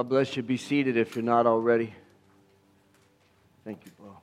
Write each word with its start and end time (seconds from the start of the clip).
God 0.00 0.08
bless 0.08 0.34
you. 0.34 0.42
Be 0.42 0.56
seated 0.56 0.96
if 0.96 1.14
you're 1.14 1.22
not 1.22 1.46
already. 1.46 1.92
Thank 3.66 3.84
you, 3.84 3.92
job. 3.98 4.16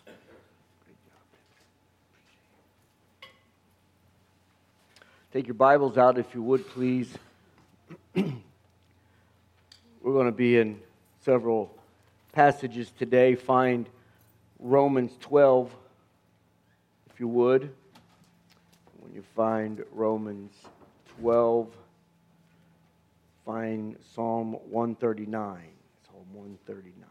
Take 5.32 5.46
your 5.46 5.54
Bibles 5.54 5.96
out 5.96 6.18
if 6.18 6.34
you 6.34 6.42
would, 6.42 6.68
please. 6.70 7.14
We're 8.16 8.24
going 10.02 10.26
to 10.26 10.32
be 10.32 10.58
in 10.58 10.80
several 11.24 11.72
passages 12.32 12.92
today. 12.98 13.36
Find 13.36 13.88
Romans 14.58 15.12
12, 15.20 15.72
if 17.14 17.20
you 17.20 17.28
would. 17.28 17.72
When 19.02 19.14
you 19.14 19.24
find 19.36 19.84
Romans 19.92 20.54
12, 21.22 21.68
find 23.48 23.96
Psalm 24.14 24.54
139. 24.70 25.62
Psalm 26.06 26.26
139. 26.34 27.08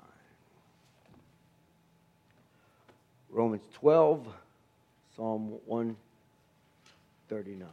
Romans 3.30 3.62
12, 3.72 4.28
Psalm 5.16 5.52
139. 5.64 7.68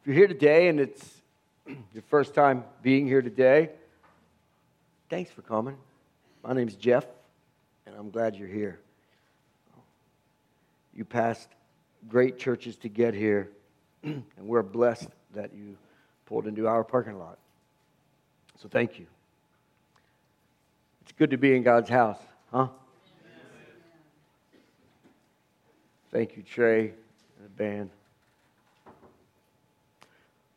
If 0.00 0.06
you're 0.06 0.16
here 0.16 0.26
today 0.26 0.66
and 0.66 0.80
it's 0.80 1.22
your 1.94 2.02
first 2.08 2.34
time 2.34 2.64
being 2.82 3.06
here 3.06 3.22
today, 3.22 3.70
thanks 5.08 5.30
for 5.30 5.42
coming. 5.42 5.76
My 6.42 6.54
name's 6.54 6.74
Jeff, 6.74 7.06
and 7.86 7.94
I'm 7.96 8.10
glad 8.10 8.34
you're 8.34 8.48
here. 8.48 8.80
You 10.92 11.04
passed 11.04 11.50
great 12.08 12.36
churches 12.36 12.74
to 12.78 12.88
get 12.88 13.14
here, 13.14 13.48
and 14.02 14.24
we're 14.40 14.64
blessed 14.64 15.10
that 15.34 15.54
you 15.54 15.76
pulled 16.26 16.46
into 16.46 16.66
our 16.66 16.84
parking 16.84 17.18
lot. 17.18 17.38
So 18.58 18.68
thank 18.68 18.98
you. 18.98 19.06
It's 21.02 21.12
good 21.12 21.30
to 21.30 21.38
be 21.38 21.54
in 21.54 21.62
God's 21.62 21.88
house, 21.88 22.18
huh? 22.52 22.68
Thank 26.10 26.36
you, 26.36 26.42
Trey 26.42 26.80
and 26.80 27.44
the 27.44 27.48
band. 27.48 27.90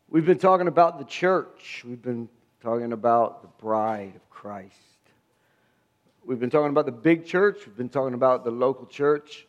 We've 0.10 0.26
been 0.26 0.40
talking 0.40 0.68
about 0.68 0.98
the 0.98 1.06
church. 1.06 1.84
We've 1.88 2.02
been 2.02 2.30
talking 2.64 2.94
about 2.94 3.42
the 3.42 3.48
bride 3.62 4.14
of 4.16 4.30
Christ. 4.30 4.76
We've 6.26 6.40
been 6.40 6.50
talking 6.50 6.70
about 6.70 6.86
the 6.86 6.92
big 6.92 7.26
church. 7.26 7.58
We've 7.66 7.76
been 7.76 7.90
talking 7.90 8.14
about 8.14 8.44
the 8.44 8.52
local 8.52 8.86
church, 8.86 9.46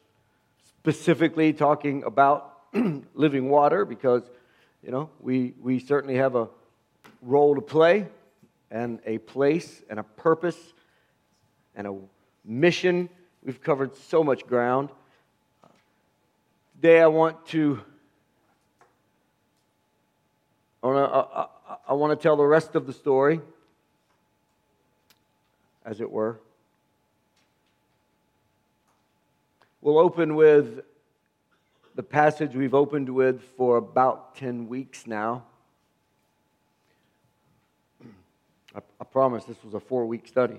specifically 0.65 1.53
talking 1.53 2.03
about 2.05 2.59
living 3.15 3.49
water 3.49 3.85
because 3.85 4.23
you 4.83 4.91
know, 4.91 5.11
we, 5.21 5.55
we 5.61 5.79
certainly 5.79 6.17
have 6.17 6.35
a 6.35 6.49
role 7.23 7.55
to 7.55 7.61
play 7.61 8.07
and 8.71 9.01
a 9.05 9.19
place 9.19 9.83
and 9.91 9.99
a 9.99 10.03
purpose 10.03 10.59
and 11.75 11.87
a 11.87 11.97
mission. 12.45 13.09
We've 13.45 13.63
covered 13.63 13.95
so 13.97 14.25
much 14.25 14.47
ground. 14.47 14.91
Today 16.77 17.01
I 17.01 17.09
want 17.09 17.47
to 17.49 17.81
I 20.83 20.87
want 20.87 21.13
to, 21.13 21.15
I, 21.15 21.47
I, 21.89 21.93
want 21.93 22.19
to 22.19 22.23
tell 22.23 22.37
the 22.37 22.47
rest 22.47 22.75
of 22.75 22.87
the 22.87 22.95
story, 22.95 23.43
as 25.85 26.01
it 26.01 26.11
were. 26.11 26.41
We'll 29.83 29.99
open 29.99 30.37
with 30.37 30.81
the 32.01 32.05
passage 32.05 32.55
we've 32.55 32.73
opened 32.73 33.11
with 33.11 33.43
for 33.59 33.77
about 33.77 34.35
10 34.37 34.69
weeks 34.69 35.07
now. 35.07 35.45
I, 38.75 38.79
I 38.99 39.05
promise 39.05 39.45
this 39.45 39.63
was 39.63 39.75
a 39.75 39.81
four 39.81 40.07
week 40.07 40.27
study. 40.27 40.59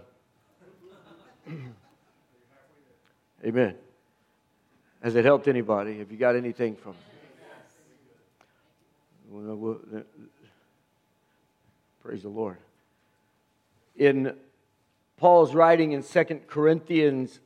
Amen. 3.43 3.73
Has 5.01 5.15
it 5.15 5.25
helped 5.25 5.47
anybody? 5.47 5.97
Have 5.97 6.11
you 6.11 6.17
got 6.19 6.35
anything 6.35 6.75
from 6.75 6.93
it? 9.33 9.97
Uh, 9.97 10.01
praise 12.03 12.21
the 12.21 12.29
Lord. 12.29 12.57
In 13.95 14.35
Paul's 15.17 15.55
writing 15.55 15.93
in 15.93 16.03
2 16.03 16.23
Corinthians 16.45 17.39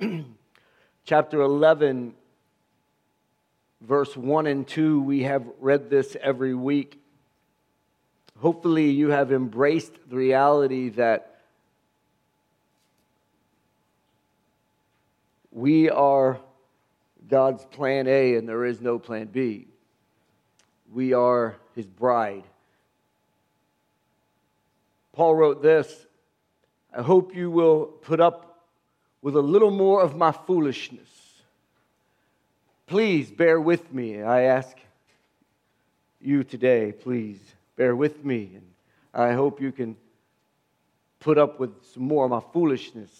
chapter 1.04 1.40
11, 1.40 2.14
verse 3.80 4.16
1 4.16 4.46
and 4.46 4.66
2. 4.66 5.00
We 5.00 5.22
have 5.22 5.44
read 5.60 5.90
this 5.90 6.16
every 6.20 6.54
week. 6.54 7.00
Hopefully, 8.40 8.90
you 8.90 9.10
have 9.10 9.32
embraced 9.32 9.92
the 10.08 10.16
reality 10.16 10.90
that 10.90 11.40
we 15.50 15.90
are 15.90 16.38
God's 17.28 17.64
plan 17.66 18.06
A 18.06 18.36
and 18.36 18.48
there 18.48 18.64
is 18.64 18.80
no 18.80 18.98
plan 18.98 19.26
B. 19.26 19.66
We 20.92 21.12
are 21.12 21.56
his 21.74 21.86
bride. 21.86 22.44
Paul 25.12 25.34
wrote 25.34 25.62
this 25.62 26.06
I 26.96 27.02
hope 27.02 27.34
you 27.34 27.50
will 27.50 27.86
put 27.86 28.20
up 28.20 28.64
with 29.20 29.34
a 29.36 29.42
little 29.42 29.72
more 29.72 30.00
of 30.00 30.16
my 30.16 30.32
foolishness 30.32 31.17
Please 32.88 33.30
bear 33.30 33.60
with 33.60 33.92
me. 33.92 34.22
I 34.22 34.44
ask 34.44 34.74
you 36.22 36.42
today, 36.42 36.90
please 36.90 37.38
bear 37.76 37.94
with 37.94 38.24
me. 38.24 38.52
And 38.54 38.64
I 39.12 39.34
hope 39.34 39.60
you 39.60 39.72
can 39.72 39.94
put 41.20 41.36
up 41.36 41.60
with 41.60 41.70
some 41.92 42.04
more 42.04 42.24
of 42.24 42.30
my 42.30 42.40
foolishness. 42.54 43.10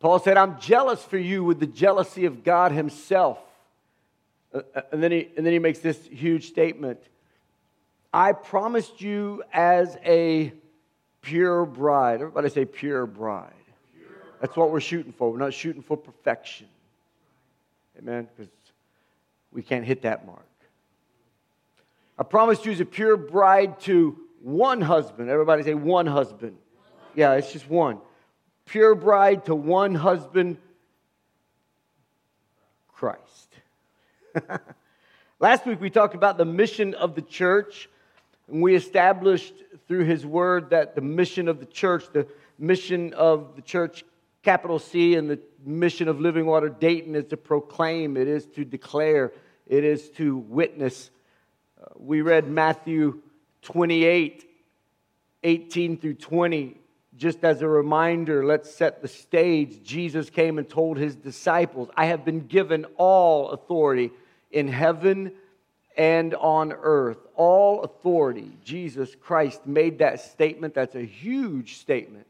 Paul 0.00 0.18
said, 0.18 0.36
I'm 0.36 0.60
jealous 0.60 1.02
for 1.02 1.16
you 1.16 1.42
with 1.44 1.60
the 1.60 1.66
jealousy 1.66 2.26
of 2.26 2.44
God 2.44 2.72
Himself. 2.72 3.38
Uh, 4.52 4.60
uh, 4.74 4.82
and 4.92 5.02
then, 5.02 5.10
he, 5.10 5.30
and 5.34 5.46
then 5.46 5.54
he 5.54 5.58
makes 5.58 5.78
this 5.78 5.98
huge 6.06 6.48
statement 6.48 7.00
I 8.12 8.32
promised 8.32 9.00
you 9.00 9.42
as 9.52 9.96
a 10.04 10.52
pure 11.22 11.64
bride. 11.64 12.20
Everybody 12.20 12.50
say 12.50 12.66
pure 12.66 13.06
bride. 13.06 13.50
Pure 13.96 14.08
That's 14.42 14.56
what 14.56 14.70
we're 14.70 14.80
shooting 14.80 15.12
for. 15.12 15.32
We're 15.32 15.38
not 15.38 15.54
shooting 15.54 15.82
for 15.82 15.96
perfection. 15.96 16.68
Amen? 17.98 18.28
Because 18.36 18.52
we 19.52 19.62
can't 19.62 19.84
hit 19.84 20.02
that 20.02 20.26
mark. 20.26 20.46
I 22.18 22.22
promised 22.22 22.64
you 22.64 22.72
as 22.72 22.80
a 22.80 22.84
pure 22.84 23.16
bride 23.16 23.80
to 23.80 24.18
one 24.40 24.80
husband. 24.80 25.30
Everybody 25.30 25.62
say 25.62 25.74
one 25.74 26.06
husband. 26.06 26.56
Yeah, 27.14 27.32
it's 27.34 27.52
just 27.52 27.68
one. 27.68 27.98
Pure 28.66 28.96
bride 28.96 29.44
to 29.46 29.54
one 29.54 29.94
husband, 29.94 30.58
Christ. 32.92 33.48
Last 35.40 35.66
week 35.66 35.80
we 35.80 35.90
talked 35.90 36.14
about 36.14 36.38
the 36.38 36.44
mission 36.44 36.94
of 36.94 37.14
the 37.14 37.22
church, 37.22 37.88
and 38.48 38.62
we 38.62 38.74
established 38.74 39.54
through 39.86 40.04
his 40.04 40.24
word 40.24 40.70
that 40.70 40.94
the 40.94 41.00
mission 41.00 41.48
of 41.48 41.60
the 41.60 41.66
church, 41.66 42.04
the 42.12 42.26
mission 42.58 43.12
of 43.14 43.56
the 43.56 43.62
church, 43.62 44.04
capital 44.42 44.78
C, 44.78 45.14
and 45.16 45.28
the 45.28 45.38
mission 45.64 46.08
of 46.08 46.20
Living 46.20 46.46
Water 46.46 46.68
Dayton 46.68 47.14
is 47.14 47.26
to 47.26 47.36
proclaim, 47.36 48.16
it 48.16 48.28
is 48.28 48.46
to 48.54 48.64
declare, 48.64 49.32
it 49.66 49.84
is 49.84 50.10
to 50.10 50.36
witness. 50.36 51.10
Uh, 51.80 51.86
we 51.96 52.20
read 52.20 52.48
Matthew 52.48 53.20
28 53.62 54.50
18 55.44 55.98
through 55.98 56.14
20. 56.14 56.78
Just 57.16 57.44
as 57.44 57.62
a 57.62 57.68
reminder, 57.68 58.44
let's 58.44 58.74
set 58.74 59.00
the 59.00 59.08
stage. 59.08 59.84
Jesus 59.84 60.30
came 60.30 60.58
and 60.58 60.68
told 60.68 60.98
his 60.98 61.14
disciples, 61.14 61.88
I 61.96 62.06
have 62.06 62.24
been 62.24 62.46
given 62.46 62.86
all 62.96 63.50
authority 63.50 64.10
in 64.50 64.66
heaven 64.66 65.32
and 65.96 66.34
on 66.34 66.72
earth. 66.72 67.18
All 67.36 67.82
authority. 67.82 68.50
Jesus 68.64 69.14
Christ 69.14 69.64
made 69.64 69.98
that 69.98 70.20
statement. 70.20 70.74
That's 70.74 70.96
a 70.96 71.04
huge 71.04 71.76
statement. 71.76 72.26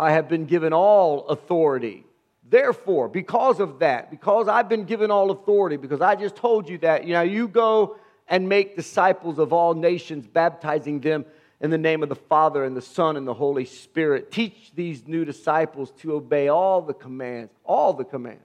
I 0.00 0.12
have 0.12 0.30
been 0.30 0.46
given 0.46 0.72
all 0.72 1.26
authority. 1.28 2.06
Therefore, 2.48 3.06
because 3.06 3.60
of 3.60 3.80
that, 3.80 4.10
because 4.10 4.48
I've 4.48 4.68
been 4.68 4.84
given 4.84 5.10
all 5.10 5.30
authority, 5.30 5.76
because 5.76 6.00
I 6.00 6.14
just 6.14 6.36
told 6.36 6.70
you 6.70 6.78
that, 6.78 7.04
you 7.04 7.12
know, 7.12 7.20
you 7.20 7.46
go 7.46 7.98
and 8.26 8.48
make 8.48 8.76
disciples 8.76 9.38
of 9.38 9.52
all 9.52 9.74
nations, 9.74 10.26
baptizing 10.26 11.00
them 11.00 11.26
in 11.60 11.68
the 11.68 11.76
name 11.76 12.02
of 12.02 12.08
the 12.08 12.16
Father 12.16 12.64
and 12.64 12.74
the 12.74 12.80
Son 12.80 13.18
and 13.18 13.28
the 13.28 13.34
Holy 13.34 13.66
Spirit. 13.66 14.32
Teach 14.32 14.72
these 14.74 15.06
new 15.06 15.26
disciples 15.26 15.90
to 15.98 16.14
obey 16.14 16.48
all 16.48 16.80
the 16.80 16.94
commands, 16.94 17.52
all 17.62 17.92
the 17.92 18.04
commands, 18.04 18.40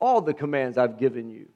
all 0.00 0.20
the 0.20 0.34
commands 0.34 0.78
I've 0.78 0.98
given 0.98 1.30
you. 1.30 1.48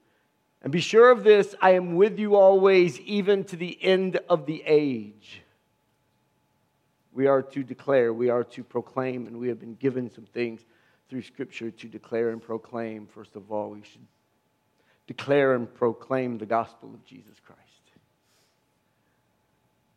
And 0.61 0.73
be 0.73 0.81
sure 0.81 1.13
of 1.13 1.23
this 1.23 1.55
I 1.63 1.71
am 1.71 1.95
with 1.95 2.19
you 2.19 2.35
always, 2.35 2.99
even 3.03 3.45
to 3.45 3.57
the 3.57 3.79
end 3.81 4.19
of 4.29 4.47
the 4.47 4.61
age. 4.67 5.43
We 7.19 7.27
are 7.27 7.43
to 7.43 7.65
declare, 7.65 8.13
we 8.13 8.31
are 8.31 8.45
to 8.45 8.63
proclaim, 8.63 9.27
and 9.27 9.39
we 9.39 9.49
have 9.49 9.59
been 9.59 9.75
given 9.75 10.09
some 10.09 10.27
things 10.27 10.65
through 11.11 11.23
Scripture 11.23 11.69
to 11.69 11.89
declare 11.89 12.31
and 12.31 12.41
proclaim. 12.41 13.09
First 13.09 13.35
of 13.35 13.51
all, 13.51 13.71
we 13.71 13.83
should 13.83 14.07
declare 15.09 15.55
and 15.55 15.75
proclaim 15.75 16.39
the 16.39 16.47
gospel 16.47 16.95
of 16.95 17.05
Jesus 17.05 17.35
Christ. 17.45 17.61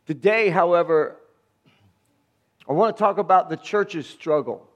Today, 0.08 0.50
however, 0.50 1.18
I 2.68 2.74
want 2.74 2.98
to 2.98 3.00
talk 3.00 3.20
about 3.20 3.52
the 3.52 3.58
church's 3.58 4.08
struggle. 4.08 4.68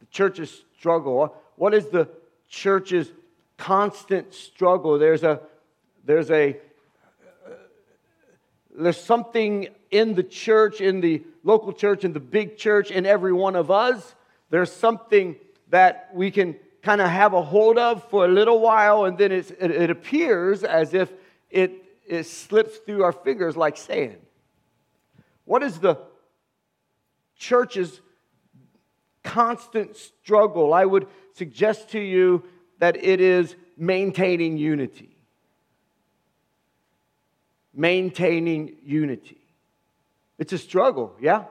The 0.00 0.06
church's 0.10 0.62
struggle. 0.78 1.34
What 1.56 1.72
is 1.72 1.86
the 1.86 2.10
church's 2.50 3.10
constant 3.56 4.34
struggle? 4.34 4.98
There's 4.98 5.22
a 5.22 5.40
there's 6.04 6.30
a 6.30 6.50
uh, 7.46 7.50
there's 8.78 9.02
something 9.02 9.68
in 9.94 10.14
the 10.14 10.22
church, 10.22 10.80
in 10.80 11.00
the 11.00 11.22
local 11.44 11.72
church, 11.72 12.04
in 12.04 12.12
the 12.12 12.20
big 12.20 12.56
church, 12.56 12.90
in 12.90 13.06
every 13.06 13.32
one 13.32 13.54
of 13.54 13.70
us. 13.70 14.14
There's 14.50 14.72
something 14.72 15.36
that 15.70 16.10
we 16.12 16.30
can 16.30 16.56
kind 16.82 17.00
of 17.00 17.08
have 17.08 17.32
a 17.32 17.42
hold 17.42 17.78
of 17.78 18.08
for 18.10 18.24
a 18.24 18.28
little 18.28 18.60
while, 18.60 19.04
and 19.04 19.16
then 19.16 19.30
it, 19.30 19.50
it 19.60 19.90
appears 19.90 20.64
as 20.64 20.94
if 20.94 21.12
it, 21.48 21.72
it 22.06 22.24
slips 22.24 22.78
through 22.78 23.04
our 23.04 23.12
fingers 23.12 23.56
like 23.56 23.76
sand. 23.76 24.18
What 25.44 25.62
is 25.62 25.78
the 25.78 25.98
church's 27.38 28.00
constant 29.22 29.96
struggle? 29.96 30.74
I 30.74 30.84
would 30.84 31.06
suggest 31.34 31.90
to 31.90 32.00
you 32.00 32.42
that 32.80 32.96
it 33.02 33.20
is 33.20 33.54
maintaining 33.76 34.56
unity 34.56 35.14
maintaining 37.74 38.76
unity. 38.84 39.43
It's 40.38 40.52
a 40.52 40.58
struggle, 40.58 41.14
yeah? 41.20 41.44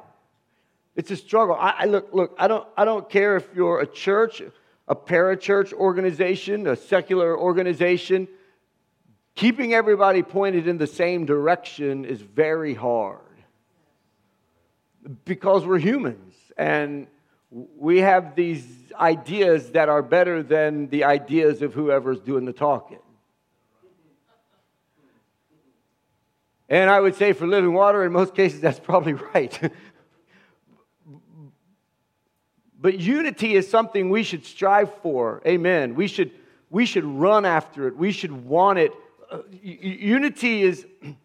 It's 0.96 1.12
a 1.12 1.16
struggle. 1.16 1.56
I, 1.56 1.76
I, 1.80 1.86
look, 1.86 2.10
look, 2.14 2.36
I 2.38 2.48
don't, 2.48 2.68
I 2.78 2.86
don't 2.86 3.10
care 3.10 3.36
if 3.38 3.48
you're 3.56 3.80
a 3.80 3.88
church, 3.88 4.42
a 4.88 4.96
parachurch 4.96 5.74
organization, 5.74 6.68
a 6.68 6.76
secular 6.76 7.38
organization. 7.38 8.28
Keeping 9.36 9.74
everybody 9.74 10.22
pointed 10.22 10.68
in 10.68 10.78
the 10.78 10.88
same 10.88 11.26
direction 11.26 12.06
is 12.06 12.22
very 12.22 12.76
hard 12.76 13.20
because 15.26 15.66
we're 15.66 15.80
humans 15.80 16.36
and 16.58 17.08
we 17.50 18.00
have 18.00 18.36
these 18.36 18.66
ideas 19.00 19.72
that 19.72 19.90
are 19.90 20.02
better 20.02 20.44
than 20.44 20.88
the 20.90 21.04
ideas 21.04 21.62
of 21.62 21.74
whoever's 21.74 22.20
doing 22.20 22.46
the 22.46 22.54
talking. 22.54 23.00
And 26.70 26.90
I 26.90 27.00
would 27.00 27.16
say 27.16 27.34
for 27.34 27.46
living 27.46 27.74
water, 27.74 28.04
in 28.04 28.12
most 28.12 28.36
cases, 28.36 28.62
that's 28.62 28.80
probably 28.80 29.14
right. 29.34 29.72
but 32.80 33.00
unity 33.00 33.56
is 33.56 33.70
something 33.70 34.10
we 34.10 34.24
should 34.24 34.46
strive 34.46 34.94
for. 35.02 35.42
Amen. 35.46 35.96
We 35.96 36.08
should, 36.08 36.32
we 36.70 36.86
should 36.86 37.06
run 37.06 37.46
after 37.46 37.88
it, 37.88 37.98
we 37.98 38.12
should 38.12 38.32
want 38.32 38.80
it. 38.80 38.92
Uh, 39.32 39.40
unity 39.62 40.64
is 40.64 40.86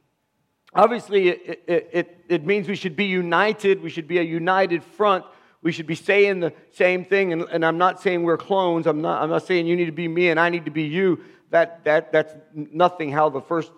obviously, 0.75 1.29
it, 1.29 1.63
it, 1.67 2.25
it, 2.29 2.47
means 2.47 2.69
we 2.69 2.77
should 2.77 2.97
be 2.97 3.05
united, 3.05 3.83
we 3.83 3.91
should 3.91 4.09
be 4.09 4.19
a 4.19 4.23
united 4.23 4.83
front. 4.83 5.25
We 5.61 5.73
should 5.73 5.89
be 5.89 5.97
saying 5.97 6.39
the 6.39 6.53
same 6.71 7.05
thing, 7.05 7.33
and, 7.33 7.43
and 7.51 7.65
I'm 7.65 7.79
not 7.79 8.01
saying 8.01 8.23
we're 8.23 8.37
clones. 8.37 8.87
I'm 8.87 9.01
not, 9.01 9.21
I'm 9.21 9.29
not 9.29 9.45
saying 9.45 9.67
you 9.67 9.75
need 9.75 9.87
to 9.87 9.93
be 9.93 10.07
me 10.07 10.29
and 10.29 10.39
I 10.39 10.51
need 10.51 10.67
to 10.67 10.71
be 10.71 10.85
you. 10.85 11.21
That, 11.51 11.83
that, 11.85 12.13
that's 12.13 12.33
nothing 12.55 13.11
how 13.11 13.29
the 13.29 13.41
first 13.41 13.73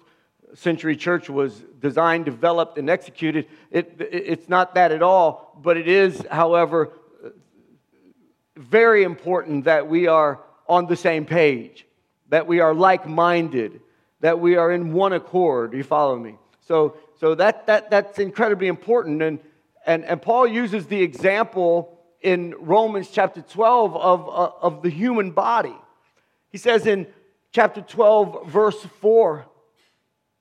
century 0.54 0.96
church 0.96 1.28
was 1.28 1.64
designed, 1.80 2.24
developed, 2.24 2.78
and 2.78 2.90
executed. 2.90 3.46
It, 3.70 3.96
it, 3.98 4.08
it's 4.12 4.48
not 4.48 4.74
that 4.74 4.92
at 4.92 5.02
all, 5.02 5.58
but 5.62 5.76
it 5.76 5.88
is, 5.88 6.24
however, 6.30 6.92
very 8.56 9.02
important 9.02 9.64
that 9.64 9.88
we 9.88 10.06
are 10.06 10.40
on 10.68 10.86
the 10.86 10.96
same 10.96 11.24
page, 11.24 11.86
that 12.28 12.46
we 12.46 12.60
are 12.60 12.74
like 12.74 13.06
minded, 13.06 13.80
that 14.20 14.38
we 14.38 14.56
are 14.56 14.70
in 14.70 14.92
one 14.92 15.12
accord. 15.12 15.72
Do 15.72 15.76
you 15.76 15.84
follow 15.84 16.16
me? 16.16 16.36
So, 16.60 16.96
so 17.18 17.34
that, 17.34 17.66
that, 17.66 17.90
that's 17.90 18.18
incredibly 18.18 18.68
important. 18.68 19.22
And, 19.22 19.40
and, 19.86 20.04
and 20.04 20.22
Paul 20.22 20.46
uses 20.46 20.86
the 20.86 21.02
example 21.02 21.98
in 22.20 22.54
Romans 22.58 23.08
chapter 23.10 23.40
12 23.40 23.96
of, 23.96 24.28
uh, 24.28 24.50
of 24.60 24.82
the 24.82 24.90
human 24.90 25.30
body. 25.30 25.74
He 26.50 26.58
says 26.58 26.86
in 26.86 27.06
chapter 27.52 27.80
12, 27.80 28.46
verse 28.48 28.80
4, 29.00 29.46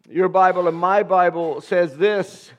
your 0.09 0.27
Bible 0.27 0.67
and 0.67 0.75
my 0.75 1.03
Bible 1.03 1.61
says 1.61 1.95
this 1.95 2.51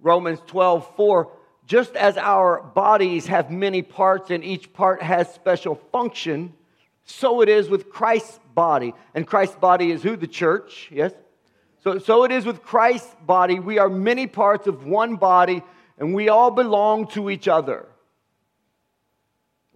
Romans 0.00 0.40
12, 0.46 0.96
4. 0.96 1.32
Just 1.66 1.94
as 1.96 2.16
our 2.16 2.62
bodies 2.62 3.26
have 3.26 3.50
many 3.50 3.82
parts 3.82 4.30
and 4.30 4.42
each 4.42 4.72
part 4.72 5.02
has 5.02 5.32
special 5.34 5.74
function, 5.92 6.54
so 7.04 7.42
it 7.42 7.48
is 7.48 7.68
with 7.68 7.90
Christ's 7.90 8.40
body. 8.54 8.94
And 9.14 9.26
Christ's 9.26 9.56
body 9.56 9.90
is 9.90 10.02
who? 10.02 10.16
The 10.16 10.26
church, 10.26 10.88
yes? 10.90 11.12
So, 11.84 11.98
so 11.98 12.24
it 12.24 12.32
is 12.32 12.44
with 12.44 12.62
Christ's 12.62 13.14
body. 13.26 13.60
We 13.60 13.78
are 13.78 13.88
many 13.88 14.26
parts 14.26 14.66
of 14.66 14.84
one 14.84 15.16
body, 15.16 15.62
and 15.98 16.14
we 16.14 16.28
all 16.28 16.50
belong 16.50 17.08
to 17.08 17.28
each 17.28 17.48
other. 17.48 17.86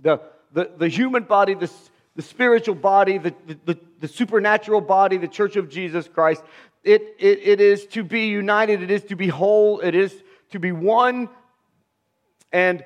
The, 0.01 0.21
the, 0.53 0.71
the 0.77 0.89
human 0.89 1.25
body, 1.25 1.55
the, 1.55 1.71
the 2.17 2.23
spiritual 2.23 2.75
body, 2.75 3.19
the, 3.19 3.35
the, 3.67 3.79
the, 4.03 4.09
supernatural 4.09 4.81
body, 4.81 5.17
the 5.17 5.29
church 5.29 5.55
of 5.55 5.71
Jesus 5.71 6.09
Christ. 6.09 6.43
It, 6.83 7.15
it, 7.21 7.39
it 7.43 7.61
is 7.61 7.87
to 7.87 8.03
be 8.03 8.27
united, 8.27 8.83
it 8.83 8.91
is 8.91 9.05
to 9.05 9.17
be 9.17 9.29
whole, 9.29 9.79
it 9.81 9.95
is 9.95 10.13
to 10.51 10.59
be 10.59 10.73
one. 10.73 11.29
And 12.53 12.85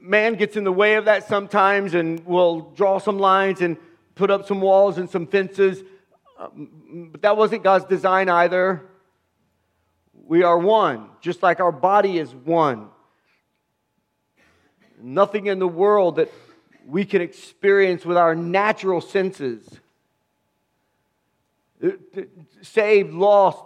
man 0.00 0.34
gets 0.34 0.56
in 0.56 0.64
the 0.64 0.72
way 0.72 0.94
of 0.94 1.04
that 1.04 1.28
sometimes 1.28 1.92
and 1.92 2.24
will 2.24 2.72
draw 2.72 2.98
some 2.98 3.18
lines 3.18 3.60
and 3.60 3.76
put 4.14 4.30
up 4.30 4.46
some 4.46 4.62
walls 4.62 4.96
and 4.96 5.10
some 5.10 5.26
fences. 5.26 5.82
Um, 6.38 7.10
but 7.12 7.20
that 7.22 7.36
wasn't 7.36 7.62
God's 7.62 7.84
design 7.84 8.30
either. 8.30 8.82
We 10.26 10.42
are 10.42 10.58
one, 10.58 11.10
just 11.20 11.42
like 11.42 11.60
our 11.60 11.70
body 11.70 12.18
is 12.18 12.34
one. 12.34 12.88
Nothing 14.98 15.48
in 15.48 15.58
the 15.58 15.68
world 15.68 16.16
that 16.16 16.32
we 16.86 17.04
can 17.04 17.20
experience 17.20 18.06
with 18.06 18.16
our 18.16 18.34
natural 18.34 19.02
senses. 19.02 19.68
Saved, 22.62 23.12
lost, 23.12 23.64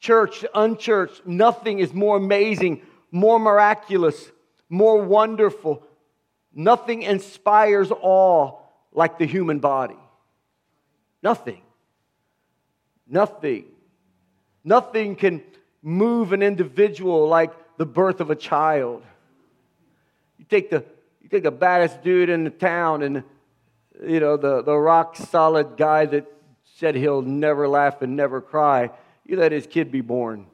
church, 0.00 0.44
unchurched, 0.54 1.26
nothing 1.26 1.78
is 1.78 1.94
more 1.94 2.16
amazing, 2.16 2.82
more 3.10 3.38
miraculous, 3.38 4.30
more 4.68 5.00
wonderful. 5.00 5.82
Nothing 6.54 7.02
inspires 7.02 7.90
awe 7.90 8.58
like 8.92 9.18
the 9.18 9.26
human 9.26 9.60
body. 9.60 9.96
Nothing. 11.22 11.62
Nothing. 13.08 13.66
Nothing 14.64 15.16
can 15.16 15.42
move 15.82 16.32
an 16.32 16.42
individual 16.42 17.28
like 17.28 17.52
the 17.78 17.86
birth 17.86 18.20
of 18.20 18.30
a 18.30 18.36
child. 18.36 19.02
You 20.38 20.44
take 20.48 20.70
the 20.70 20.84
you 21.22 21.28
take 21.28 21.44
the 21.44 21.50
baddest 21.50 22.02
dude 22.02 22.28
in 22.28 22.44
the 22.44 22.50
town 22.50 23.02
and, 23.02 23.22
you 24.04 24.18
know, 24.18 24.36
the, 24.36 24.62
the 24.62 24.76
rock 24.76 25.16
solid 25.16 25.76
guy 25.76 26.06
that 26.06 26.26
said 26.82 26.96
he'll 26.96 27.22
never 27.22 27.68
laugh 27.68 28.02
and 28.02 28.16
never 28.16 28.40
cry. 28.40 28.90
You 29.24 29.36
let 29.36 29.52
his 29.52 29.68
kid 29.68 29.92
be 29.92 30.00
born. 30.00 30.46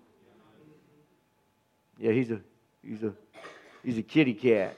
Yeah, 1.98 2.12
he's 2.12 2.30
a, 2.30 2.40
he's 2.86 3.02
a, 3.02 3.14
he's 3.82 3.96
a 3.96 4.02
kitty 4.02 4.34
cat. 4.34 4.76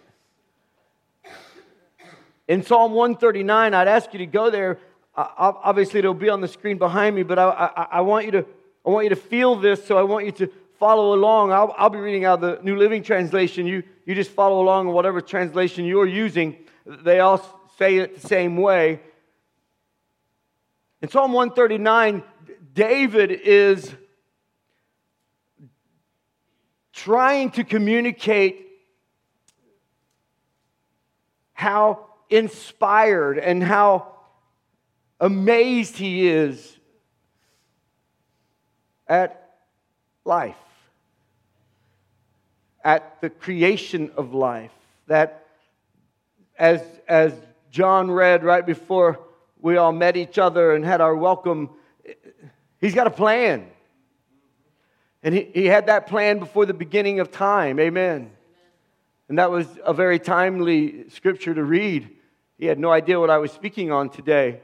In 2.46 2.62
Psalm 2.62 2.92
139, 2.92 3.74
I'd 3.74 3.88
ask 3.88 4.12
you 4.12 4.20
to 4.20 4.26
go 4.26 4.48
there. 4.50 4.78
obviously, 5.16 5.98
it'll 5.98 6.14
be 6.14 6.28
on 6.28 6.40
the 6.40 6.46
screen 6.46 6.78
behind 6.78 7.16
me, 7.16 7.24
but 7.24 7.36
I, 7.36 7.48
I, 7.48 7.86
I, 7.94 8.00
want 8.02 8.26
you 8.26 8.30
to, 8.30 8.46
I 8.86 8.90
want 8.90 9.06
you 9.06 9.10
to 9.10 9.16
feel 9.16 9.56
this, 9.56 9.84
so 9.84 9.98
I 9.98 10.04
want 10.04 10.26
you 10.26 10.32
to 10.32 10.52
follow 10.78 11.14
along. 11.14 11.50
I'll, 11.50 11.74
I'll 11.76 11.90
be 11.90 11.98
reading 11.98 12.24
out 12.24 12.40
the 12.40 12.60
New 12.62 12.76
Living 12.76 13.02
Translation. 13.02 13.66
You, 13.66 13.82
you 14.06 14.14
just 14.14 14.30
follow 14.30 14.62
along 14.62 14.86
in 14.86 14.94
whatever 14.94 15.20
translation 15.20 15.84
you're 15.84 16.06
using. 16.06 16.58
They 16.86 17.18
all 17.18 17.44
say 17.76 17.96
it 17.96 18.22
the 18.22 18.28
same 18.28 18.56
way. 18.56 19.00
In 21.02 21.08
Psalm 21.08 21.32
139, 21.32 22.22
David 22.74 23.30
is 23.30 23.90
trying 26.92 27.50
to 27.52 27.64
communicate 27.64 28.66
how 31.54 32.06
inspired 32.28 33.38
and 33.38 33.62
how 33.62 34.14
amazed 35.18 35.96
he 35.96 36.28
is 36.28 36.76
at 39.08 39.58
life 40.24 40.56
at 42.84 43.20
the 43.20 43.30
creation 43.30 44.10
of 44.16 44.32
life. 44.34 44.70
That, 45.06 45.46
as, 46.58 46.82
as 47.08 47.34
John 47.70 48.10
read 48.10 48.44
right 48.44 48.64
before 48.64 49.20
we 49.62 49.76
all 49.76 49.92
met 49.92 50.16
each 50.16 50.38
other 50.38 50.74
and 50.74 50.84
had 50.84 51.00
our 51.00 51.14
welcome, 51.14 51.70
he's 52.80 52.94
got 52.94 53.06
a 53.06 53.10
plan. 53.10 53.66
And 55.22 55.34
he, 55.34 55.50
he 55.52 55.66
had 55.66 55.86
that 55.86 56.06
plan 56.06 56.38
before 56.38 56.66
the 56.66 56.74
beginning 56.74 57.20
of 57.20 57.30
time. 57.30 57.78
Amen. 57.78 58.30
And 59.28 59.38
that 59.38 59.50
was 59.50 59.66
a 59.84 59.92
very 59.92 60.18
timely 60.18 61.08
scripture 61.10 61.54
to 61.54 61.62
read. 61.62 62.08
He 62.58 62.66
had 62.66 62.78
no 62.78 62.90
idea 62.90 63.20
what 63.20 63.30
I 63.30 63.38
was 63.38 63.52
speaking 63.52 63.92
on 63.92 64.10
today. 64.10 64.60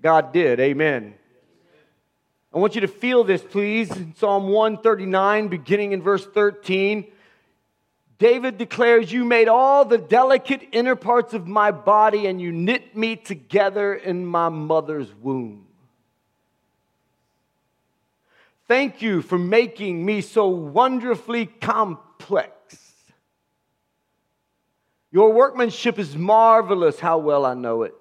God 0.00 0.32
did. 0.32 0.60
Amen. 0.60 1.14
I 2.54 2.58
want 2.58 2.74
you 2.74 2.80
to 2.82 2.88
feel 2.88 3.24
this, 3.24 3.42
please. 3.42 3.90
Psalm 4.16 4.48
139, 4.48 5.48
beginning 5.48 5.92
in 5.92 6.02
verse 6.02 6.26
13, 6.26 7.10
David 8.18 8.58
declares, 8.58 9.12
You 9.12 9.24
made 9.24 9.48
all 9.48 9.84
the 9.84 9.98
delicate 9.98 10.68
inner 10.72 10.96
parts 10.96 11.34
of 11.34 11.46
my 11.46 11.70
body, 11.70 12.26
and 12.26 12.40
you 12.40 12.50
knit 12.52 12.96
me 12.96 13.16
together 13.16 13.94
in 13.94 14.26
my 14.26 14.48
mother's 14.48 15.14
womb. 15.14 15.66
Thank 18.66 19.00
you 19.00 19.22
for 19.22 19.38
making 19.38 20.04
me 20.04 20.20
so 20.20 20.48
wonderfully 20.48 21.46
complex. 21.46 22.52
Your 25.10 25.32
workmanship 25.32 25.98
is 25.98 26.16
marvelous, 26.16 27.00
how 27.00 27.18
well 27.18 27.46
I 27.46 27.54
know 27.54 27.82
it. 27.82 27.94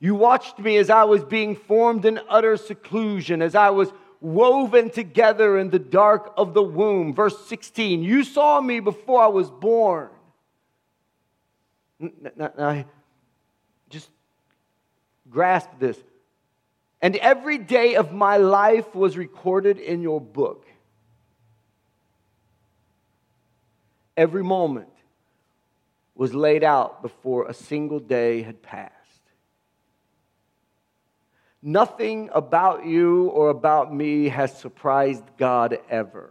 You 0.00 0.16
watched 0.16 0.58
me 0.58 0.76
as 0.78 0.90
I 0.90 1.04
was 1.04 1.24
being 1.24 1.54
formed 1.54 2.04
in 2.04 2.20
utter 2.28 2.56
seclusion, 2.56 3.40
as 3.40 3.54
I 3.54 3.70
was 3.70 3.92
woven 4.24 4.88
together 4.88 5.58
in 5.58 5.68
the 5.68 5.78
dark 5.78 6.32
of 6.36 6.54
the 6.54 6.62
womb. 6.62 7.14
Verse 7.14 7.38
16, 7.46 8.02
you 8.02 8.24
saw 8.24 8.60
me 8.60 8.80
before 8.80 9.22
I 9.22 9.26
was 9.26 9.50
born. 9.50 10.08
Now, 12.34 12.84
just 13.90 14.08
grasp 15.30 15.68
this. 15.78 15.98
And 17.02 17.16
every 17.16 17.58
day 17.58 17.96
of 17.96 18.12
my 18.12 18.38
life 18.38 18.94
was 18.94 19.16
recorded 19.18 19.78
in 19.78 20.00
your 20.00 20.20
book. 20.20 20.66
Every 24.16 24.42
moment 24.42 24.88
was 26.14 26.32
laid 26.32 26.64
out 26.64 27.02
before 27.02 27.46
a 27.46 27.52
single 27.52 28.00
day 28.00 28.42
had 28.42 28.62
passed. 28.62 28.94
Nothing 31.66 32.28
about 32.34 32.84
you 32.84 33.28
or 33.28 33.48
about 33.48 33.92
me 33.92 34.28
has 34.28 34.54
surprised 34.54 35.24
God 35.38 35.78
ever. 35.88 36.30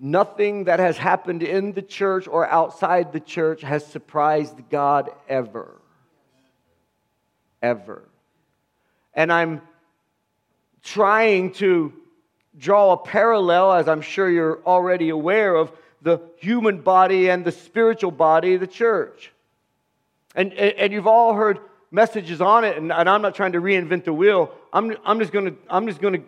Nothing 0.00 0.64
that 0.64 0.80
has 0.80 0.96
happened 0.96 1.42
in 1.42 1.72
the 1.72 1.82
church 1.82 2.26
or 2.26 2.48
outside 2.48 3.12
the 3.12 3.20
church 3.20 3.60
has 3.60 3.86
surprised 3.86 4.56
God 4.70 5.10
ever. 5.28 5.78
Ever. 7.60 8.08
And 9.12 9.30
I'm 9.30 9.60
trying 10.82 11.52
to 11.54 11.92
draw 12.56 12.92
a 12.92 12.96
parallel, 12.96 13.74
as 13.74 13.88
I'm 13.88 14.00
sure 14.00 14.30
you're 14.30 14.62
already 14.64 15.10
aware 15.10 15.54
of, 15.54 15.70
the 16.00 16.18
human 16.38 16.80
body 16.80 17.28
and 17.28 17.44
the 17.44 17.52
spiritual 17.52 18.10
body 18.10 18.56
the 18.56 18.66
church. 18.66 19.32
And, 20.34 20.54
and, 20.54 20.94
you've 20.94 21.06
all 21.06 21.34
heard 21.34 21.60
messages 21.92 22.40
on 22.40 22.64
it, 22.64 22.76
and, 22.76 22.90
and 22.92 23.08
I'm 23.08 23.22
not 23.22 23.36
trying 23.36 23.52
to 23.52 23.60
reinvent 23.60 24.04
the 24.04 24.12
wheel. 24.12 24.52
I'm, 24.72 24.96
I'm 25.04 25.20
just 25.20 25.32
going 25.32 25.44
to, 25.44 25.56
I'm 25.70 25.86
just 25.86 26.00
going 26.00 26.14
to, 26.14 26.22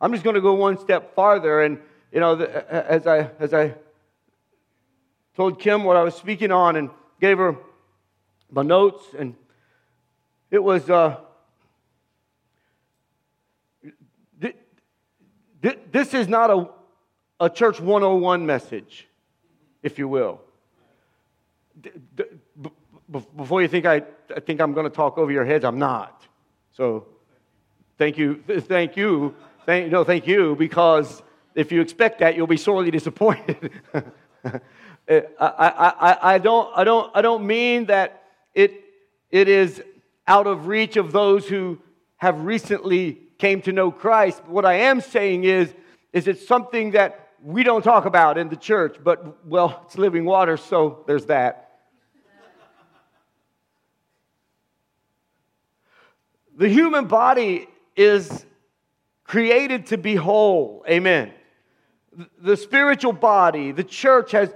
I'm 0.00 0.12
just 0.12 0.24
going 0.24 0.34
to 0.34 0.40
go 0.40 0.54
one 0.54 0.78
step 0.78 1.14
farther. 1.14 1.60
And, 1.60 1.78
you 2.10 2.20
know, 2.20 2.36
the, 2.36 2.72
as 2.72 3.06
I, 3.06 3.30
as 3.38 3.52
I 3.52 3.74
told 5.36 5.60
Kim 5.60 5.84
what 5.84 5.96
I 5.96 6.02
was 6.02 6.14
speaking 6.14 6.50
on 6.50 6.76
and 6.76 6.88
gave 7.20 7.36
her 7.36 7.56
my 8.50 8.62
notes, 8.62 9.04
and 9.18 9.34
it 10.50 10.62
was, 10.62 10.88
uh, 10.88 11.16
This 15.92 16.14
is 16.14 16.26
not 16.26 16.50
a, 16.50 16.68
a 17.38 17.50
church 17.50 17.78
101 17.78 18.46
message, 18.46 19.06
if 19.82 19.98
you 19.98 20.08
will. 20.08 20.40
Before 23.12 23.60
you 23.60 23.68
think 23.68 23.84
I, 23.84 24.02
I 24.34 24.40
think 24.40 24.60
I'm 24.60 24.72
going 24.72 24.84
to 24.84 24.94
talk 24.94 25.18
over 25.18 25.30
your 25.30 25.44
heads, 25.44 25.64
I'm 25.64 25.78
not. 25.78 26.26
So 26.72 27.06
thank 27.98 28.16
you, 28.16 28.42
thank 28.60 28.96
you, 28.96 29.34
thank, 29.66 29.92
no, 29.92 30.02
thank 30.04 30.26
you, 30.26 30.56
because 30.56 31.22
if 31.54 31.70
you 31.70 31.80
expect 31.80 32.20
that, 32.20 32.36
you'll 32.36 32.46
be 32.46 32.56
sorely 32.56 32.90
disappointed. 32.90 33.70
Uh, 35.08 35.20
I, 35.40 35.68
I, 36.00 36.34
I, 36.34 36.38
don't, 36.38 36.70
I, 36.76 36.84
don't, 36.84 37.10
I 37.14 37.22
don't 37.22 37.44
mean 37.44 37.86
that 37.86 38.22
it, 38.54 38.84
it 39.30 39.48
is 39.48 39.82
out 40.28 40.46
of 40.46 40.68
reach 40.68 40.96
of 40.96 41.10
those 41.10 41.48
who 41.48 41.80
have 42.18 42.44
recently 42.44 43.18
came 43.38 43.60
to 43.62 43.72
know 43.72 43.90
Christ. 43.90 44.44
What 44.46 44.64
I 44.64 44.74
am 44.74 45.00
saying 45.00 45.44
is, 45.44 45.74
is 46.12 46.28
it's 46.28 46.46
something 46.46 46.92
that 46.92 47.30
we 47.42 47.64
don't 47.64 47.82
talk 47.82 48.04
about 48.04 48.38
in 48.38 48.48
the 48.48 48.56
church, 48.56 48.96
but 49.02 49.44
well, 49.44 49.82
it's 49.84 49.98
living 49.98 50.24
water, 50.24 50.56
so 50.56 51.02
there's 51.08 51.26
that. 51.26 51.61
The 56.56 56.68
human 56.68 57.06
body 57.06 57.68
is 57.96 58.44
created 59.24 59.86
to 59.86 59.98
be 59.98 60.14
whole. 60.14 60.84
Amen. 60.88 61.32
The 62.40 62.56
spiritual 62.56 63.12
body, 63.12 63.72
the 63.72 63.84
church 63.84 64.32
has 64.32 64.50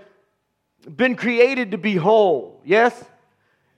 been 0.94 1.16
created 1.16 1.70
to 1.70 1.78
be 1.78 1.96
whole. 1.96 2.60
Yes? 2.64 3.04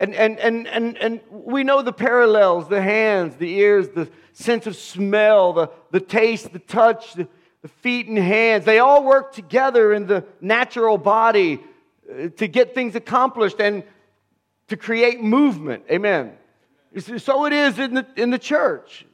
And, 0.01 0.15
and, 0.15 0.39
and, 0.39 0.67
and, 0.67 0.97
and 0.99 1.21
we 1.31 1.65
know 1.65 1.83
the 1.83 1.93
parallels 1.93 2.69
the 2.69 2.83
hands, 2.83 3.37
the 3.37 3.51
ears, 3.59 3.89
the 3.89 4.09
sense 4.33 4.67
of 4.67 4.77
smell, 4.77 5.53
the, 5.53 5.71
the 5.91 6.01
taste, 6.01 6.53
the 6.53 6.59
touch, 6.59 7.15
the, 7.15 7.29
the 7.63 7.69
feet 7.69 8.07
and 8.07 8.19
hands. 8.19 8.65
They 8.65 8.79
all 8.79 9.05
work 9.05 9.33
together 9.33 9.93
in 9.93 10.07
the 10.07 10.25
natural 10.41 10.99
body 10.99 11.61
uh, 12.11 12.29
to 12.37 12.47
get 12.47 12.75
things 12.75 12.95
accomplished 12.95 13.61
and 13.61 13.83
to 14.69 14.77
create 14.77 15.21
movement. 15.21 15.85
Amen. 15.91 16.37
So 16.97 17.45
it 17.45 17.53
is 17.53 17.79
in 17.79 17.95
the, 17.95 18.07
in 18.17 18.31
the 18.31 18.39
church. 18.39 19.07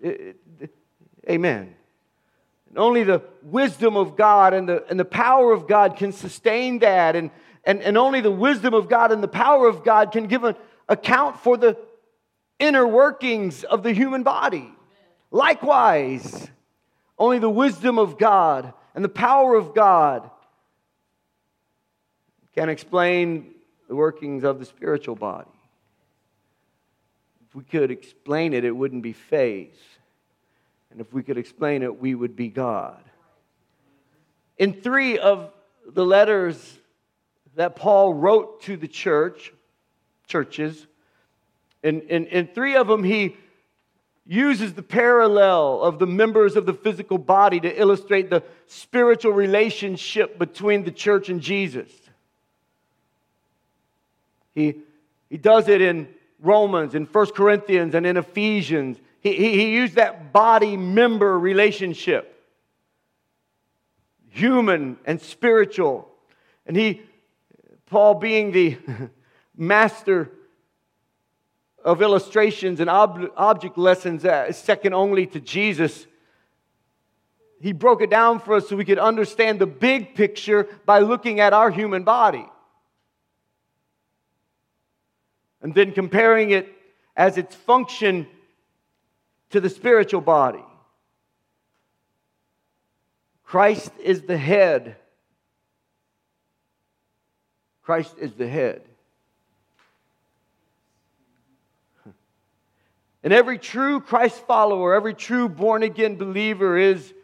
Amen. 1.29 1.75
And 2.69 2.79
only 2.79 3.05
the 3.05 3.23
wisdom 3.43 3.97
of 3.97 4.17
God 4.17 4.55
and 4.55 4.69
the, 4.69 4.85
and 4.89 4.99
the 4.99 5.05
power 5.05 5.53
of 5.53 5.67
God 5.67 5.97
can 5.97 6.13
sustain 6.13 6.81
that. 6.81 7.17
And, 7.17 7.31
and, 7.65 7.83
and 7.83 7.97
only 7.99 8.21
the 8.21 8.31
wisdom 8.31 8.75
of 8.75 8.89
God 8.89 9.13
and 9.13 9.23
the 9.23 9.29
power 9.29 9.69
of 9.69 9.85
God 9.85 10.13
can 10.13 10.27
give 10.27 10.45
an 10.45 10.55
account 10.89 11.39
for 11.41 11.57
the 11.57 11.77
inner 12.59 12.87
workings 12.87 13.65
of 13.65 13.83
the 13.83 13.93
human 13.93 14.23
body. 14.23 14.73
Likewise, 15.31 16.49
only 17.19 17.39
the 17.39 17.51
wisdom 17.51 17.99
of 17.99 18.19
God 18.19 18.73
and 18.95 19.05
the 19.05 19.09
power 19.09 19.55
of 19.55 19.75
God 19.75 20.31
can 22.55 22.69
explain 22.69 23.51
the 23.89 23.97
workings 23.97 24.45
of 24.45 24.59
the 24.59 24.65
spiritual 24.65 25.17
body. 25.17 25.51
If 27.55 27.59
we 27.59 27.65
could 27.65 27.93
explain 27.93 28.53
it, 28.53 28.65
it 28.65 28.73
wouldn't 28.73 29.05
be 29.05 29.13
faith. 29.13 29.81
And 30.91 31.01
if 31.01 31.13
we 31.13 31.23
could 31.23 31.39
explain 31.39 31.85
it, 31.85 32.01
we 32.01 32.15
would 32.15 32.35
be 32.35 32.49
God. 32.49 33.01
In 34.59 34.73
three 34.73 35.19
of 35.19 35.53
the 35.87 36.05
letters 36.05 36.79
that 37.55 37.77
Paul 37.77 38.13
wrote 38.13 38.63
to 38.63 38.77
the 38.77 38.89
church, 38.89 39.53
churches. 40.27 40.87
In, 41.83 42.01
in, 42.03 42.27
in 42.27 42.49
three 42.49 42.75
of 42.75 42.89
them, 42.89 43.05
he 43.05 43.37
uses 44.27 44.73
the 44.73 44.83
parallel 44.83 45.83
of 45.83 45.99
the 45.99 46.07
members 46.07 46.57
of 46.57 46.67
the 46.67 46.73
physical 46.73 47.19
body 47.19 47.61
to 47.61 47.81
illustrate 47.81 48.31
the 48.31 48.43
spiritual 48.67 49.33
relationship 49.33 50.39
between 50.39 50.83
the 50.83 50.91
church 50.91 51.29
and 51.29 51.41
Jesus. 51.41 51.91
He, 54.55 54.77
he 55.29 55.37
does 55.37 55.69
it 55.69 55.81
in 55.81 56.09
Romans, 56.41 56.95
in 56.95 57.07
1 57.07 57.27
Corinthians, 57.33 57.95
and 57.95 58.07
in 58.07 58.17
Ephesians. 58.17 58.99
He, 59.21 59.35
he, 59.35 59.53
he 59.53 59.75
used 59.75 59.95
that 59.95 60.33
body 60.33 60.77
member 60.77 61.39
relationship 61.39 62.35
human 64.35 64.97
and 65.05 65.21
spiritual. 65.21 66.09
And 66.67 66.77
he, 66.77 67.03
Paul 67.87 68.15
being 68.15 68.51
the 68.51 68.77
master 69.57 70.31
of 71.85 72.03
illustrations 72.03 72.81
and 72.81 72.91
ob- 72.91 73.31
object 73.37 73.79
lessons 73.79 74.25
uh, 74.25 74.51
second 74.51 74.93
only 74.93 75.27
to 75.27 75.41
Jesus. 75.41 76.07
He 77.61 77.73
broke 77.73 78.03
it 78.03 78.11
down 78.11 78.41
for 78.41 78.55
us 78.55 78.69
so 78.69 78.77
we 78.77 78.85
could 78.85 78.99
understand 78.99 79.61
the 79.61 79.67
big 79.67 80.17
picture 80.17 80.67
by 80.85 80.99
looking 80.99 81.39
at 81.39 81.53
our 81.53 81.71
human 81.71 82.03
body. 82.03 82.47
And 85.65 85.75
then 85.75 85.93
comparing 85.93 86.51
it 86.51 86.69
as 87.17 87.39
its 87.39 87.55
function 87.55 88.27
to 89.49 89.61
the 89.61 89.71
spiritual 89.71 90.21
body. 90.21 90.63
Christ 93.45 93.91
is 94.03 94.23
the 94.23 94.37
head. 94.37 94.97
Christ 97.83 98.15
is 98.19 98.35
the 98.35 98.47
head. 98.47 98.83
And 103.23 103.33
every 103.33 103.57
true 103.57 104.01
Christ 104.01 104.47
follower, 104.47 104.93
every 104.95 105.15
true 105.15 105.49
born 105.49 105.83
again 105.83 106.17
believer 106.17 106.77
is 106.77 107.15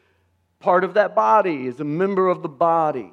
part 0.60 0.82
of 0.82 0.94
that 0.94 1.14
body, 1.14 1.66
is 1.66 1.78
a 1.78 1.84
member 1.84 2.28
of 2.28 2.40
the 2.40 2.48
body. 2.48 3.12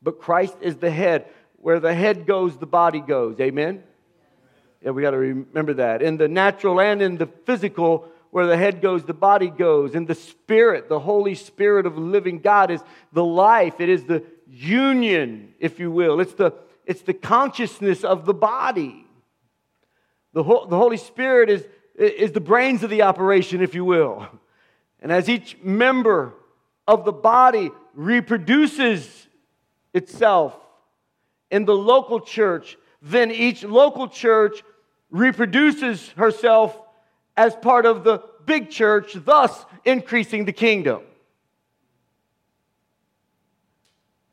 But 0.00 0.18
Christ 0.20 0.56
is 0.62 0.76
the 0.76 0.90
head. 0.90 1.26
Where 1.56 1.80
the 1.80 1.92
head 1.92 2.26
goes, 2.26 2.56
the 2.56 2.64
body 2.64 3.00
goes. 3.00 3.38
Amen? 3.38 3.82
Yeah, 4.82 4.90
we 4.92 5.02
got 5.02 5.10
to 5.10 5.18
remember 5.18 5.74
that. 5.74 6.02
In 6.02 6.16
the 6.16 6.28
natural 6.28 6.80
and 6.80 7.02
in 7.02 7.16
the 7.16 7.26
physical, 7.26 8.08
where 8.30 8.46
the 8.46 8.56
head 8.56 8.80
goes, 8.80 9.04
the 9.04 9.14
body 9.14 9.48
goes. 9.48 9.94
And 9.94 10.06
the 10.06 10.14
Spirit, 10.14 10.88
the 10.88 11.00
Holy 11.00 11.34
Spirit 11.34 11.86
of 11.86 11.98
living 11.98 12.38
God, 12.38 12.70
is 12.70 12.80
the 13.12 13.24
life. 13.24 13.80
It 13.80 13.88
is 13.88 14.04
the 14.04 14.24
union, 14.48 15.54
if 15.58 15.78
you 15.78 15.90
will. 15.90 16.20
It's 16.20 16.34
the, 16.34 16.54
it's 16.86 17.02
the 17.02 17.14
consciousness 17.14 18.04
of 18.04 18.24
the 18.24 18.34
body. 18.34 19.06
The, 20.32 20.42
the 20.42 20.76
Holy 20.76 20.96
Spirit 20.96 21.50
is, 21.50 21.66
is 21.96 22.32
the 22.32 22.40
brains 22.40 22.82
of 22.82 22.90
the 22.90 23.02
operation, 23.02 23.60
if 23.60 23.74
you 23.74 23.84
will. 23.84 24.28
And 25.00 25.10
as 25.10 25.28
each 25.28 25.58
member 25.62 26.34
of 26.86 27.04
the 27.04 27.12
body 27.12 27.70
reproduces 27.94 29.28
itself 29.92 30.56
in 31.50 31.64
the 31.64 31.74
local 31.74 32.20
church, 32.20 32.76
then 33.02 33.30
each 33.30 33.64
local 33.64 34.08
church 34.08 34.62
reproduces 35.10 36.08
herself 36.10 36.78
as 37.36 37.54
part 37.56 37.86
of 37.86 38.04
the 38.04 38.22
big 38.46 38.70
church, 38.70 39.16
thus 39.24 39.64
increasing 39.84 40.44
the 40.44 40.52
kingdom. 40.52 41.02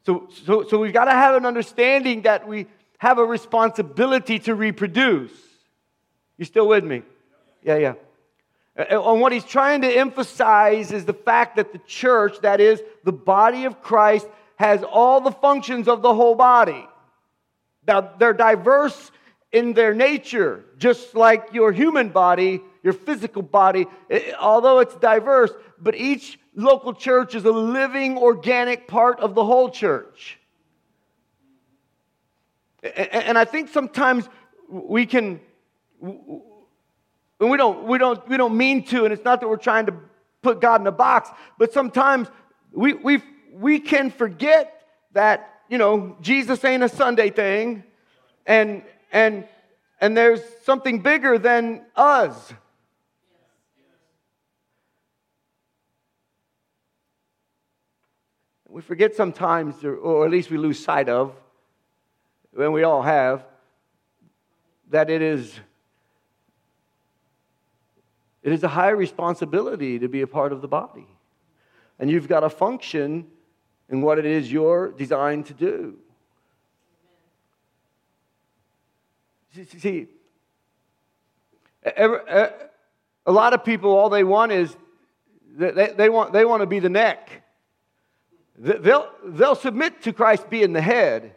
So, 0.06 0.30
so, 0.46 0.64
so 0.64 0.80
we've 0.80 0.94
got 0.94 1.06
to 1.06 1.12
have 1.12 1.36
an 1.36 1.46
understanding 1.46 2.22
that 2.22 2.48
we 2.48 2.68
have 2.98 3.18
a 3.18 3.26
responsibility 3.26 4.40
to 4.40 4.56
reproduce. 4.56 5.32
You 6.38 6.46
still 6.46 6.68
with 6.68 6.84
me? 6.84 7.04
Yeah, 7.64 7.78
yeah. 7.78 7.94
And 8.76 9.20
what 9.22 9.32
he's 9.32 9.44
trying 9.44 9.82
to 9.82 9.88
emphasize 9.88 10.92
is 10.92 11.06
the 11.06 11.14
fact 11.14 11.56
that 11.56 11.74
the 11.74 11.80
church, 11.80 12.40
that 12.42 12.62
is, 12.62 12.82
the 13.04 13.12
body 13.12 13.66
of 13.66 13.82
Christ, 13.82 14.28
has 14.58 14.84
all 14.84 15.20
the 15.20 15.32
functions 15.32 15.88
of 15.88 16.02
the 16.02 16.14
whole 16.14 16.36
body. 16.36 16.88
Now, 17.88 18.02
they're 18.20 18.34
diverse 18.34 19.12
in 19.52 19.74
their 19.74 19.94
nature, 19.94 20.66
just 20.78 21.16
like 21.16 21.54
your 21.54 21.72
human 21.72 22.10
body, 22.10 22.62
your 22.84 22.94
physical 22.94 23.42
body, 23.42 23.86
eh, 24.10 24.34
although 24.40 24.80
it's 24.80 24.96
diverse, 24.96 25.52
but 25.80 25.96
each 25.96 26.40
local 26.56 26.94
church 26.94 27.36
is 27.36 27.46
a 27.46 27.52
living, 27.52 28.18
organic 28.18 28.88
part 28.88 29.20
of 29.20 29.36
the 29.36 29.44
whole 29.44 29.70
church. 29.70 30.40
And 32.84 33.38
I 33.38 33.46
think 33.46 33.70
sometimes 33.70 34.28
we 34.70 35.06
can, 35.06 35.40
and 36.02 36.42
we 37.40 37.58
don't, 37.58 37.84
we 37.84 37.98
don't, 37.98 38.28
we 38.28 38.38
don't 38.38 38.56
mean 38.56 38.84
to, 38.86 39.04
and 39.06 39.14
it's 39.14 39.24
not 39.24 39.42
that 39.42 39.48
we're 39.48 39.58
trying 39.58 39.88
to 39.88 39.94
put 40.42 40.62
God 40.62 40.82
in 40.82 40.88
a 40.88 40.92
box, 40.92 41.30
but 41.58 41.74
sometimes 41.74 42.28
we, 42.72 42.94
we, 42.94 43.22
we 43.52 43.80
can 43.80 44.12
forget 44.12 44.82
that, 45.14 45.62
you 45.70 45.78
know, 45.78 46.16
Jesus 46.22 46.64
ain't 46.64 46.84
a 46.84 46.90
Sunday 46.90 47.30
thing 47.30 47.84
and 48.46 48.84
and 49.12 49.48
and 50.00 50.16
there's 50.16 50.42
something 50.64 51.00
bigger 51.00 51.38
than 51.38 51.86
us. 51.96 52.54
We 58.70 58.82
forget 58.82 59.16
sometimes, 59.16 59.84
or 59.84 60.24
at 60.24 60.30
least 60.30 60.52
we 60.52 60.58
lose 60.58 60.84
sight 60.84 61.10
of, 61.10 61.36
and 62.60 62.74
we 62.74 62.84
all 62.84 63.02
have, 63.02 63.44
that 64.92 65.10
it 65.10 65.22
is 65.22 65.60
it 68.44 68.54
is 68.54 68.64
a 68.64 68.68
high 68.68 68.92
responsibility 68.92 70.00
to 70.00 70.08
be 70.08 70.22
a 70.22 70.28
part 70.28 70.54
of 70.54 70.62
the 70.62 70.68
body. 70.68 71.08
And 72.00 72.10
you've 72.10 72.28
got 72.28 72.42
to 72.42 72.50
function 72.50 73.28
in 73.90 74.02
what 74.02 74.20
it 74.20 74.26
is 74.26 74.52
you're 74.52 74.92
designed 74.92 75.48
to 75.48 75.54
do. 75.54 75.98
See, 79.54 80.08
a 81.86 82.52
lot 83.26 83.54
of 83.54 83.64
people, 83.64 83.92
all 83.92 84.10
they 84.10 84.24
want 84.24 84.52
is 84.52 84.76
they, 85.56 85.94
they, 85.98 86.10
want, 86.10 86.34
they 86.34 86.46
want 86.46 86.62
to 86.62 86.68
be 86.68 86.80
the 86.80 86.90
neck. 86.90 87.30
They'll, 88.58 89.10
they'll 89.24 89.56
submit 89.56 90.02
to 90.04 90.14
Christ 90.14 90.50
being 90.50 90.74
the 90.74 90.82
head, 90.82 91.36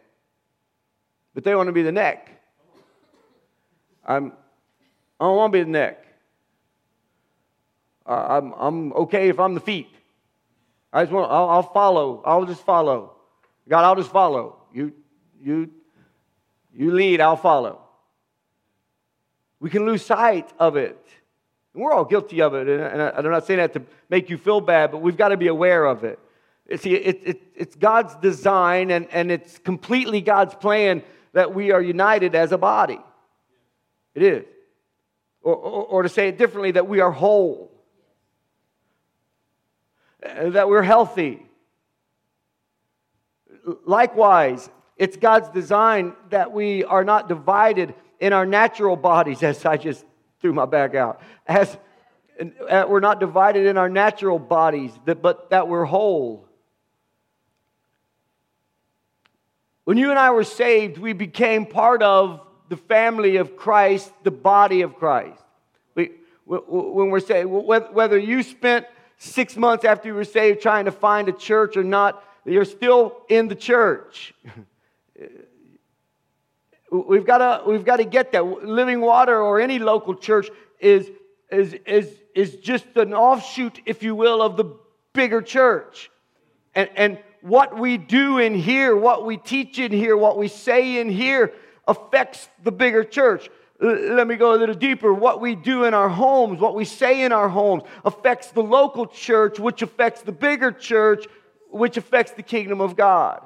but 1.35 1.45
they 1.45 1.55
want 1.55 1.69
to 1.69 1.73
be 1.73 1.83
the 1.83 1.93
neck. 1.93 2.31
I'm, 4.05 4.33
I 5.19 5.25
don't 5.25 5.37
want 5.37 5.53
to 5.53 5.59
be 5.59 5.63
the 5.63 5.71
neck. 5.71 6.05
I'm, 8.07 8.53
I'm 8.53 8.93
okay 8.95 9.29
if 9.29 9.39
I'm 9.39 9.55
the 9.55 9.61
feet. 9.61 9.89
I 10.93 11.03
just 11.03 11.13
want, 11.13 11.31
I'll, 11.31 11.49
I'll 11.49 11.63
follow. 11.63 12.23
I'll 12.25 12.47
just 12.47 12.65
follow. 12.65 13.15
God, 13.69 13.85
I'll 13.85 13.97
just 13.97 14.11
follow. 14.11 14.57
You, 14.73 14.93
you, 15.41 15.71
you 16.75 16.93
lead, 16.93 17.21
I'll 17.21 17.37
follow. 17.37 17.83
We 19.61 19.71
can 19.71 19.85
lose 19.85 20.05
sight 20.05 20.51
of 20.59 20.77
it. 20.77 20.99
And 21.75 21.83
we're 21.83 21.93
all 21.93 22.05
guilty 22.05 22.41
of 22.41 22.55
it. 22.55 22.69
And 22.69 23.01
I'm 23.01 23.31
not 23.31 23.47
saying 23.47 23.59
that 23.59 23.75
to 23.75 23.83
make 24.09 24.31
you 24.31 24.39
feel 24.39 24.61
bad, 24.61 24.91
but 24.91 24.99
we've 24.99 25.17
got 25.17 25.29
to 25.29 25.37
be 25.37 25.47
aware 25.47 25.85
of 25.85 26.03
it. 26.03 26.19
See, 26.77 26.95
it, 26.95 27.21
it, 27.25 27.43
it's 27.55 27.77
God's 27.77 28.15
design 28.17 28.91
and, 28.91 29.09
and 29.11 29.31
it's 29.31 29.59
completely 29.59 30.21
God's 30.21 30.55
plan 30.55 31.03
that 31.33 31.55
we 31.55 31.73
are 31.73 31.83
united 31.83 32.35
as 32.35 32.53
a 32.53 32.59
body. 32.59 32.99
It 34.15 34.23
is. 34.23 34.45
Or, 35.43 35.55
or, 35.55 35.85
or 35.85 36.03
to 36.03 36.09
say 36.09 36.29
it 36.29 36.39
differently, 36.39 36.73
that 36.73 36.87
we 36.87 37.01
are 37.01 37.11
whole, 37.11 37.73
that 40.23 40.69
we're 40.69 40.83
healthy. 40.83 41.47
Likewise, 43.85 44.69
it's 44.97 45.17
God's 45.17 45.49
design 45.49 46.15
that 46.31 46.53
we 46.53 46.85
are 46.85 47.05
not 47.05 47.29
divided 47.29 47.95
in 48.21 48.33
our 48.33 48.47
natural 48.47 48.97
bodies, 48.97 49.43
as 49.43 49.65
I 49.65 49.77
just 49.77 50.05
threw 50.41 50.53
my 50.53 50.67
back 50.67 50.95
out, 50.95 51.21
as 51.47 51.77
uh, 52.69 52.85
we're 52.89 53.01
not 53.01 53.19
divided 53.19 53.67
in 53.67 53.77
our 53.77 53.89
natural 53.89 54.39
bodies, 54.39 54.93
but 55.05 55.51
that 55.51 55.69
we're 55.69 55.85
whole. 55.85 56.47
When 59.85 59.97
you 59.97 60.11
and 60.11 60.19
I 60.19 60.31
were 60.31 60.45
saved, 60.45 60.99
we 60.99 61.13
became 61.15 61.67
part 61.67 62.03
of 62.03 62.47
the 62.69 62.77
family 62.77 63.37
of 63.37 63.57
Christ, 63.57 64.13
the 64.23 64.31
body 64.31 64.83
of 64.83 64.97
Christ. 64.97 65.43
We, 65.95 66.13
when 66.47 67.11
we're 67.11 67.21
saved, 67.21 67.49
whether 67.49 68.19
you 68.19 68.43
spent 68.43 68.87
six 69.19 69.57
months 69.57 69.85
after 69.85 70.09
you 70.09 70.15
were 70.15 70.25
saved 70.25 70.63
trying 70.63 70.85
to 70.85 70.93
find 70.93 71.29
a 71.29 71.33
church 71.33 71.77
or 71.77 71.85
not, 71.85 72.23
you're 72.45 72.65
still 72.65 73.23
in 73.29 73.49
the 73.49 73.55
church. 73.55 74.35
We've 76.91 77.25
got 77.25 77.39
to, 77.39 77.71
we've 77.71 77.85
got 77.85 77.99
to 77.99 78.05
get 78.05 78.33
that. 78.33 78.45
Living 78.45 79.01
Water 79.01 79.41
or 79.41 79.61
any 79.61 79.79
local 79.79 80.15
church 80.15 80.49
is, 80.81 81.09
is, 81.51 81.75
is, 81.87 82.13
is 82.35 82.57
just 82.57 82.87
an 82.97 83.15
offshoot, 83.15 83.81
if 83.87 84.03
you 84.03 84.15
will, 84.15 84.43
of 84.43 84.57
the 84.57 84.65
bigger 85.13 85.41
church. 85.41 86.11
And, 86.75 86.91
and 86.97 87.19
what 87.43 87.79
we 87.79 87.97
do 87.97 88.39
in 88.39 88.55
here, 88.55 88.97
what 88.97 89.25
we 89.25 89.37
teach 89.37 89.79
in 89.79 89.93
here, 89.93 90.17
what 90.17 90.37
we 90.37 90.49
say 90.49 91.01
in 91.01 91.09
here 91.09 91.53
affects 91.87 92.49
the 92.63 92.73
bigger 92.73 93.05
church. 93.05 93.49
Let 93.81 94.27
me 94.27 94.37
go 94.37 94.55
a 94.55 94.59
little 94.59 94.75
deeper. 94.75 95.15
What 95.15 95.41
we 95.41 95.55
do 95.55 95.85
in 95.85 95.95
our 95.95 96.09
homes, 96.09 96.61
what 96.61 96.75
we 96.75 96.85
say 96.85 97.23
in 97.23 97.33
our 97.33 97.49
homes, 97.49 97.85
affects 98.05 98.51
the 98.51 98.63
local 98.63 99.07
church, 99.07 99.59
which 99.59 99.81
affects 99.81 100.23
the 100.23 100.33
bigger 100.33 100.71
church, 100.71 101.27
which 101.71 101.97
affects 101.97 102.33
the 102.33 102.43
kingdom 102.43 102.81
of 102.81 102.97
God. 102.97 103.43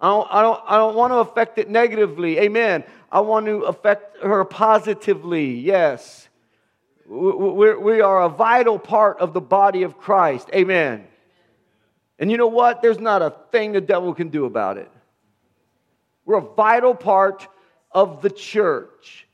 I 0.00 0.08
don't, 0.08 0.28
I, 0.30 0.42
don't, 0.42 0.60
I 0.66 0.76
don't 0.76 0.96
want 0.96 1.12
to 1.12 1.16
affect 1.16 1.58
it 1.58 1.68
negatively. 1.68 2.38
Amen. 2.38 2.84
I 3.12 3.20
want 3.20 3.46
to 3.46 3.62
affect 3.64 4.22
her 4.22 4.44
positively. 4.44 5.54
Yes. 5.54 6.28
We're, 7.06 7.78
we 7.78 8.00
are 8.00 8.22
a 8.22 8.28
vital 8.28 8.78
part 8.78 9.18
of 9.18 9.34
the 9.34 9.40
body 9.40 9.82
of 9.82 9.98
Christ. 9.98 10.48
Amen. 10.54 11.06
And 12.18 12.30
you 12.30 12.36
know 12.36 12.46
what? 12.46 12.82
There's 12.82 13.00
not 13.00 13.20
a 13.20 13.34
thing 13.50 13.72
the 13.72 13.80
devil 13.80 14.14
can 14.14 14.28
do 14.28 14.44
about 14.44 14.78
it. 14.78 14.90
We're 16.24 16.38
a 16.38 16.54
vital 16.54 16.94
part 16.94 17.48
of 17.92 18.22
the 18.22 18.30
church, 18.30 19.26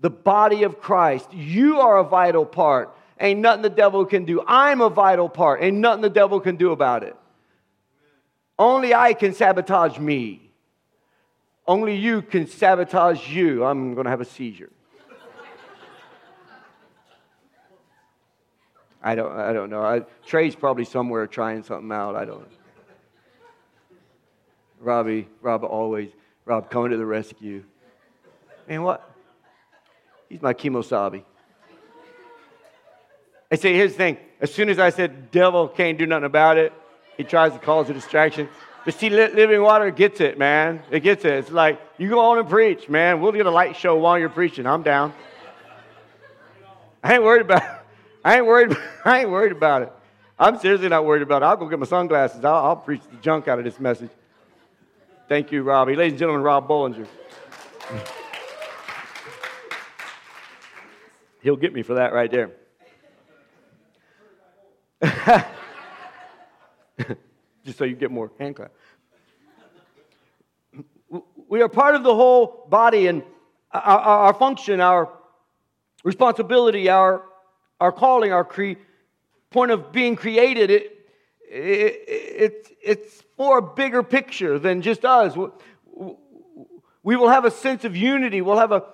the 0.00 0.10
body 0.10 0.62
of 0.62 0.80
Christ. 0.80 1.32
You 1.32 1.80
are 1.80 1.98
a 1.98 2.04
vital 2.04 2.46
part. 2.46 2.96
Ain't 3.20 3.40
nothing 3.40 3.62
the 3.62 3.68
devil 3.70 4.06
can 4.06 4.24
do. 4.24 4.42
I'm 4.46 4.80
a 4.80 4.88
vital 4.88 5.28
part. 5.28 5.62
Ain't 5.62 5.76
nothing 5.76 6.02
the 6.02 6.08
devil 6.08 6.40
can 6.40 6.56
do 6.56 6.72
about 6.72 7.02
it. 7.02 7.16
Only 8.58 8.94
I 8.94 9.12
can 9.12 9.32
sabotage 9.34 9.98
me. 9.98 10.50
Only 11.66 11.94
you 11.94 12.22
can 12.22 12.46
sabotage 12.46 13.28
you. 13.28 13.64
I'm 13.64 13.94
going 13.94 14.04
to 14.04 14.10
have 14.10 14.20
a 14.20 14.24
seizure. 14.24 14.70
I 19.02 19.14
don't, 19.14 19.32
I 19.32 19.52
don't 19.52 19.70
know. 19.70 19.82
I, 19.82 20.00
Trey's 20.26 20.56
probably 20.56 20.84
somewhere 20.84 21.26
trying 21.26 21.62
something 21.62 21.92
out. 21.92 22.16
I 22.16 22.24
don't 22.24 22.40
know. 22.40 22.56
Robbie, 24.80 25.28
Rob 25.40 25.64
always, 25.64 26.10
Rob 26.44 26.70
coming 26.70 26.90
to 26.90 26.96
the 26.96 27.06
rescue. 27.06 27.64
Man, 28.68 28.82
what? 28.82 29.08
He's 30.28 30.42
my 30.42 30.54
kemosabe. 30.54 31.22
I 33.50 33.54
say, 33.56 33.72
here's 33.74 33.92
the 33.92 33.98
thing. 33.98 34.18
As 34.40 34.52
soon 34.52 34.68
as 34.68 34.78
I 34.78 34.90
said, 34.90 35.30
devil 35.30 35.68
can't 35.68 35.98
do 35.98 36.06
nothing 36.06 36.24
about 36.24 36.58
it, 36.58 36.72
he 37.18 37.24
tries 37.24 37.52
to 37.52 37.58
cause 37.58 37.90
a 37.90 37.92
distraction. 37.92 38.48
But 38.86 38.94
see, 38.94 39.10
Living 39.10 39.60
Water 39.60 39.90
gets 39.90 40.22
it, 40.22 40.38
man. 40.38 40.82
It 40.90 41.00
gets 41.00 41.26
it. 41.26 41.32
It's 41.32 41.50
like, 41.50 41.78
you 41.98 42.08
go 42.08 42.20
on 42.20 42.38
and 42.38 42.48
preach, 42.48 42.88
man. 42.88 43.20
We'll 43.20 43.32
get 43.32 43.44
a 43.44 43.50
light 43.50 43.76
show 43.76 43.98
while 43.98 44.18
you're 44.18 44.30
preaching. 44.30 44.66
I'm 44.66 44.82
down. 44.82 45.12
I 47.02 47.14
ain't 47.14 47.22
worried 47.22 47.42
about 47.42 47.62
I 48.24 48.36
ain't 48.36 48.46
worried. 48.46 48.76
I 49.04 49.20
ain't 49.20 49.30
worried 49.30 49.52
about 49.52 49.82
it. 49.82 49.92
I'm 50.38 50.58
seriously 50.58 50.88
not 50.88 51.04
worried 51.04 51.22
about 51.22 51.42
it. 51.42 51.46
I'll 51.46 51.56
go 51.56 51.68
get 51.68 51.78
my 51.78 51.86
sunglasses. 51.86 52.44
I'll, 52.44 52.54
I'll 52.54 52.76
preach 52.76 53.02
the 53.10 53.16
junk 53.16 53.48
out 53.48 53.58
of 53.58 53.64
this 53.64 53.80
message. 53.80 54.10
Thank 55.28 55.52
you, 55.52 55.62
Robbie. 55.62 55.96
Ladies 55.96 56.12
and 56.12 56.18
gentlemen, 56.18 56.42
Rob 56.42 56.68
Bollinger. 56.68 57.06
He'll 61.42 61.56
get 61.56 61.72
me 61.74 61.82
for 61.82 61.94
that 61.94 62.12
right 62.12 62.30
there. 62.30 62.50
Just 67.64 67.78
so 67.78 67.84
you 67.84 67.96
get 67.96 68.10
more 68.10 68.30
hand 68.38 68.56
clap. 68.56 68.72
We 71.48 71.62
are 71.62 71.68
part 71.68 71.94
of 71.94 72.02
the 72.02 72.14
whole 72.14 72.66
body, 72.68 73.06
and 73.06 73.22
our, 73.72 73.98
our 73.98 74.34
function, 74.34 74.80
our 74.80 75.10
responsibility, 76.04 76.88
our, 76.88 77.22
our 77.80 77.92
calling, 77.92 78.32
our 78.32 78.44
cre- 78.44 78.72
point 79.50 79.70
of 79.70 79.92
being 79.92 80.16
created, 80.16 80.70
it, 80.70 81.06
it, 81.50 82.04
it, 82.06 82.76
it's 82.82 83.22
for 83.36 83.58
a 83.58 83.62
bigger 83.62 84.02
picture 84.02 84.58
than 84.58 84.82
just 84.82 85.04
us. 85.04 85.34
We 87.02 87.16
will 87.16 87.28
have 87.28 87.46
a 87.46 87.50
sense 87.50 87.84
of 87.84 87.96
unity. 87.96 88.42
We'll 88.42 88.58
have 88.58 88.72
a 88.72 88.84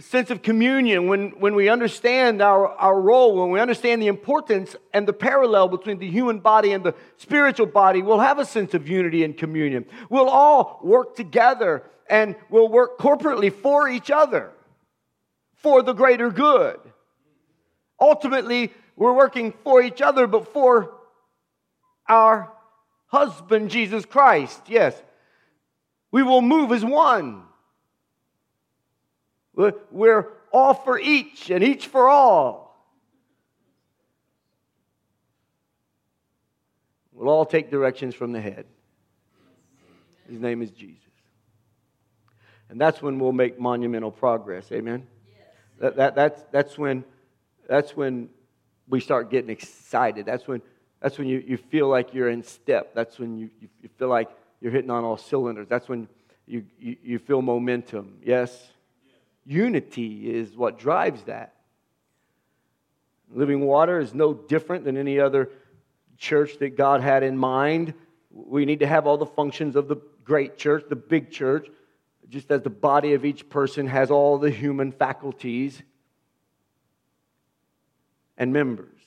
sense 0.00 0.30
of 0.30 0.40
communion 0.40 1.06
when, 1.06 1.30
when 1.32 1.54
we 1.54 1.68
understand 1.68 2.40
our, 2.40 2.68
our 2.68 2.98
role, 2.98 3.36
when 3.36 3.50
we 3.50 3.60
understand 3.60 4.00
the 4.00 4.06
importance 4.06 4.74
and 4.94 5.06
the 5.06 5.12
parallel 5.12 5.68
between 5.68 5.98
the 5.98 6.08
human 6.08 6.38
body 6.38 6.72
and 6.72 6.82
the 6.82 6.94
spiritual 7.18 7.66
body, 7.66 8.00
we'll 8.00 8.18
have 8.18 8.38
a 8.38 8.44
sense 8.44 8.72
of 8.72 8.88
unity 8.88 9.22
and 9.22 9.36
communion. 9.36 9.84
We'll 10.08 10.30
all 10.30 10.80
work 10.82 11.14
together 11.14 11.84
and 12.08 12.36
we'll 12.48 12.68
work 12.68 12.98
corporately 12.98 13.52
for 13.52 13.88
each 13.88 14.10
other 14.10 14.50
for 15.56 15.82
the 15.82 15.92
greater 15.92 16.30
good. 16.30 16.80
Ultimately, 18.00 18.72
we're 18.96 19.12
working 19.12 19.52
for 19.62 19.82
each 19.82 20.00
other, 20.00 20.26
but 20.26 20.52
for 20.52 20.94
our 22.08 22.52
husband, 23.06 23.70
Jesus 23.70 24.04
Christ. 24.06 24.60
Yes. 24.68 25.00
We 26.10 26.22
will 26.22 26.42
move 26.42 26.72
as 26.72 26.84
one. 26.84 27.44
We're 29.54 30.28
all 30.52 30.74
for 30.74 30.98
each 30.98 31.50
and 31.50 31.62
each 31.62 31.86
for 31.86 32.08
all. 32.08 32.62
We'll 37.12 37.28
all 37.28 37.46
take 37.46 37.70
directions 37.70 38.14
from 38.14 38.32
the 38.32 38.40
head. 38.40 38.66
His 40.28 40.40
name 40.40 40.62
is 40.62 40.70
Jesus. 40.70 40.98
And 42.68 42.80
that's 42.80 43.02
when 43.02 43.18
we'll 43.18 43.32
make 43.32 43.60
monumental 43.60 44.10
progress. 44.10 44.72
Amen? 44.72 45.06
Yes. 45.28 45.46
That, 45.78 45.96
that, 45.96 46.14
that's, 46.14 46.42
that's, 46.50 46.78
when, 46.78 47.04
that's 47.68 47.94
when 47.94 48.30
we 48.88 48.98
start 48.98 49.30
getting 49.30 49.50
excited. 49.50 50.24
That's 50.24 50.48
when, 50.48 50.62
that's 51.00 51.18
when 51.18 51.28
you, 51.28 51.44
you 51.46 51.58
feel 51.58 51.88
like 51.88 52.14
you're 52.14 52.30
in 52.30 52.42
step. 52.42 52.94
That's 52.94 53.18
when 53.18 53.38
you, 53.38 53.50
you, 53.60 53.88
feel 53.98 54.08
like 54.08 54.30
you're 54.60 54.72
hitting 54.72 54.90
on 54.90 55.04
all 55.04 55.18
cylinders. 55.18 55.68
That's 55.68 55.88
when 55.88 56.08
you, 56.46 56.64
you, 56.80 56.96
you 57.02 57.18
feel 57.18 57.42
momentum. 57.42 58.18
Yes? 58.24 58.70
Unity 59.44 60.30
is 60.30 60.56
what 60.56 60.78
drives 60.78 61.22
that. 61.24 61.54
Living 63.34 63.60
water 63.60 63.98
is 63.98 64.14
no 64.14 64.34
different 64.34 64.84
than 64.84 64.96
any 64.96 65.18
other 65.18 65.50
church 66.18 66.58
that 66.58 66.76
God 66.76 67.00
had 67.00 67.22
in 67.22 67.36
mind. 67.36 67.94
We 68.30 68.64
need 68.64 68.80
to 68.80 68.86
have 68.86 69.06
all 69.06 69.18
the 69.18 69.26
functions 69.26 69.74
of 69.74 69.88
the 69.88 69.96
great 70.24 70.56
church, 70.58 70.84
the 70.88 70.96
big 70.96 71.30
church, 71.30 71.68
just 72.28 72.50
as 72.50 72.62
the 72.62 72.70
body 72.70 73.14
of 73.14 73.24
each 73.24 73.48
person 73.48 73.86
has 73.86 74.10
all 74.10 74.38
the 74.38 74.50
human 74.50 74.92
faculties 74.92 75.82
and 78.38 78.52
members. 78.52 79.00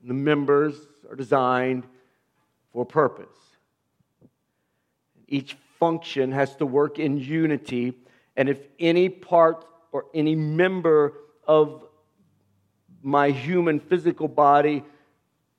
And 0.00 0.10
the 0.10 0.14
members 0.14 0.76
are 1.10 1.16
designed 1.16 1.84
for 2.72 2.84
purpose. 2.84 3.26
Each 5.26 5.56
function 5.78 6.32
has 6.32 6.54
to 6.56 6.66
work 6.66 6.98
in 6.98 7.18
unity 7.18 7.94
and 8.36 8.48
if 8.48 8.58
any 8.78 9.08
part 9.08 9.64
or 9.92 10.06
any 10.14 10.34
member 10.34 11.14
of 11.46 11.84
my 13.02 13.30
human 13.30 13.80
physical 13.80 14.28
body, 14.28 14.82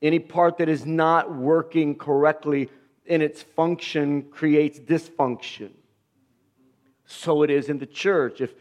any 0.02 0.18
part 0.18 0.58
that 0.58 0.68
is 0.68 0.84
not 0.84 1.34
working 1.34 1.94
correctly 1.94 2.68
in 3.06 3.22
its 3.22 3.42
function 3.42 4.22
creates 4.30 4.78
dysfunction. 4.78 5.70
So 7.06 7.42
it 7.42 7.50
is 7.50 7.68
in 7.68 7.78
the 7.78 7.86
church. 7.86 8.40
If, 8.40 8.52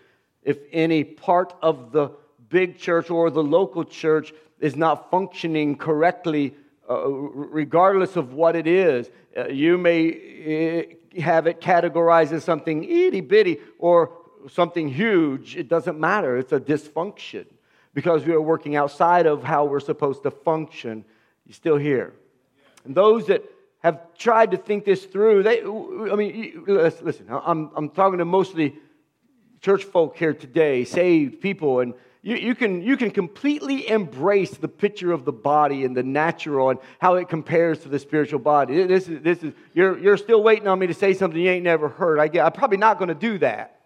if 0.43 0.59
any 0.71 1.03
part 1.03 1.53
of 1.61 1.91
the 1.91 2.11
big 2.47 2.77
church 2.77 3.09
or 3.09 3.29
the 3.31 3.43
local 3.43 3.83
church 3.83 4.33
is 4.59 4.75
not 4.75 5.09
functioning 5.09 5.75
correctly, 5.75 6.53
uh, 6.89 7.07
regardless 7.07 8.15
of 8.15 8.33
what 8.33 8.55
it 8.55 8.67
is, 8.67 9.09
uh, 9.37 9.47
you 9.47 9.77
may 9.77 10.87
uh, 11.17 11.21
have 11.21 11.47
it 11.47 11.61
categorized 11.61 12.31
as 12.31 12.43
something 12.43 12.83
itty 12.83 13.21
bitty 13.21 13.57
or 13.79 14.11
something 14.49 14.87
huge, 14.87 15.55
it 15.55 15.67
doesn't 15.67 15.99
matter. 15.99 16.37
It's 16.37 16.51
a 16.51 16.59
dysfunction 16.59 17.45
because 17.93 18.25
we 18.25 18.33
are 18.33 18.41
working 18.41 18.75
outside 18.75 19.25
of 19.25 19.43
how 19.43 19.65
we're 19.65 19.79
supposed 19.79 20.23
to 20.23 20.31
function. 20.31 21.05
You're 21.45 21.53
still 21.53 21.77
here. 21.77 22.13
And 22.83 22.93
those 22.95 23.27
that 23.27 23.43
have 23.79 24.15
tried 24.17 24.51
to 24.51 24.57
think 24.57 24.85
this 24.85 25.05
through, 25.05 25.43
they, 25.43 25.61
I 25.61 26.15
mean, 26.15 26.63
listen, 26.67 27.27
I'm, 27.29 27.71
I'm 27.75 27.89
talking 27.89 28.19
to 28.19 28.25
mostly 28.25 28.75
church 29.61 29.83
folk 29.83 30.17
here 30.17 30.33
today, 30.33 30.83
saved 30.83 31.41
people, 31.41 31.79
and 31.79 31.93
you, 32.25 32.37
you, 32.37 32.55
can, 32.55 32.81
you 32.81 32.97
can 32.97 33.11
completely 33.11 33.87
embrace 33.87 34.49
the 34.49 34.67
picture 34.67 35.11
of 35.11 35.25
the 35.25 35.31
body 35.31 35.85
and 35.85 35.95
the 35.95 36.01
natural 36.01 36.71
and 36.71 36.79
how 36.97 37.13
it 37.15 37.29
compares 37.29 37.77
to 37.81 37.87
the 37.87 37.99
spiritual 37.99 38.39
body. 38.39 38.83
This 38.83 39.07
is, 39.07 39.21
this 39.21 39.43
is, 39.43 39.53
you're, 39.75 39.95
you're 39.99 40.17
still 40.17 40.41
waiting 40.41 40.67
on 40.67 40.79
me 40.79 40.87
to 40.87 40.93
say 40.95 41.13
something 41.13 41.39
you 41.39 41.51
ain't 41.51 41.63
never 41.63 41.87
heard. 41.87 42.19
I 42.19 42.27
get, 42.27 42.43
I'm 42.43 42.51
probably 42.51 42.77
not 42.77 42.97
going 42.97 43.09
to 43.09 43.13
do 43.13 43.37
that. 43.37 43.79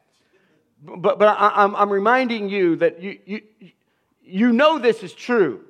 But, 0.82 1.19
but 1.19 1.28
I, 1.28 1.47
am 1.47 1.52
I'm, 1.54 1.75
I'm 1.75 1.89
reminding 1.89 2.47
you 2.47 2.78
that 2.78 3.04
you, 3.04 3.19
you, 3.25 3.41
you 4.23 4.54
know 4.54 4.80
this 4.80 5.04
is 5.04 5.12
true. 5.12 5.65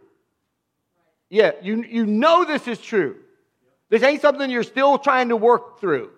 Yeah, 1.32 1.54
you, 1.64 1.84
you 1.84 2.06
know 2.06 2.46
this 2.46 2.68
is 2.68 2.78
true. 2.78 3.16
This 3.90 4.04
ain't 4.04 4.22
something 4.22 4.48
you're 4.48 4.62
still 4.62 5.00
trying 5.00 5.30
to 5.30 5.36
work 5.36 5.82
through. 5.82 6.12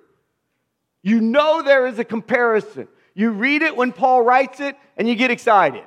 You 1.02 1.22
know 1.22 1.62
there 1.62 1.88
is 1.88 1.98
a 1.98 2.04
comparison. 2.04 2.90
You 3.14 3.32
read 3.32 3.62
it 3.62 3.78
when 3.78 3.94
Paul 3.94 4.22
writes 4.22 4.60
it 4.60 4.76
and 4.98 5.08
you 5.08 5.16
get 5.16 5.32
excited 5.32 5.86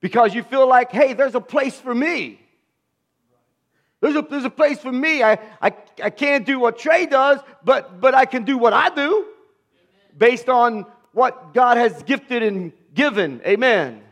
because 0.00 0.34
you 0.34 0.42
feel 0.42 0.68
like, 0.68 0.92
hey, 0.92 1.12
there's 1.12 1.34
a 1.34 1.40
place 1.40 1.78
for 1.78 1.94
me. 1.94 2.40
There's 4.00 4.14
a, 4.14 4.22
there's 4.22 4.44
a 4.44 4.50
place 4.50 4.78
for 4.78 4.92
me. 4.92 5.22
I, 5.22 5.32
I, 5.60 5.72
I 6.02 6.10
can't 6.10 6.46
do 6.46 6.60
what 6.60 6.78
Trey 6.78 7.06
does, 7.06 7.40
but, 7.64 8.00
but 8.00 8.14
I 8.14 8.26
can 8.26 8.44
do 8.44 8.56
what 8.56 8.72
I 8.72 8.90
do 8.90 9.26
based 10.16 10.48
on 10.48 10.86
what 11.12 11.52
God 11.52 11.76
has 11.76 12.02
gifted 12.04 12.42
and 12.42 12.72
given. 12.94 13.40
Amen. 13.44 14.02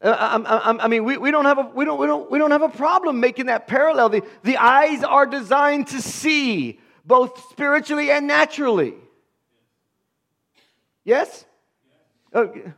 Uh, 0.00 0.10
I, 0.46 0.70
I, 0.70 0.84
I, 0.84 0.88
mean, 0.88 1.04
we, 1.04 1.16
we, 1.16 1.30
don't 1.30 1.46
have 1.46 1.58
a, 1.58 1.62
we, 1.62 1.84
don't, 1.84 1.98
we, 1.98 2.06
don't, 2.06 2.30
we 2.30 2.38
don't 2.38 2.50
have 2.52 2.62
a 2.62 2.68
problem 2.68 3.20
making 3.20 3.46
that 3.46 3.66
parallel. 3.66 4.10
The, 4.10 4.22
the 4.42 4.56
eyes 4.58 5.02
are 5.02 5.26
designed 5.26 5.88
to 5.88 6.00
see, 6.00 6.78
both 7.04 7.50
spiritually 7.50 8.10
and 8.10 8.26
naturally. 8.26 8.94
Yes? 11.04 11.44
Okay. 12.34 12.72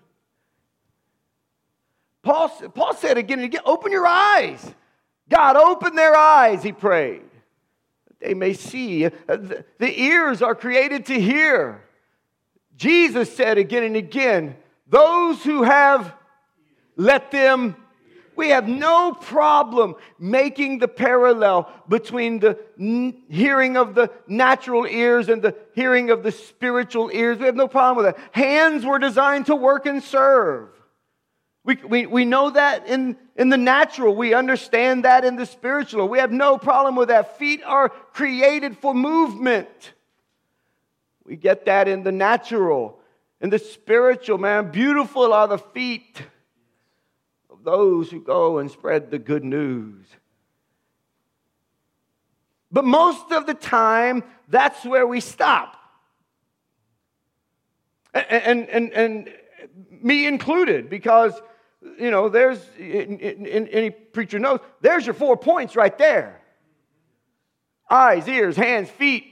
Paul, 2.26 2.48
Paul 2.48 2.92
said 2.94 3.18
again 3.18 3.38
and 3.38 3.44
again, 3.44 3.62
open 3.64 3.92
your 3.92 4.04
eyes. 4.04 4.74
God, 5.28 5.54
open 5.54 5.94
their 5.94 6.16
eyes, 6.16 6.60
he 6.64 6.72
prayed. 6.72 7.22
They 8.20 8.34
may 8.34 8.52
see. 8.52 9.06
Uh, 9.06 9.10
the, 9.28 9.64
ears 9.80 10.42
are 10.42 10.56
created 10.56 11.06
to 11.06 11.20
hear. 11.20 11.84
Jesus 12.74 13.34
said 13.34 13.58
again 13.58 13.84
and 13.84 13.94
again, 13.94 14.56
those 14.88 15.44
who 15.44 15.62
have, 15.62 16.12
let 16.96 17.30
them 17.30 17.76
we 18.34 18.50
have 18.50 18.68
no 18.68 19.14
problem 19.14 19.94
making 20.18 20.78
the 20.78 20.88
parallel 20.88 21.72
between 21.88 22.38
the 22.38 22.58
n- 22.78 23.22
hearing 23.30 23.78
of 23.78 23.94
the 23.94 24.10
natural 24.26 24.84
ears 24.84 25.30
and 25.30 25.40
the 25.40 25.56
hearing 25.74 26.10
of 26.10 26.22
the 26.22 26.32
spiritual 26.32 27.10
ears. 27.14 27.38
We 27.38 27.46
have 27.46 27.56
no 27.56 27.66
problem 27.66 28.04
with 28.04 28.14
that. 28.14 28.22
Hands 28.32 28.84
were 28.84 28.98
designed 28.98 29.46
to 29.46 29.56
work 29.56 29.86
and 29.86 30.02
serve. 30.02 30.68
We, 31.66 31.74
we, 31.74 32.06
we 32.06 32.24
know 32.24 32.50
that 32.50 32.86
in, 32.86 33.16
in 33.34 33.48
the 33.48 33.56
natural. 33.56 34.14
We 34.14 34.34
understand 34.34 35.04
that 35.04 35.24
in 35.24 35.34
the 35.34 35.44
spiritual. 35.44 36.08
We 36.08 36.20
have 36.20 36.30
no 36.30 36.58
problem 36.58 36.94
with 36.94 37.08
that. 37.08 37.38
Feet 37.38 37.60
are 37.64 37.88
created 37.88 38.78
for 38.78 38.94
movement. 38.94 39.92
We 41.24 41.34
get 41.34 41.66
that 41.66 41.88
in 41.88 42.04
the 42.04 42.12
natural. 42.12 43.00
In 43.40 43.50
the 43.50 43.58
spiritual, 43.58 44.38
man, 44.38 44.70
beautiful 44.70 45.32
are 45.32 45.48
the 45.48 45.58
feet 45.58 46.22
of 47.50 47.64
those 47.64 48.12
who 48.12 48.20
go 48.20 48.58
and 48.58 48.70
spread 48.70 49.10
the 49.10 49.18
good 49.18 49.44
news. 49.44 50.06
But 52.70 52.84
most 52.84 53.32
of 53.32 53.46
the 53.46 53.54
time, 53.54 54.22
that's 54.48 54.84
where 54.84 55.06
we 55.06 55.18
stop. 55.18 55.76
And, 58.14 58.68
and, 58.68 58.68
and, 58.68 58.92
and 58.92 59.34
me 60.00 60.26
included, 60.26 60.88
because 60.88 61.34
you 61.98 62.10
know, 62.10 62.28
there's, 62.28 62.60
any 62.78 63.90
preacher 63.90 64.38
knows, 64.38 64.60
there's 64.80 65.06
your 65.06 65.14
four 65.14 65.36
points 65.36 65.76
right 65.76 65.96
there 65.96 66.40
eyes, 67.88 68.26
ears, 68.26 68.56
hands, 68.56 68.90
feet. 68.90 69.24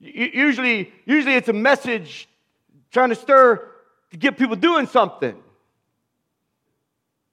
Usually, 0.00 0.90
usually 1.04 1.34
it's 1.34 1.48
a 1.48 1.52
message 1.52 2.28
trying 2.90 3.10
to 3.10 3.14
stir 3.14 3.68
to 4.10 4.16
get 4.16 4.38
people 4.38 4.56
doing 4.56 4.86
something. 4.86 5.36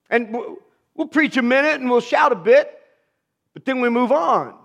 And 0.10 0.38
we'll 0.93 1.08
preach 1.08 1.38
a 1.38 1.41
minute 1.41 1.79
and 1.79 1.89
we'll 1.89 2.01
shout 2.01 2.32
a 2.32 2.36
bit, 2.36 2.69
but 3.53 3.65
then 3.65 3.82
we 3.82 3.89
move 3.89 4.12
on. 4.12 4.55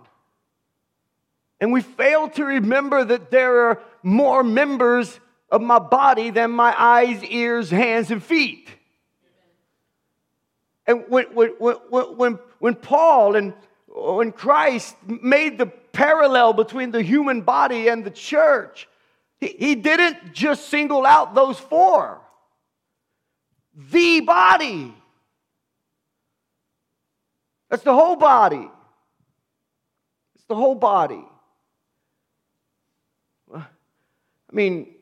And 1.60 1.72
we 1.72 1.80
fail 1.80 2.28
to 2.30 2.44
remember 2.44 3.04
that 3.04 3.30
there 3.30 3.68
are 3.68 3.82
more 4.02 4.42
members 4.42 5.18
of 5.50 5.60
my 5.62 5.78
body 5.78 6.30
than 6.30 6.50
my 6.50 6.74
eyes, 6.76 7.22
ears, 7.24 7.70
hands, 7.70 8.10
and 8.10 8.22
feet. 8.22 8.68
And 10.86 11.04
when, 11.08 11.26
when, 11.34 11.50
when, 11.58 12.38
when 12.58 12.74
Paul 12.74 13.36
and 13.36 13.54
when 13.88 14.32
Christ 14.32 14.96
made 15.06 15.56
the 15.56 15.66
parallel 15.66 16.52
between 16.52 16.90
the 16.90 17.02
human 17.02 17.42
body 17.42 17.88
and 17.88 18.04
the 18.04 18.10
church, 18.10 18.88
he, 19.38 19.54
he 19.58 19.74
didn't 19.76 20.32
just 20.32 20.68
single 20.68 21.06
out 21.06 21.34
those 21.34 21.58
four. 21.58 22.20
The 23.90 24.20
body. 24.20 24.92
That's 27.70 27.82
the 27.82 27.94
whole 27.94 28.16
body. 28.16 28.68
It's 30.34 30.44
the 30.44 30.54
whole 30.54 30.74
body. 30.74 31.24
I 33.54 33.62
mean, 34.52 34.94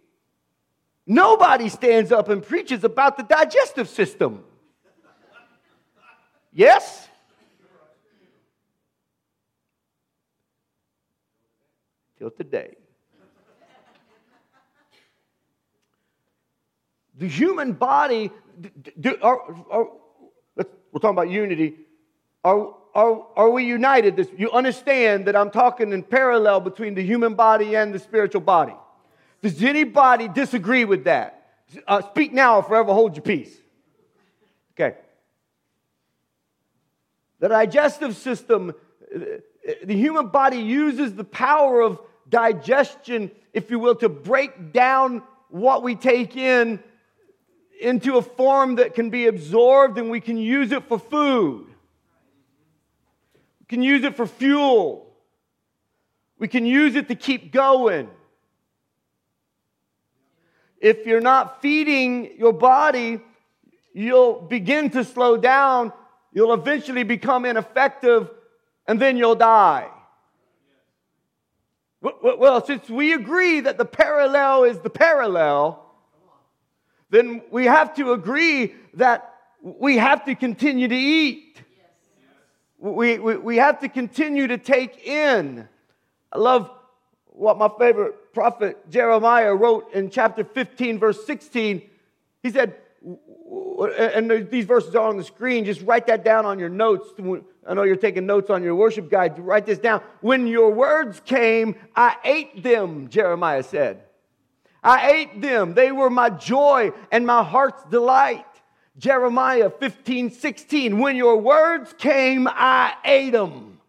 nobody 1.07 1.69
stands 1.69 2.13
up 2.13 2.29
and 2.29 2.43
preaches 2.43 2.85
about 2.85 3.17
the 3.17 3.23
digestive 3.25 3.89
system. 3.89 4.45
Yes? 6.53 7.09
Till 12.19 12.31
today. 12.31 12.77
The 17.19 17.29
human 17.29 17.73
body, 17.73 18.31
do, 19.01 19.17
are, 19.23 19.41
are, 19.71 19.89
we're 20.57 20.65
talking 21.01 21.11
about 21.11 21.31
unity. 21.31 21.75
Are, 22.45 22.75
are, 22.95 23.27
are 23.37 23.51
we 23.51 23.65
united? 23.65 24.17
This, 24.17 24.29
you 24.37 24.51
understand 24.51 25.27
that 25.27 25.37
I'm 25.37 25.51
talking 25.51 25.93
in 25.93 26.03
parallel 26.03 26.61
between 26.61 26.95
the 26.95 27.03
human 27.03 27.35
body 27.35 27.77
and 27.77 27.95
the 27.95 27.99
spiritual 27.99 28.41
body. 28.41 28.75
Does 29.41 29.63
anybody 29.63 30.29
disagree 30.29 30.85
with 30.85 31.05
that? 31.05 31.51
Uh, 31.87 32.03
speak 32.03 32.33
now 32.33 32.57
or 32.57 32.63
forever 32.63 32.93
hold 32.93 33.17
your 33.17 33.23
peace. 33.23 33.57
Okay. 34.75 34.97
The 37.43 37.49
digestive 37.49 38.15
system, 38.15 38.73
the 39.11 39.97
human 39.97 40.29
body 40.29 40.59
uses 40.59 41.17
the 41.17 41.25
power 41.25 41.81
of 41.81 42.01
digestion, 42.29 43.33
if 43.53 43.69
you 43.69 43.81
will, 43.81 43.97
to 43.97 44.09
break 44.09 44.73
down 44.73 45.25
what 45.49 45.83
we 45.83 45.97
take 45.97 46.37
in 46.37 46.79
into 47.81 48.17
a 48.17 48.23
form 48.23 48.77
that 48.77 48.95
can 48.95 49.11
be 49.11 49.27
absorbed 49.27 49.99
and 49.99 50.09
we 50.09 50.21
can 50.21 50.37
use 50.37 50.71
it 50.71 50.85
for 50.85 51.01
food. 51.01 51.67
We 53.59 53.67
can 53.67 53.83
use 53.83 54.05
it 54.05 54.15
for 54.15 54.29
fuel. 54.29 55.13
We 56.39 56.47
can 56.47 56.65
use 56.65 56.95
it 56.95 57.09
to 57.09 57.17
keep 57.17 57.51
going. 57.51 58.09
If 60.79 61.07
you're 61.07 61.21
not 61.21 61.61
feeding 61.61 62.39
your 62.39 62.53
body, 62.53 63.21
you'll 63.93 64.43
begin 64.43 64.91
to 64.91 65.03
slow 65.03 65.37
down 65.37 65.93
You'll 66.33 66.55
eventually 66.55 67.03
become 67.03 67.45
ineffective 67.45 68.31
and 68.87 69.01
then 69.01 69.17
you'll 69.17 69.35
die. 69.35 69.89
Well, 72.01 72.65
since 72.65 72.89
we 72.91 73.13
agree 73.13 73.61
that 73.61 73.79
the 73.79 73.85
parallel 73.85 74.65
is 74.65 74.79
the 74.81 74.91
parallel, 74.91 75.85
then 77.11 77.43
we 77.51 77.67
have 77.67 77.95
to 77.95 78.13
agree 78.13 78.75
that 78.95 79.35
we 79.63 79.99
have 79.99 80.25
to 80.25 80.35
continue 80.35 80.89
to 80.89 80.97
eat. 80.97 81.63
We, 82.79 83.19
we, 83.19 83.37
we 83.37 83.57
have 83.59 83.79
to 83.81 83.89
continue 83.89 84.49
to 84.49 84.59
take 84.59 85.07
in. 85.07 85.69
I 86.33 86.39
love 86.39 86.69
what 87.27 87.57
my 87.57 87.71
favorite 87.79 88.33
prophet 88.33 88.91
Jeremiah 88.91 89.55
wrote 89.55 89.93
in 89.93 90.11
chapter 90.11 90.43
15, 90.43 90.99
verse 90.99 91.25
16. 91.25 91.83
He 92.43 92.51
said, 92.51 92.75
and 93.05 94.49
these 94.51 94.65
verses 94.65 94.95
are 94.95 95.09
on 95.09 95.17
the 95.17 95.25
screen. 95.25 95.65
Just 95.65 95.83
write 95.83 96.07
that 96.07 96.25
down 96.25 96.47
on 96.47 96.59
your 96.59 96.69
notes. 96.69 97.09
I 97.67 97.75
know 97.75 97.83
you're 97.83 97.97
taking 97.97 98.27
notes 98.27 98.51
on 98.51 98.63
your 98.63 98.75
worship 98.75 99.11
guide. 99.11 99.39
Write 99.39 99.67
this 99.67 99.79
down. 99.79 100.03
When 100.21 100.47
your 100.47 100.71
words 100.71 101.21
came, 101.25 101.77
I 101.95 102.17
ate 102.25 102.63
them, 102.63 103.09
Jeremiah 103.09 103.63
said. 103.63 104.03
I 104.83 105.11
ate 105.11 105.41
them. 105.41 105.75
They 105.75 105.93
were 105.93 106.11
my 106.11 106.31
joy 106.31 106.93
and 107.11 107.27
my 107.27 107.45
heart's 107.45 107.85
delight. 107.85 108.47
Jeremiah 108.99 109.71
15, 109.71 110.31
16. 110.31 110.99
When 110.99 111.17
your 111.17 111.37
words 111.37 111.95
came, 111.97 112.49
I 112.49 112.95
ate 113.05 113.33
them. 113.33 113.81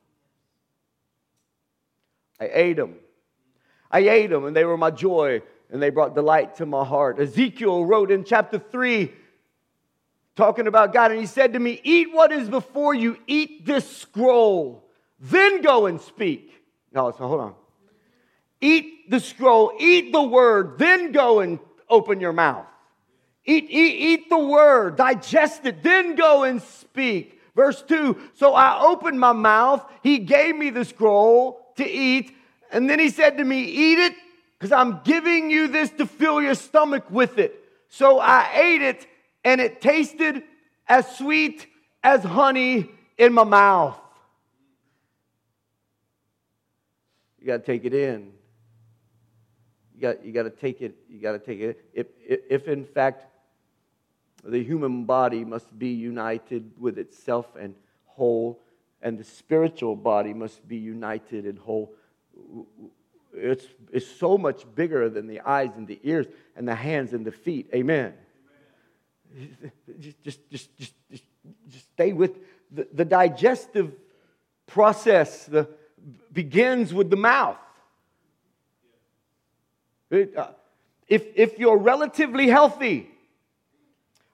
I 2.40 2.50
ate 2.52 2.78
them. 2.78 2.96
I 3.92 4.00
ate 4.00 4.32
them, 4.32 4.46
and 4.46 4.56
they 4.56 4.66
were 4.66 4.78
my 4.78 4.90
joy, 4.90 5.44
and 5.74 5.82
they 5.82 5.90
brought 5.90 6.14
delight 6.14 6.56
to 6.58 6.68
my 6.68 6.86
heart. 6.86 7.20
Ezekiel 7.20 7.84
wrote 7.84 8.12
in 8.12 8.24
chapter 8.24 8.60
3 8.60 9.12
talking 10.36 10.68
about 10.68 10.94
God, 10.94 11.10
and 11.12 11.20
he 11.20 11.26
said 11.26 11.54
to 11.54 11.60
me, 11.60 11.82
Eat 11.84 12.14
what 12.14 12.32
is 12.32 12.48
before 12.48 12.94
you, 12.94 13.18
eat 13.26 13.66
this 13.66 13.98
scroll, 13.98 14.88
then 15.20 15.62
go 15.62 15.88
and 15.88 16.00
speak. 16.00 16.54
No, 16.94 17.10
so 17.10 17.28
hold 17.28 17.40
on. 17.42 17.56
Eat 18.62 19.10
the 19.10 19.20
scroll, 19.20 19.74
eat 19.80 20.14
the 20.14 20.22
word, 20.22 20.78
then 20.78 21.12
go 21.12 21.40
and 21.40 21.58
open 21.90 22.20
your 22.20 22.34
mouth. 22.34 22.68
Eat, 23.44 23.66
eat, 23.68 23.96
eat 24.00 24.30
the 24.30 24.38
word, 24.38 24.96
digest 24.96 25.66
it, 25.66 25.82
then 25.82 26.14
go 26.14 26.44
and 26.44 26.62
speak. 26.62 27.42
Verse 27.56 27.82
2 27.82 28.16
So 28.36 28.54
I 28.54 28.80
opened 28.80 29.20
my 29.20 29.34
mouth, 29.34 29.84
he 30.04 30.20
gave 30.20 30.56
me 30.56 30.70
the 30.70 30.86
scroll 30.86 31.74
to 31.78 31.90
eat, 31.90 32.32
and 32.72 32.88
then 32.88 33.00
he 33.00 33.10
said 33.10 33.38
to 33.40 33.44
me, 33.44 33.64
Eat 33.64 33.98
it, 33.98 34.14
because 34.64 34.72
I'm 34.72 35.02
giving 35.04 35.52
you 35.52 35.68
this 35.68 35.90
to 35.90 36.06
fill 36.06 36.42
your 36.42 36.56
stomach 36.56 37.12
with 37.12 37.38
it. 37.38 37.66
So 37.90 38.20
I 38.20 38.50
ate 38.54 38.82
it 38.82 39.06
and 39.44 39.60
it 39.60 39.82
tasted 39.82 40.42
as 40.88 41.18
sweet 41.18 41.68
as 42.02 42.24
honey 42.24 42.90
in 43.18 43.34
my 43.34 43.44
mouth. 43.44 44.00
You 47.42 47.48
got 47.48 47.58
to 47.58 47.64
take 47.66 47.84
it 47.84 47.94
in. 47.94 48.32
You 49.96 50.02
got, 50.02 50.26
you 50.26 50.32
got 50.32 50.44
to 50.44 50.50
take 50.50 50.82
it. 50.82 50.96
You 51.10 51.20
got 51.20 51.34
to 51.34 51.40
take 51.40 51.60
it. 51.60 51.86
If, 51.94 52.08
if, 52.26 52.40
if, 52.50 52.68
in 52.70 52.86
fact, 52.86 53.26
the 54.46 54.64
human 54.64 55.04
body 55.04 55.44
must 55.44 55.78
be 55.78 55.90
united 55.90 56.72
with 56.80 56.98
itself 56.98 57.48
and 57.60 57.76
whole, 58.06 58.62
and 59.02 59.20
the 59.20 59.26
spiritual 59.26 59.98
body 59.98 60.34
must 60.34 60.66
be 60.66 60.78
united 60.78 61.44
and 61.44 61.60
whole, 61.60 61.94
it's, 63.34 63.66
it's 63.92 64.08
so 64.08 64.38
much 64.38 64.64
bigger 64.76 65.10
than 65.10 65.28
the 65.28 65.42
eyes 65.42 65.72
and 65.76 65.88
the 65.88 66.00
ears 66.04 66.28
and 66.56 66.68
the 66.68 66.76
hands 66.76 67.14
and 67.14 67.26
the 67.26 67.32
feet. 67.32 67.70
Amen 67.74 68.14
just, 70.00 70.24
just, 70.24 70.50
just, 70.52 70.78
just, 70.78 71.24
just 71.70 71.86
stay 71.94 72.14
with 72.14 72.32
the, 72.72 72.88
the 72.94 73.06
digestive 73.06 73.92
process 74.68 75.46
the, 75.46 75.68
begins 76.32 76.94
with 76.94 77.10
the 77.10 77.16
mouth. 77.16 77.58
It, 80.10 80.36
uh, 80.38 80.50
if, 81.08 81.26
if 81.36 81.60
you're 81.60 81.78
relatively 81.78 82.48
healthy, 82.48 83.10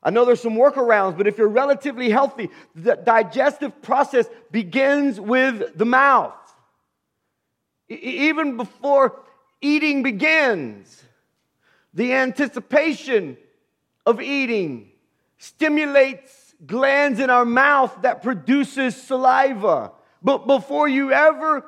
I 0.01 0.11
know 0.11 0.25
there's 0.25 0.41
some 0.41 0.55
workarounds, 0.55 1.17
but 1.17 1.27
if 1.27 1.37
you're 1.37 1.49
relatively 1.49 2.09
healthy, 2.09 2.49
the 2.75 2.95
digestive 2.95 3.81
process 3.81 4.27
begins 4.51 5.19
with 5.19 5.77
the 5.77 5.85
mouth. 5.85 6.33
Even 7.89 8.55
before 8.55 9.19
eating 9.61 10.03
begins, 10.03 11.03
the 11.93 12.13
anticipation 12.13 13.37
of 14.05 14.21
eating 14.21 14.91
stimulates 15.37 16.53
glands 16.65 17.19
in 17.19 17.29
our 17.29 17.45
mouth 17.45 17.95
that 18.01 18.21
produces 18.21 18.95
saliva. 18.95 19.91
But 20.21 20.45
before 20.45 20.87
you 20.87 21.11
ever 21.11 21.65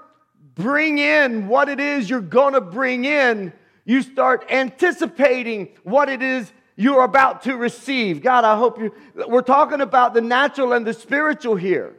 bring 0.56 1.00
in 1.00 1.48
what 1.48 1.70
it 1.70 1.80
is 1.80 2.10
you're 2.10 2.22
going 2.22 2.54
to 2.54 2.62
bring 2.62 3.06
in, 3.06 3.54
you 3.86 4.02
start 4.02 4.46
anticipating 4.50 5.70
what 5.84 6.10
it 6.10 6.22
is 6.22 6.52
you're 6.76 7.04
about 7.04 7.44
to 7.44 7.56
receive. 7.56 8.22
God, 8.22 8.44
I 8.44 8.58
hope 8.58 8.80
you, 8.80 8.94
we're 9.28 9.42
talking 9.42 9.82
about 9.82 10.14
the 10.14 10.22
natural 10.22 10.74
and 10.74 10.86
the 10.86 10.94
spiritual 10.94 11.56
here. 11.56 11.96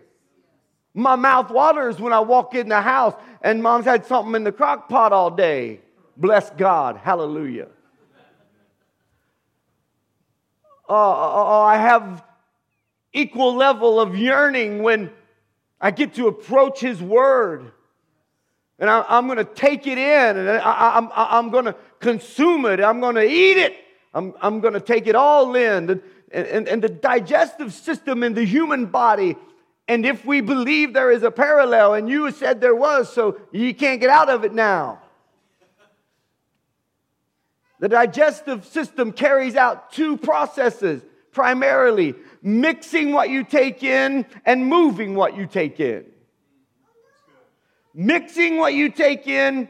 My 0.94 1.16
mouth 1.16 1.50
waters 1.50 1.98
when 1.98 2.12
I 2.12 2.20
walk 2.20 2.54
in 2.54 2.68
the 2.68 2.80
house 2.80 3.14
and 3.40 3.62
mom's 3.62 3.86
had 3.86 4.06
something 4.06 4.34
in 4.34 4.44
the 4.44 4.52
crock 4.52 4.88
pot 4.88 5.12
all 5.12 5.30
day. 5.30 5.80
Bless 6.16 6.50
God. 6.50 6.98
Hallelujah. 6.98 7.68
oh, 10.88 10.94
oh, 10.94 11.62
I 11.62 11.76
have 11.76 12.22
equal 13.12 13.54
level 13.54 14.00
of 14.00 14.16
yearning 14.16 14.82
when 14.82 15.10
I 15.80 15.90
get 15.90 16.14
to 16.14 16.28
approach 16.28 16.80
His 16.80 17.02
Word. 17.02 17.72
And 18.78 18.90
I, 18.90 19.18
am 19.18 19.26
going 19.26 19.38
to 19.38 19.44
take 19.44 19.86
it 19.86 19.96
in 19.96 20.36
and 20.36 20.48
I, 20.48 21.38
am 21.38 21.50
going 21.50 21.66
to 21.66 21.76
consume 22.00 22.66
it. 22.66 22.80
I'm 22.80 23.00
going 23.00 23.14
to 23.14 23.24
eat 23.24 23.56
it. 23.56 23.76
I'm, 24.12 24.34
I'm 24.40 24.60
going 24.60 24.74
to 24.74 24.80
take 24.80 25.06
it 25.06 25.14
all 25.14 25.54
in. 25.54 25.88
And, 25.88 26.02
and, 26.32 26.68
and 26.68 26.82
the 26.82 26.88
digestive 26.88 27.72
system 27.72 28.22
in 28.22 28.34
the 28.34 28.44
human 28.44 28.86
body 28.86 29.36
and 29.88 30.06
if 30.06 30.24
we 30.24 30.40
believe 30.40 30.92
there 30.92 31.10
is 31.10 31.22
a 31.22 31.30
parallel, 31.30 31.94
and 31.94 32.08
you 32.08 32.30
said 32.30 32.60
there 32.60 32.74
was, 32.74 33.12
so 33.12 33.40
you 33.50 33.74
can't 33.74 34.00
get 34.00 34.10
out 34.10 34.28
of 34.28 34.44
it 34.44 34.52
now. 34.52 35.00
The 37.80 37.88
digestive 37.88 38.64
system 38.64 39.10
carries 39.10 39.56
out 39.56 39.92
two 39.92 40.16
processes 40.16 41.02
primarily 41.32 42.14
mixing 42.40 43.12
what 43.12 43.28
you 43.28 43.42
take 43.42 43.82
in 43.82 44.24
and 44.46 44.66
moving 44.66 45.16
what 45.16 45.36
you 45.36 45.46
take 45.46 45.80
in. 45.80 46.04
Mixing 47.92 48.58
what 48.58 48.74
you 48.74 48.88
take 48.88 49.26
in 49.26 49.68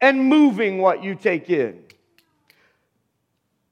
and 0.00 0.24
moving 0.24 0.78
what 0.78 1.04
you 1.04 1.14
take 1.14 1.48
in. 1.48 1.84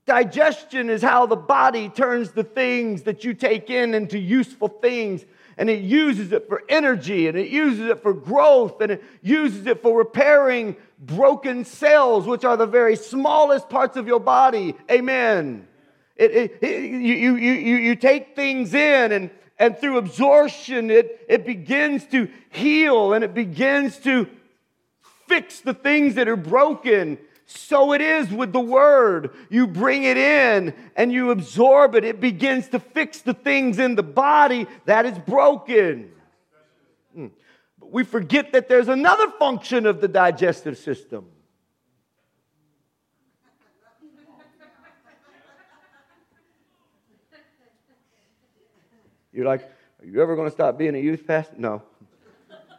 Digestion 0.06 0.88
is 0.88 1.02
how 1.02 1.26
the 1.26 1.36
body 1.36 1.88
turns 1.88 2.30
the 2.30 2.44
things 2.44 3.02
that 3.02 3.24
you 3.24 3.34
take 3.34 3.70
in 3.70 3.92
into 3.92 4.18
useful 4.18 4.68
things 4.68 5.24
and 5.58 5.68
it 5.68 5.82
uses 5.82 6.30
it 6.30 6.48
for 6.48 6.62
energy 6.68 7.26
and 7.26 7.36
it 7.36 7.48
uses 7.48 7.86
it 7.90 8.00
for 8.00 8.14
growth 8.14 8.80
and 8.80 8.92
it 8.92 9.04
uses 9.20 9.66
it 9.66 9.82
for 9.82 9.98
repairing 9.98 10.76
broken 11.00 11.64
cells, 11.64 12.26
which 12.26 12.44
are 12.44 12.56
the 12.56 12.66
very 12.66 12.94
smallest 12.94 13.68
parts 13.68 13.96
of 13.96 14.06
your 14.06 14.20
body. 14.20 14.76
Amen. 14.88 15.66
It, 16.14 16.30
it, 16.30 16.58
it, 16.62 16.82
you, 16.84 17.34
you, 17.34 17.34
you, 17.34 17.76
you 17.76 17.96
take 17.96 18.36
things 18.36 18.72
in 18.72 19.10
and, 19.12 19.30
and 19.58 19.76
through 19.76 19.98
absorption, 19.98 20.90
it, 20.90 21.26
it 21.28 21.44
begins 21.44 22.06
to 22.06 22.30
heal 22.50 23.12
and 23.12 23.24
it 23.24 23.34
begins 23.34 23.98
to 23.98 24.28
fix 25.26 25.60
the 25.60 25.74
things 25.74 26.14
that 26.14 26.28
are 26.28 26.36
broken 26.36 27.18
so 27.50 27.94
it 27.94 28.02
is 28.02 28.30
with 28.30 28.52
the 28.52 28.60
word. 28.60 29.30
You 29.48 29.66
bring 29.66 30.04
it 30.04 30.18
in 30.18 30.74
and 30.94 31.10
you 31.10 31.30
absorb 31.30 31.94
it. 31.94 32.04
It 32.04 32.20
begins 32.20 32.68
to 32.68 32.78
fix 32.78 33.22
the 33.22 33.32
things 33.32 33.78
in 33.78 33.94
the 33.94 34.02
body 34.02 34.66
that 34.84 35.06
is 35.06 35.18
broken. 35.18 36.10
Hmm. 37.14 37.28
But 37.80 37.90
we 37.90 38.04
forget 38.04 38.52
that 38.52 38.68
there's 38.68 38.88
another 38.88 39.30
function 39.38 39.86
of 39.86 40.02
the 40.02 40.08
digestive 40.08 40.76
system. 40.76 41.24
You're 49.32 49.46
like, 49.46 49.62
are 50.00 50.06
you 50.06 50.20
ever 50.20 50.36
going 50.36 50.48
to 50.48 50.54
stop 50.54 50.76
being 50.76 50.94
a 50.94 50.98
youth 50.98 51.26
pastor? 51.26 51.54
No. 51.56 51.82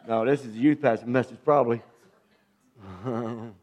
No, 0.06 0.24
this 0.24 0.44
is 0.44 0.54
a 0.54 0.58
youth 0.58 0.80
pastor 0.80 1.06
message, 1.06 1.38
probably. 1.44 1.82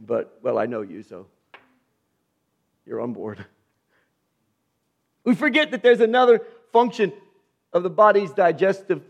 But, 0.00 0.38
well, 0.42 0.58
I 0.58 0.66
know 0.66 0.82
you, 0.82 1.02
so 1.02 1.26
you're 2.86 3.00
on 3.00 3.12
board. 3.12 3.44
We 5.24 5.34
forget 5.34 5.70
that 5.70 5.82
there's 5.82 6.02
another 6.02 6.42
function 6.70 7.10
of 7.72 7.82
the 7.82 7.88
body's 7.88 8.30
digestive 8.32 9.00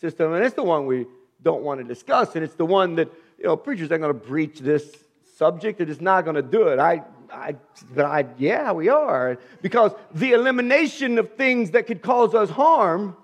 system, 0.00 0.32
and 0.32 0.42
it's 0.42 0.54
the 0.54 0.62
one 0.62 0.86
we 0.86 1.04
don't 1.42 1.62
want 1.62 1.78
to 1.78 1.84
discuss, 1.84 2.34
and 2.34 2.42
it's 2.42 2.54
the 2.54 2.64
one 2.64 2.94
that, 2.94 3.12
you 3.38 3.44
know, 3.44 3.54
preachers 3.54 3.90
aren't 3.90 4.00
going 4.00 4.18
to 4.18 4.26
breach 4.26 4.60
this 4.60 4.96
subject. 5.36 5.82
It 5.82 5.90
is 5.90 6.00
not 6.00 6.24
going 6.24 6.36
to 6.36 6.42
do 6.42 6.68
it. 6.68 6.78
I, 6.78 7.02
I, 7.30 7.56
but 7.94 8.06
I, 8.06 8.24
yeah, 8.38 8.72
we 8.72 8.88
are. 8.88 9.38
Because 9.60 9.92
the 10.14 10.32
elimination 10.32 11.18
of 11.18 11.34
things 11.34 11.72
that 11.72 11.86
could 11.86 12.00
cause 12.00 12.34
us 12.34 12.48
harm 12.48 13.14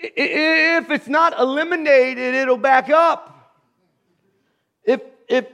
If 0.00 0.90
it's 0.90 1.08
not 1.08 1.38
eliminated, 1.38 2.34
it'll 2.34 2.56
back 2.56 2.88
up. 2.88 3.54
If, 4.84 5.00
if, 5.28 5.46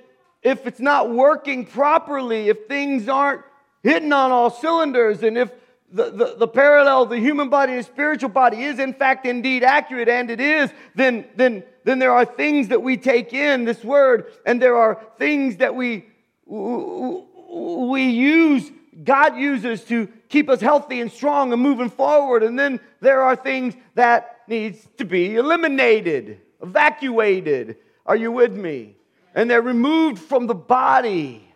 if 0.42 0.66
it's 0.66 0.80
not 0.80 1.10
working 1.10 1.64
properly, 1.64 2.48
if 2.50 2.66
things 2.68 3.08
aren't 3.08 3.42
hitting 3.82 4.12
on 4.12 4.30
all 4.30 4.50
cylinders, 4.50 5.22
and 5.22 5.38
if 5.38 5.50
the, 5.90 6.10
the, 6.10 6.34
the 6.38 6.48
parallel 6.48 7.04
of 7.04 7.08
the 7.08 7.18
human 7.18 7.48
body 7.48 7.72
and 7.72 7.84
spiritual 7.84 8.28
body 8.28 8.64
is 8.64 8.78
in 8.78 8.92
fact 8.92 9.24
indeed 9.26 9.62
accurate, 9.62 10.08
and 10.08 10.30
it 10.30 10.40
is, 10.40 10.70
then, 10.94 11.24
then, 11.36 11.62
then 11.84 11.98
there 11.98 12.12
are 12.12 12.24
things 12.24 12.68
that 12.68 12.82
we 12.82 12.96
take 12.96 13.32
in 13.32 13.64
this 13.64 13.82
word, 13.82 14.26
and 14.44 14.60
there 14.60 14.76
are 14.76 15.00
things 15.18 15.56
that 15.56 15.74
we, 15.74 16.06
we 16.46 18.04
use, 18.10 18.70
God 19.02 19.36
uses 19.36 19.84
to 19.84 20.08
keep 20.28 20.50
us 20.50 20.60
healthy 20.60 21.00
and 21.00 21.10
strong 21.10 21.52
and 21.52 21.62
moving 21.62 21.88
forward. 21.88 22.42
And 22.42 22.58
then 22.58 22.80
there 23.00 23.22
are 23.22 23.36
things 23.36 23.74
that 23.94 24.33
needs 24.48 24.86
to 24.98 25.04
be 25.04 25.36
eliminated, 25.36 26.40
evacuated. 26.62 27.76
Are 28.06 28.16
you 28.16 28.32
with 28.32 28.54
me? 28.54 28.96
And 29.34 29.50
they're 29.50 29.62
removed 29.62 30.18
from 30.18 30.46
the 30.46 30.54
body. 30.54 31.48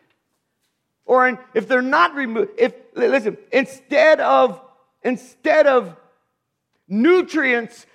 Or 1.04 1.38
if 1.54 1.68
they're 1.68 1.80
not 1.80 2.14
removed, 2.14 2.50
if 2.58 2.74
listen, 2.94 3.38
instead 3.52 4.20
of 4.20 4.60
instead 5.02 5.66
of 5.66 5.96
nutrients 6.86 7.86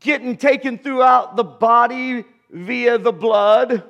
getting 0.00 0.36
taken 0.36 0.78
throughout 0.78 1.36
the 1.36 1.44
body 1.44 2.24
via 2.50 2.98
the 2.98 3.12
blood, 3.12 3.84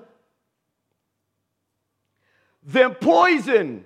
then 2.62 2.94
poison 2.94 3.84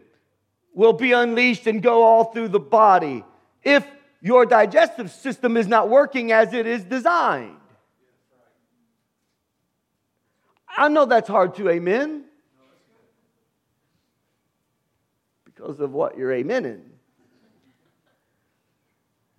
will 0.74 0.92
be 0.92 1.12
unleashed 1.12 1.66
and 1.66 1.82
go 1.82 2.02
all 2.02 2.24
through 2.32 2.48
the 2.48 2.60
body. 2.60 3.24
If 3.62 3.86
your 4.24 4.46
digestive 4.46 5.10
system 5.10 5.58
is 5.58 5.68
not 5.68 5.90
working 5.90 6.32
as 6.32 6.54
it 6.54 6.66
is 6.66 6.82
designed. 6.82 7.58
I 10.66 10.88
know 10.88 11.04
that's 11.04 11.28
hard 11.28 11.54
to 11.56 11.68
amen 11.68 12.24
because 15.44 15.78
of 15.78 15.92
what 15.92 16.16
you're 16.16 16.30
amening. 16.30 16.80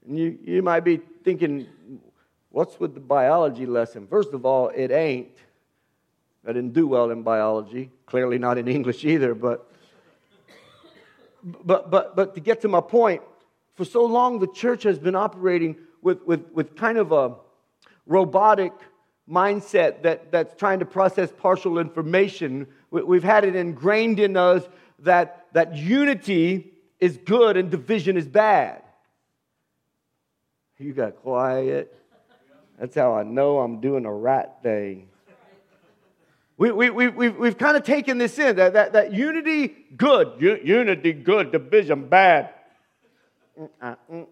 And 0.06 0.20
you, 0.20 0.38
you 0.44 0.62
might 0.62 0.82
be 0.82 1.02
thinking, 1.24 1.68
what's 2.52 2.80
with 2.80 2.94
the 2.94 3.00
biology 3.00 3.66
lesson? 3.66 4.06
First 4.06 4.34
of 4.34 4.46
all, 4.46 4.70
it 4.70 4.92
ain't. 4.92 5.36
I 6.48 6.54
didn't 6.54 6.74
do 6.74 6.86
well 6.86 7.10
in 7.10 7.24
biology, 7.24 7.90
clearly 8.06 8.38
not 8.38 8.60
in 8.60 8.68
English 8.68 9.04
either, 9.04 9.34
but 9.34 9.68
but 11.44 11.90
but 11.90 12.16
but 12.16 12.36
to 12.36 12.40
get 12.40 12.62
to 12.62 12.68
my 12.68 12.82
point, 12.82 13.24
for 13.76 13.86
so 13.86 14.06
long, 14.06 14.40
the 14.40 14.48
church 14.48 14.84
has 14.84 14.98
been 14.98 15.16
operating 15.16 15.76
with, 16.02 16.24
with, 16.24 16.52
with 16.52 16.76
kind 16.76 16.98
of 16.98 17.12
a 17.12 17.36
robotic 18.06 18.72
mindset 19.30 20.04
that, 20.04 20.32
that's 20.32 20.56
trying 20.56 20.80
to 20.80 20.86
process 20.86 21.32
partial 21.38 21.80
information. 21.80 22.68
We've 22.92 23.24
had 23.24 23.44
it 23.44 23.56
ingrained 23.56 24.20
in 24.20 24.38
us 24.38 24.64
that, 25.00 25.48
that 25.54 25.76
unity 25.76 26.72
is 27.00 27.18
good 27.18 27.58
and 27.58 27.70
division 27.70 28.18
is 28.18 28.28
bad. 28.28 28.82
You 30.78 30.94
got 30.94 31.18
quiet. 31.18 31.94
That's 32.80 32.96
how 32.96 33.16
I 33.16 33.24
know 33.24 33.60
I'm 33.60 33.80
doing 33.80 34.04
the 34.04 34.10
right 34.10 34.50
thing. 34.62 35.10
We, 36.58 36.72
we, 36.72 36.90
we, 36.90 37.08
we've, 37.10 37.36
we've 37.36 37.58
kind 37.58 37.76
of 37.76 37.84
taken 37.84 38.18
this 38.18 38.40
in 38.40 38.56
that, 38.56 38.74
that, 38.74 38.94
that 38.94 39.14
unity, 39.14 39.76
good. 39.98 40.34
U- 40.40 40.60
unity, 40.64 41.12
good. 41.12 41.52
Division, 41.52 42.08
bad. 42.08 42.54
Uh, 43.58 43.96
mm. 44.12 44.28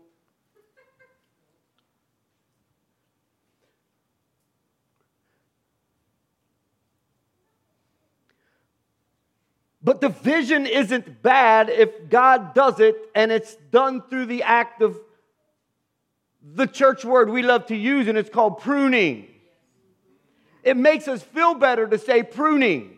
But 9.83 9.99
the 9.99 10.09
vision 10.09 10.65
isn't 10.65 11.21
bad 11.21 11.69
if 11.69 12.09
God 12.09 12.53
does 12.53 12.79
it 12.79 12.95
and 13.13 13.31
it's 13.31 13.55
done 13.71 14.01
through 14.09 14.27
the 14.27 14.43
act 14.43 14.81
of 14.81 14.97
the 16.41 16.67
church 16.67 17.03
word 17.05 17.29
we 17.29 17.41
love 17.41 17.67
to 17.67 17.75
use, 17.75 18.07
and 18.07 18.17
it's 18.17 18.29
called 18.29 18.59
pruning. 18.59 19.27
It 20.61 20.77
makes 20.77 21.07
us 21.07 21.21
feel 21.21 21.55
better 21.55 21.87
to 21.87 21.97
say 21.97 22.23
pruning. 22.23 22.97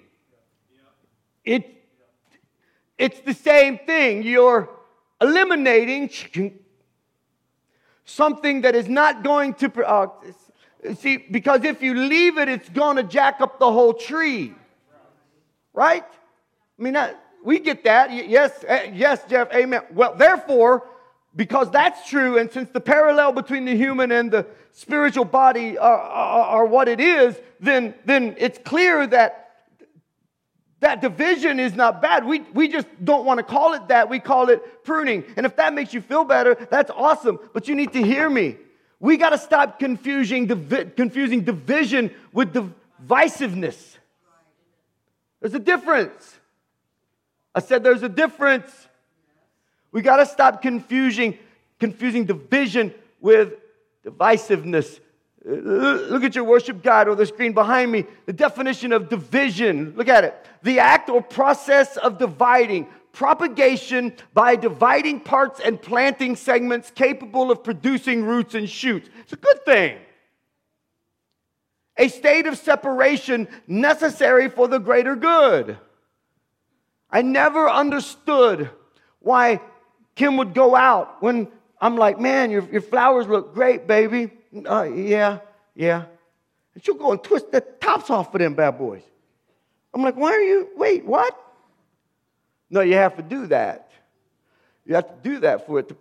It, 1.44 1.84
it's 2.98 3.20
the 3.20 3.34
same 3.34 3.78
thing. 3.78 4.24
You're 4.24 4.70
eliminating 5.22 6.10
something 8.06 8.62
that 8.62 8.76
is 8.76 8.88
not 8.88 9.24
going 9.24 9.54
to, 9.56 9.86
uh, 9.86 10.08
see, 10.96 11.18
because 11.18 11.64
if 11.64 11.82
you 11.82 11.94
leave 11.96 12.38
it, 12.38 12.50
it's 12.50 12.70
going 12.70 12.98
to 12.98 13.04
jack 13.04 13.42
up 13.42 13.60
the 13.60 13.72
whole 13.72 13.94
tree. 13.94 14.54
Right? 15.74 16.06
I 16.80 16.82
mean, 16.82 16.98
we 17.44 17.60
get 17.60 17.84
that. 17.84 18.12
Yes, 18.12 18.64
eh, 18.68 18.92
yes, 18.94 19.24
Jeff, 19.30 19.52
amen. 19.54 19.84
Well, 19.92 20.16
therefore, 20.16 20.88
because 21.36 21.70
that's 21.70 22.08
true, 22.10 22.38
and 22.38 22.52
since 22.52 22.70
the 22.70 22.80
parallel 22.80 23.34
between 23.34 23.66
the 23.66 23.76
human 23.76 24.12
and 24.12 24.32
the 24.32 24.46
spiritual 24.72 25.26
body 25.26 25.78
are, 25.78 26.00
are, 26.00 26.46
are 26.46 26.66
what 26.66 26.88
it 26.88 27.00
is, 27.00 27.40
then, 27.60 27.94
then 28.06 28.36
it's 28.38 28.58
clear 28.60 29.06
that 29.08 29.45
That 30.82 31.02
division 31.02 31.60
is 31.60 31.74
not 31.74 32.02
bad. 32.02 32.26
We, 32.26 32.42
we 32.54 32.68
just 32.68 32.88
don't 33.04 33.26
want 33.26 33.40
to 33.40 33.44
call 33.44 33.74
it 33.74 33.88
that. 33.88 34.10
We 34.10 34.20
call 34.20 34.50
it 34.50 34.84
pruning. 34.84 35.24
And 35.38 35.46
if 35.46 35.56
that 35.56 35.74
makes 35.74 35.94
you 35.94 36.02
feel 36.02 36.26
better, 36.26 36.56
that's 36.70 36.92
awesome. 36.92 37.40
But 37.54 37.68
you 37.68 37.76
need 37.76 37.94
to 37.94 38.04
hear 38.04 38.30
me. 38.30 38.58
We 39.00 39.18
got 39.18 39.30
to 39.30 39.38
stop 39.38 39.80
confusing, 39.80 40.48
divi- 40.48 40.92
confusing 40.96 41.44
division 41.44 42.12
with 42.34 42.54
divisiveness. 42.54 43.98
There's 45.40 45.54
a 45.54 45.60
difference. 45.60 46.40
I 47.54 47.60
said 47.62 47.84
there's 47.84 48.04
a 48.04 48.10
difference. 48.10 48.88
We 49.92 50.02
got 50.02 50.18
to 50.18 50.26
stop 50.26 50.62
confusing, 50.62 51.38
confusing 51.80 52.26
division 52.26 52.94
with 53.22 53.54
divisiveness. 54.06 55.00
Look 55.48 56.24
at 56.24 56.34
your 56.34 56.44
worship 56.44 56.82
guide 56.82 57.08
or 57.08 57.16
the 57.16 57.26
screen 57.26 57.54
behind 57.54 57.92
me. 57.92 58.06
The 58.26 58.34
definition 58.34 58.92
of 58.92 59.10
division. 59.10 59.94
Look 59.96 60.08
at 60.08 60.24
it. 60.24 60.36
The 60.64 60.80
act 60.80 61.08
or 61.08 61.22
process 61.22 61.98
of 61.98 62.18
dividing, 62.18 62.88
propagation 63.12 64.14
by 64.34 64.56
dividing 64.56 65.20
parts 65.20 65.60
and 65.64 65.80
planting 65.80 66.36
segments 66.36 66.90
capable 66.90 67.52
of 67.52 67.64
producing 67.64 68.24
roots 68.24 68.56
and 68.56 68.68
shoots. 68.68 69.08
It's 69.22 69.34
a 69.34 69.38
good 69.38 69.64
thing. 69.66 70.00
A 71.98 72.08
state 72.08 72.48
of 72.48 72.58
separation 72.58 73.48
necessary 73.68 74.50
for 74.50 74.68
the 74.68 74.80
greater 74.80 75.16
good. 75.16 75.78
I 77.12 77.22
never 77.22 77.70
understood 77.70 78.72
why 79.20 79.62
Kim 80.16 80.38
would 80.38 80.56
go 80.56 80.76
out 80.76 81.22
when 81.22 81.50
I'm 81.80 81.98
like, 81.98 82.20
man, 82.20 82.50
your, 82.50 82.68
your 82.72 82.82
flowers 82.82 83.28
look 83.28 83.54
great, 83.54 83.86
baby. 83.86 84.32
Uh, 84.64 84.84
yeah, 84.84 85.40
yeah. 85.74 86.06
And 86.74 86.84
she'll 86.84 86.96
go 86.96 87.12
and 87.12 87.24
twist 87.24 87.52
the 87.52 87.62
tops 87.62 88.10
off 88.10 88.34
of 88.34 88.40
them 88.40 88.54
bad 88.54 88.78
boys. 88.78 89.04
I'm 89.94 90.02
like, 90.02 90.16
why 90.16 90.32
are 90.32 90.42
you, 90.42 90.70
wait, 90.76 91.06
what? 91.06 91.36
No, 92.70 92.82
you 92.82 92.96
have 92.96 93.16
to 93.16 93.24
do 93.24 93.48
that. 93.48 93.92
You 94.86 94.96
have 94.96 95.08
to 95.08 95.30
do 95.30 95.40
that 95.40 95.66
for 95.66 95.80
it 95.80 95.90
to 95.90 95.98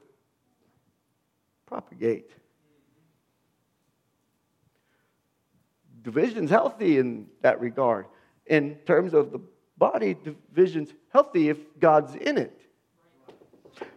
propagate. 1.67 2.31
Division's 6.03 6.51
healthy 6.51 6.99
in 6.99 7.27
that 7.41 7.61
regard. 7.61 8.07
In 8.47 8.75
terms 8.87 9.15
of 9.15 9.33
the 9.33 9.41
body, 9.79 10.17
division's 10.23 10.93
healthy 11.11 11.49
if 11.49 11.59
God's 11.81 12.15
in 12.15 12.37
it. 12.37 12.61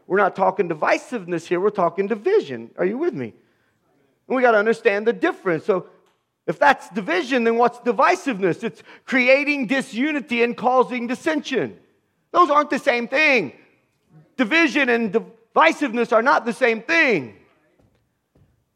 We're 0.05 0.17
not 0.17 0.35
talking 0.35 0.69
divisiveness 0.69 1.45
here, 1.45 1.59
we're 1.59 1.69
talking 1.69 2.07
division. 2.07 2.71
Are 2.77 2.85
you 2.85 2.97
with 2.97 3.13
me? 3.13 3.33
And 4.27 4.35
we 4.35 4.41
got 4.41 4.51
to 4.51 4.57
understand 4.57 5.07
the 5.07 5.13
difference. 5.13 5.65
So, 5.65 5.87
if 6.45 6.57
that's 6.57 6.89
division, 6.89 7.43
then 7.43 7.57
what's 7.57 7.77
divisiveness? 7.79 8.63
It's 8.63 8.81
creating 9.05 9.67
disunity 9.67 10.43
and 10.43 10.55
causing 10.55 11.07
dissension. 11.07 11.77
Those 12.31 12.49
aren't 12.49 12.69
the 12.69 12.79
same 12.79 13.07
thing. 13.07 13.53
Division 14.37 14.87
and 14.87 15.13
divisiveness 15.13 16.13
are 16.13 16.21
not 16.21 16.45
the 16.45 16.53
same 16.53 16.81
thing. 16.81 17.35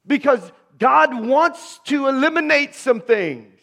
Because 0.06 0.52
God 0.78 1.26
wants 1.26 1.80
to 1.86 2.08
eliminate 2.08 2.76
some 2.76 3.00
things. 3.00 3.58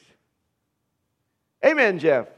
Amen, 1.64 1.98
Jeff. 1.98 2.28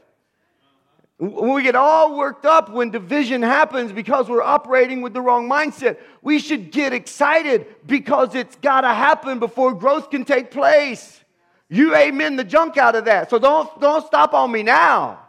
We 1.21 1.61
get 1.61 1.75
all 1.75 2.17
worked 2.17 2.47
up 2.47 2.71
when 2.71 2.89
division 2.89 3.43
happens 3.43 3.91
because 3.91 4.27
we're 4.27 4.41
operating 4.41 5.03
with 5.03 5.13
the 5.13 5.21
wrong 5.21 5.47
mindset, 5.47 5.99
we 6.23 6.39
should 6.39 6.71
get 6.71 6.93
excited 6.93 7.67
because 7.85 8.33
it's 8.33 8.55
got 8.55 8.81
to 8.81 8.87
happen 8.87 9.37
before 9.37 9.75
growth 9.75 10.09
can 10.09 10.25
take 10.25 10.49
place. 10.49 11.23
You 11.69 11.95
amen 11.95 12.37
the 12.37 12.43
junk 12.43 12.77
out 12.77 12.95
of 12.95 13.05
that. 13.05 13.29
So 13.29 13.37
don't, 13.37 13.79
don't 13.79 14.03
stop 14.03 14.33
on 14.33 14.51
me 14.51 14.63
now. 14.63 15.19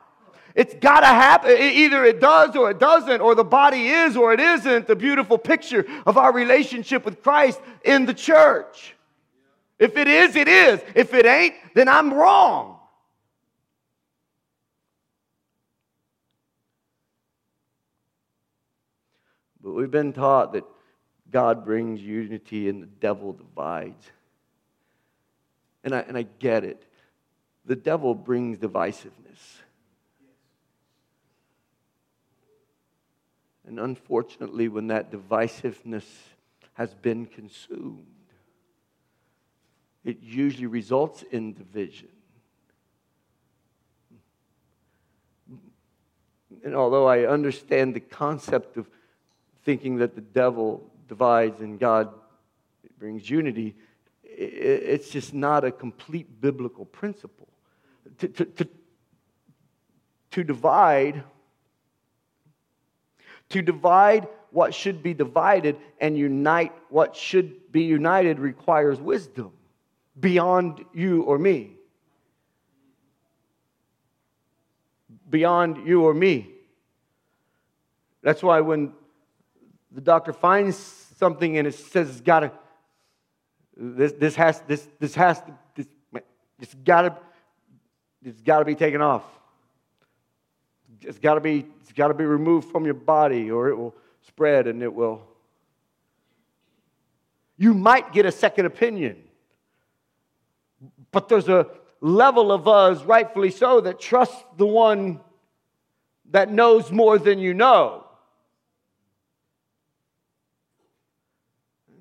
It's 0.55 0.73
got 0.73 1.01
to 1.01 1.07
happen. 1.07 1.51
Either 1.51 2.07
it 2.07 2.21
does 2.21 2.57
or 2.57 2.71
it 2.71 2.79
doesn't, 2.79 3.21
or 3.21 3.35
the 3.35 3.45
body 3.45 3.89
is 3.89 4.17
or 4.17 4.33
it 4.33 4.41
isn't 4.41 4.87
the 4.87 4.97
beautiful 4.97 5.37
picture 5.37 5.85
of 6.07 6.17
our 6.17 6.33
relationship 6.33 7.05
with 7.05 7.23
Christ 7.23 7.61
in 7.85 8.07
the 8.07 8.15
church. 8.15 8.97
If 9.79 9.99
it 9.99 10.09
is, 10.09 10.37
it 10.37 10.49
is. 10.49 10.81
If 10.95 11.13
it 11.13 11.27
ain't, 11.27 11.55
then 11.75 11.87
I'm 11.87 12.15
wrong. 12.15 12.72
But 19.63 19.73
we've 19.73 19.91
been 19.91 20.13
taught 20.13 20.53
that 20.55 20.65
God 21.31 21.65
brings 21.65 22.01
unity 22.01 22.69
and 22.69 22.83
the 22.83 22.87
devil 22.87 23.33
divides. 23.33 24.11
And 25.85 25.95
I, 25.95 26.01
and 26.01 26.17
I 26.17 26.27
get 26.39 26.65
it. 26.65 26.85
The 27.65 27.77
devil 27.77 28.15
brings 28.15 28.59
divisiveness. 28.59 29.61
And 33.67 33.79
unfortunately, 33.79 34.69
when 34.69 34.89
that 34.89 35.13
divisiveness 35.13 36.05
has 36.75 36.93
been 36.95 37.27
consumed, 37.27 38.07
it 40.05 40.19
usually 40.21 40.67
results 40.67 41.23
in 41.31 41.55
division. 41.55 42.09
And 46.65 46.75
although 46.75 47.07
I 47.07 47.27
understand 47.27 47.95
the 47.95 48.01
concept 48.01 48.77
of 48.77 48.89
thinking 49.65 49.97
that 49.97 50.15
the 50.15 50.21
devil 50.21 50.91
divides 51.09 51.61
and 51.61 51.79
God 51.79 52.13
brings 52.99 53.29
unity, 53.29 53.75
it's 54.25 55.11
just 55.11 55.35
not 55.35 55.65
a 55.65 55.71
complete 55.71 56.41
biblical 56.41 56.85
principle. 56.85 57.49
To, 58.19 58.29
to, 58.29 58.45
to, 58.45 58.69
to 60.33 60.45
divide, 60.45 61.23
to 63.51 63.63
divide 63.63 64.29
what 64.51 64.75
should 64.75 65.03
be 65.03 65.15
divided 65.15 65.77
and 66.01 66.17
unite 66.17 66.73
what 66.91 67.17
should 67.17 67.73
be 67.73 67.83
united 67.83 68.39
requires 68.39 69.01
wisdom 69.01 69.53
beyond 70.19 70.85
you 70.93 71.23
or 71.23 71.39
me. 71.39 71.73
Beyond 75.31 75.87
you 75.87 76.05
or 76.05 76.13
me. 76.13 76.51
That's 78.23 78.43
why 78.43 78.61
when 78.61 78.93
the 79.95 80.01
doctor 80.01 80.33
finds 80.33 80.77
something 80.77 81.59
and 81.59 81.69
it 81.69 81.75
says 81.75 82.11
it's 82.11 82.21
got 82.21 82.41
to, 82.41 82.53
this, 83.77 84.13
this 84.13 84.35
has, 84.37 84.61
this, 84.67 84.87
this 84.99 85.15
has 85.15 85.41
to, 85.41 85.55
this, 85.75 85.87
it's 86.61 86.75
got 86.75 87.03
to, 87.03 87.17
it's 88.25 88.41
got 88.41 88.61
to 88.61 88.65
be 88.65 88.75
taken 88.75 89.01
off. 89.03 89.25
It's 91.01 91.19
got 91.19 91.35
to 91.35 91.41
be, 91.41 91.67
it's 91.81 91.93
got 91.93 92.09
to 92.09 92.15
be 92.15 92.25
removed 92.25 92.71
from 92.71 92.85
your 92.85 92.95
body 92.95 93.51
or 93.51 93.69
it 93.69 93.77
will 93.77 93.95
spread 94.27 94.67
and 94.67 94.83
it 94.83 94.93
will. 94.93 95.23
You 97.57 97.75
might 97.75 98.13
get 98.13 98.27
a 98.27 98.33
second 98.33 98.67
opinion, 98.67 99.17
but 101.11 101.29
there's 101.29 101.49
a 101.49 101.67
level 102.01 102.51
of 102.51 102.67
us, 102.67 103.03
rightfully 103.05 103.51
so, 103.51 103.81
that 103.83 104.01
trust 104.01 104.35
the 104.57 104.67
one 104.67 105.21
that 106.31 106.51
knows 106.51 106.91
more 106.91 107.19
than 107.19 107.39
you 107.39 107.55
know. 107.55 108.02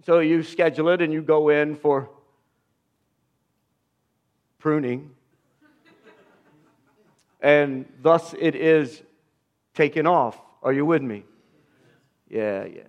So 0.03 0.19
you 0.19 0.41
schedule 0.41 0.89
it 0.89 1.01
and 1.01 1.13
you 1.13 1.21
go 1.21 1.49
in 1.49 1.75
for 1.75 2.09
pruning. 4.57 5.11
and 7.39 7.85
thus 8.01 8.33
it 8.39 8.55
is 8.55 9.03
taken 9.75 10.07
off. 10.07 10.39
Are 10.63 10.73
you 10.73 10.85
with 10.85 11.01
me? 11.01 11.23
Yeah, 12.29 12.65
yeah. 12.65 12.83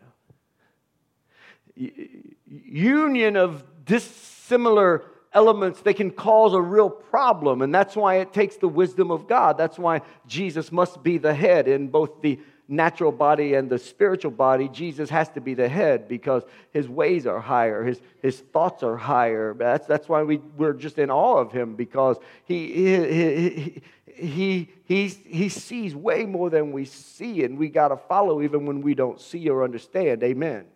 Union 2.47 3.37
of 3.37 3.65
dissimilar 3.85 5.05
elements, 5.35 5.81
they 5.81 5.95
can 5.95 6.11
cause 6.11 6.55
a 6.55 6.61
real 6.61 6.91
problem. 6.91 7.63
And 7.63 7.75
that's 7.75 7.97
why 7.97 8.17
it 8.17 8.33
takes 8.33 8.57
the 8.57 8.69
wisdom 8.69 9.11
of 9.11 9.27
God. 9.27 9.59
That's 9.59 9.79
why 9.79 10.03
Jesus 10.27 10.71
must 10.71 11.03
be 11.03 11.19
the 11.19 11.35
head 11.35 11.69
in 11.69 11.89
both 11.89 12.21
the 12.21 12.39
natural 12.69 13.13
body 13.13 13.55
and 13.55 13.69
the 13.69 13.79
spiritual 13.79 14.31
body, 14.31 14.69
Jesus 14.69 15.11
has 15.11 15.29
to 15.31 15.41
be 15.41 15.55
the 15.55 15.69
head 15.69 16.09
because 16.09 16.43
his 16.73 16.89
ways 16.89 17.27
are 17.27 17.41
higher, 17.41 17.85
his, 17.85 18.01
his 18.23 18.39
thoughts 18.39 18.83
are 18.83 18.97
higher. 18.97 19.55
That's, 19.55 19.87
that's 19.87 20.09
why 20.09 20.23
we, 20.23 20.39
we're 20.57 20.73
just 20.73 20.99
in 20.99 21.11
awe 21.11 21.39
of 21.39 21.53
him 21.53 21.75
because 21.75 22.19
he, 22.45 22.73
he, 22.73 23.83
he, 24.15 24.69
he, 24.85 25.09
he 25.09 25.49
sees 25.49 25.95
way 25.95 26.25
more 26.25 26.51
than 26.51 26.73
we 26.73 26.85
see, 26.85 27.45
and 27.45 27.59
we 27.59 27.69
got 27.69 27.89
to 27.89 27.97
follow 27.97 28.43
even 28.43 28.67
when 28.67 28.81
we 28.81 28.95
don't 28.95 29.21
see 29.21 29.49
or 29.49 29.65
understand. 29.65 30.23
Amen. 30.23 30.67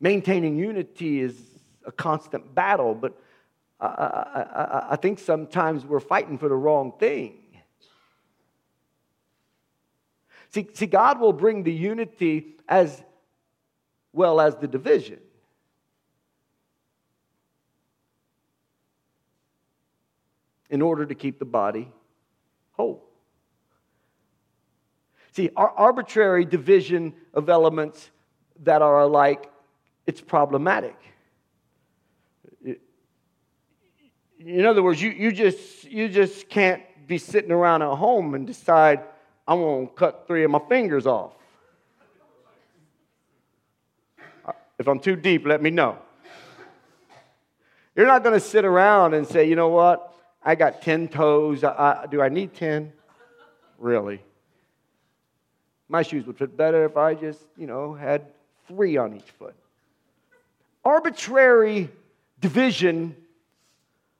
Maintaining 0.00 0.56
unity 0.56 1.20
is 1.20 1.40
a 1.86 1.92
constant 1.92 2.54
battle, 2.54 2.94
but 2.94 3.18
I, 3.80 3.86
I, 3.86 4.40
I, 4.40 4.86
I 4.90 4.96
think 4.96 5.18
sometimes 5.18 5.84
we're 5.84 6.00
fighting 6.00 6.36
for 6.36 6.48
the 6.48 6.56
wrong 6.56 6.92
thing. 6.98 7.38
See, 10.54 10.68
see, 10.72 10.86
God 10.86 11.18
will 11.18 11.32
bring 11.32 11.64
the 11.64 11.72
unity 11.72 12.54
as 12.68 13.02
well 14.12 14.40
as 14.40 14.54
the 14.54 14.68
division. 14.68 15.18
In 20.70 20.80
order 20.80 21.04
to 21.06 21.14
keep 21.16 21.40
the 21.40 21.44
body 21.44 21.90
whole. 22.70 23.04
See, 25.32 25.50
our 25.56 25.70
arbitrary 25.70 26.44
division 26.44 27.14
of 27.32 27.48
elements 27.48 28.12
that 28.62 28.80
are 28.80 29.00
alike, 29.00 29.50
it's 30.06 30.20
problematic. 30.20 30.96
In 34.38 34.64
other 34.64 34.84
words, 34.84 35.02
you, 35.02 35.10
you, 35.10 35.32
just, 35.32 35.82
you 35.82 36.08
just 36.08 36.48
can't 36.48 36.80
be 37.08 37.18
sitting 37.18 37.50
around 37.50 37.82
at 37.82 37.96
home 37.96 38.36
and 38.36 38.46
decide, 38.46 39.00
I'm 39.46 39.58
going 39.58 39.88
to 39.88 39.92
cut 39.92 40.26
three 40.26 40.44
of 40.44 40.50
my 40.50 40.60
fingers 40.68 41.06
off. 41.06 41.32
Uh, 44.44 44.52
if 44.78 44.88
I'm 44.88 44.98
too 44.98 45.16
deep, 45.16 45.46
let 45.46 45.62
me 45.62 45.70
know. 45.70 45.98
You're 47.94 48.06
not 48.06 48.22
going 48.24 48.34
to 48.34 48.40
sit 48.44 48.64
around 48.64 49.14
and 49.14 49.26
say, 49.26 49.48
you 49.48 49.54
know 49.54 49.68
what? 49.68 50.14
I 50.42 50.54
got 50.54 50.82
10 50.82 51.08
toes. 51.08 51.62
I, 51.62 52.02
I, 52.02 52.06
do 52.06 52.20
I 52.20 52.28
need 52.28 52.54
10? 52.54 52.92
Really? 53.78 54.20
My 55.88 56.02
shoes 56.02 56.26
would 56.26 56.38
fit 56.38 56.56
better 56.56 56.84
if 56.84 56.96
I 56.96 57.14
just, 57.14 57.40
you 57.56 57.66
know, 57.66 57.94
had 57.94 58.26
three 58.66 58.96
on 58.96 59.14
each 59.14 59.30
foot. 59.38 59.54
Arbitrary 60.84 61.90
division 62.40 63.14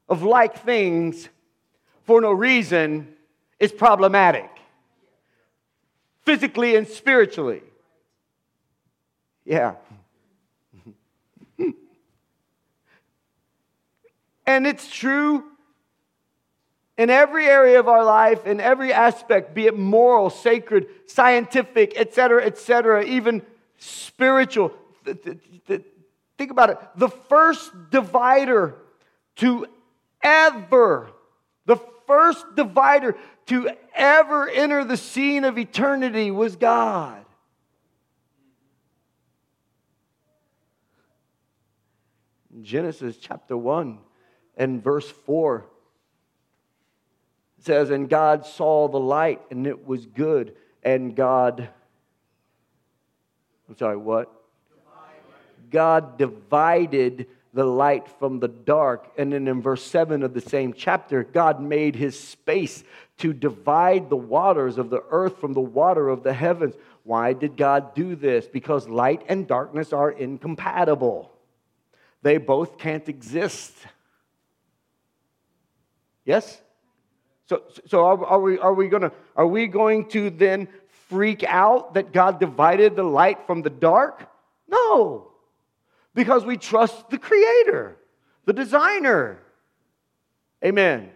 of 0.09 0.23
like 0.23 0.63
things 0.65 1.29
for 2.05 2.21
no 2.21 2.33
reason 2.33 3.15
is 3.59 3.73
problematic, 3.73 4.51
physically 6.25 6.77
and 6.77 6.89
spiritually. 6.89 7.63
Yeah. 9.45 9.75
and 14.47 14.67
it's 14.67 14.91
true 14.91 15.45
in 16.97 17.11
every 17.11 17.47
area 17.47 17.81
of 17.81 17.89
our 17.89 18.05
life, 18.05 18.47
in 18.47 18.61
every 18.61 18.93
aspect, 18.93 19.55
be 19.55 19.67
it 19.67 19.77
moral, 19.77 20.31
sacred, 20.31 20.87
scientific, 21.07 21.95
etc., 21.97 22.45
etc., 22.45 23.05
even 23.05 23.43
spiritual. 23.79 24.73
Think 25.05 26.51
about 26.51 26.71
it. 26.71 26.79
The 26.97 27.09
first 27.09 27.73
divider 27.91 28.77
to 29.37 29.67
ever, 30.23 31.11
the 31.67 31.77
first 32.07 32.45
divider 32.55 33.17
to 33.47 33.71
ever 33.95 34.49
enter 34.49 34.85
the 34.85 34.97
scene 34.97 35.45
of 35.45 35.59
eternity 35.59 36.31
was 36.31 36.57
God. 36.57 37.25
Genesis 42.63 43.17
chapter 43.17 43.57
1 43.57 43.99
and 44.57 44.83
verse 44.83 45.09
4 45.09 45.67
says, 47.59 47.91
And 47.91 48.09
God 48.09 48.47
saw 48.47 48.89
the 48.89 49.01
light, 49.01 49.41
and 49.51 49.67
it 49.67 49.87
was 49.87 50.07
good. 50.07 50.55
And 50.83 51.17
God, 51.17 51.69
I'm 53.69 53.77
sorry, 53.77 53.97
what? 53.97 54.31
God 55.71 56.19
divided 56.19 57.27
the 57.55 57.65
light 57.65 58.09
from 58.19 58.41
the 58.41 58.49
dark. 58.49 59.13
And 59.17 59.33
then 59.33 59.47
in 59.47 59.63
verse 59.63 59.83
7 59.85 60.23
of 60.25 60.35
the 60.35 60.41
same 60.41 60.73
chapter, 60.73 61.23
God 61.23 61.63
made 61.63 61.95
his 61.95 62.19
space 62.19 62.83
to 63.19 63.33
divide 63.33 64.11
the 64.11 64.17
waters 64.17 64.77
of 64.77 64.91
the 64.91 65.03
earth 65.11 65.39
from 65.39 65.53
the 65.53 65.61
water 65.61 66.09
of 66.09 66.25
the 66.25 66.33
heavens. 66.33 66.75
Why 67.05 67.33
did 67.33 67.57
God 67.57 67.95
do 67.95 68.17
this? 68.17 68.47
Because 68.47 68.89
light 68.89 69.23
and 69.29 69.47
darkness 69.47 69.93
are 69.93 70.11
incompatible, 70.11 71.31
they 72.23 72.39
both 72.39 72.77
can't 72.77 73.09
exist. 73.09 73.73
Yes? 76.25 76.61
So, 77.47 77.63
so 77.87 78.07
are, 78.07 78.25
are 78.25 78.41
we, 78.41 78.59
are, 78.59 78.75
we 78.75 78.89
gonna, 78.89 79.13
are 79.37 79.47
we 79.47 79.67
going 79.67 80.09
to 80.09 80.31
then 80.31 80.69
freak 81.09 81.45
out 81.45 81.95
that 81.95 82.13
God 82.13 82.41
divided 82.41 82.97
the 82.97 83.05
light 83.05 83.47
from 83.47 83.63
the 83.63 83.71
dark? 83.71 84.29
No, 84.67 85.34
because 86.15 86.45
we 86.45 86.57
trust 86.57 87.11
the 87.11 87.19
Creator, 87.19 87.97
the 88.45 88.53
designer. 88.53 89.39
Amen. 90.65 91.11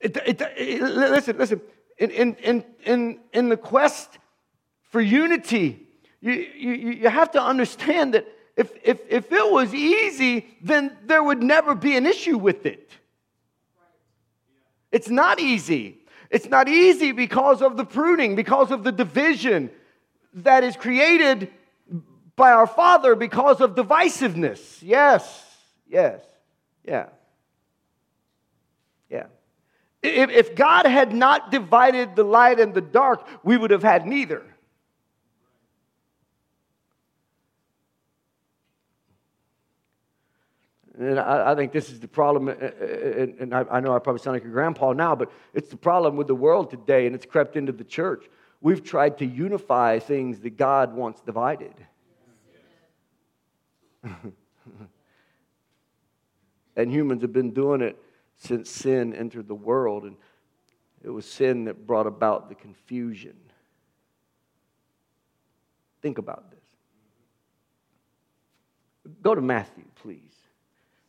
It, 0.00 0.16
it, 0.16 0.40
it, 0.56 0.82
listen, 0.82 1.38
listen. 1.38 1.60
In, 1.98 2.10
in, 2.10 2.64
in, 2.84 3.20
in, 3.32 3.48
the 3.48 3.56
quest 3.56 4.18
for 4.82 5.00
unity, 5.00 5.88
you, 6.20 6.32
you, 6.32 6.72
you 6.72 7.08
have 7.08 7.32
to 7.32 7.42
understand 7.42 8.14
that 8.14 8.26
if, 8.56 8.72
if, 8.84 9.00
if 9.08 9.32
it 9.32 9.52
was 9.52 9.74
easy, 9.74 10.46
then 10.62 10.96
there 11.06 11.22
would 11.22 11.42
never 11.42 11.74
be 11.74 11.96
an 11.96 12.06
issue 12.06 12.38
with 12.38 12.66
it. 12.66 12.92
It's 14.92 15.08
not 15.08 15.40
easy. 15.40 15.98
It's 16.30 16.48
not 16.48 16.68
easy 16.68 17.12
because 17.12 17.62
of 17.62 17.76
the 17.76 17.84
pruning, 17.84 18.36
because 18.36 18.70
of 18.70 18.84
the 18.84 18.92
division 18.92 19.70
that 20.34 20.62
is 20.62 20.76
created 20.76 21.50
by 22.38 22.52
our 22.52 22.66
Father 22.66 23.14
because 23.14 23.60
of 23.60 23.74
divisiveness. 23.74 24.78
Yes, 24.80 25.44
yes, 25.86 26.22
yeah. 26.82 27.08
Yeah. 29.10 29.26
If, 30.02 30.30
if 30.30 30.54
God 30.54 30.86
had 30.86 31.14
not 31.14 31.50
divided 31.50 32.16
the 32.16 32.24
light 32.24 32.60
and 32.60 32.72
the 32.72 32.80
dark, 32.80 33.26
we 33.42 33.56
would 33.56 33.70
have 33.70 33.82
had 33.82 34.06
neither. 34.06 34.42
And 40.98 41.18
I, 41.20 41.52
I, 41.52 41.54
think 41.54 41.72
this 41.72 41.90
is 41.90 42.00
the 42.00 42.08
problem, 42.08 42.48
uh, 42.48 42.52
uh, 42.52 43.26
and 43.38 43.54
I, 43.54 43.64
I 43.70 43.80
know 43.80 43.94
I 43.94 44.00
probably 44.00 44.20
sound 44.20 44.34
like 44.34 44.44
a 44.44 44.48
grandpa 44.48 44.92
now, 44.92 45.14
but 45.14 45.30
it's 45.54 45.68
the 45.68 45.76
problem 45.76 46.16
with 46.16 46.26
the 46.26 46.34
world 46.34 46.70
today, 46.70 47.06
and 47.06 47.14
it's 47.14 47.24
crept 47.24 47.56
into 47.56 47.70
the 47.70 47.84
church. 47.84 48.24
We've 48.60 48.82
tried 48.82 49.18
to 49.18 49.24
unify 49.24 50.00
things 50.00 50.40
that 50.40 50.56
God 50.56 50.94
wants 50.94 51.20
divided. 51.20 51.74
and 56.76 56.92
humans 56.92 57.22
have 57.22 57.32
been 57.32 57.52
doing 57.52 57.80
it 57.80 57.96
since 58.36 58.70
sin 58.70 59.14
entered 59.14 59.48
the 59.48 59.54
world, 59.54 60.04
and 60.04 60.16
it 61.02 61.10
was 61.10 61.26
sin 61.26 61.64
that 61.64 61.86
brought 61.86 62.06
about 62.06 62.48
the 62.48 62.54
confusion. 62.54 63.36
Think 66.00 66.18
about 66.18 66.50
this. 66.50 66.58
Go 69.22 69.34
to 69.34 69.40
Matthew, 69.40 69.84
please. 69.96 70.34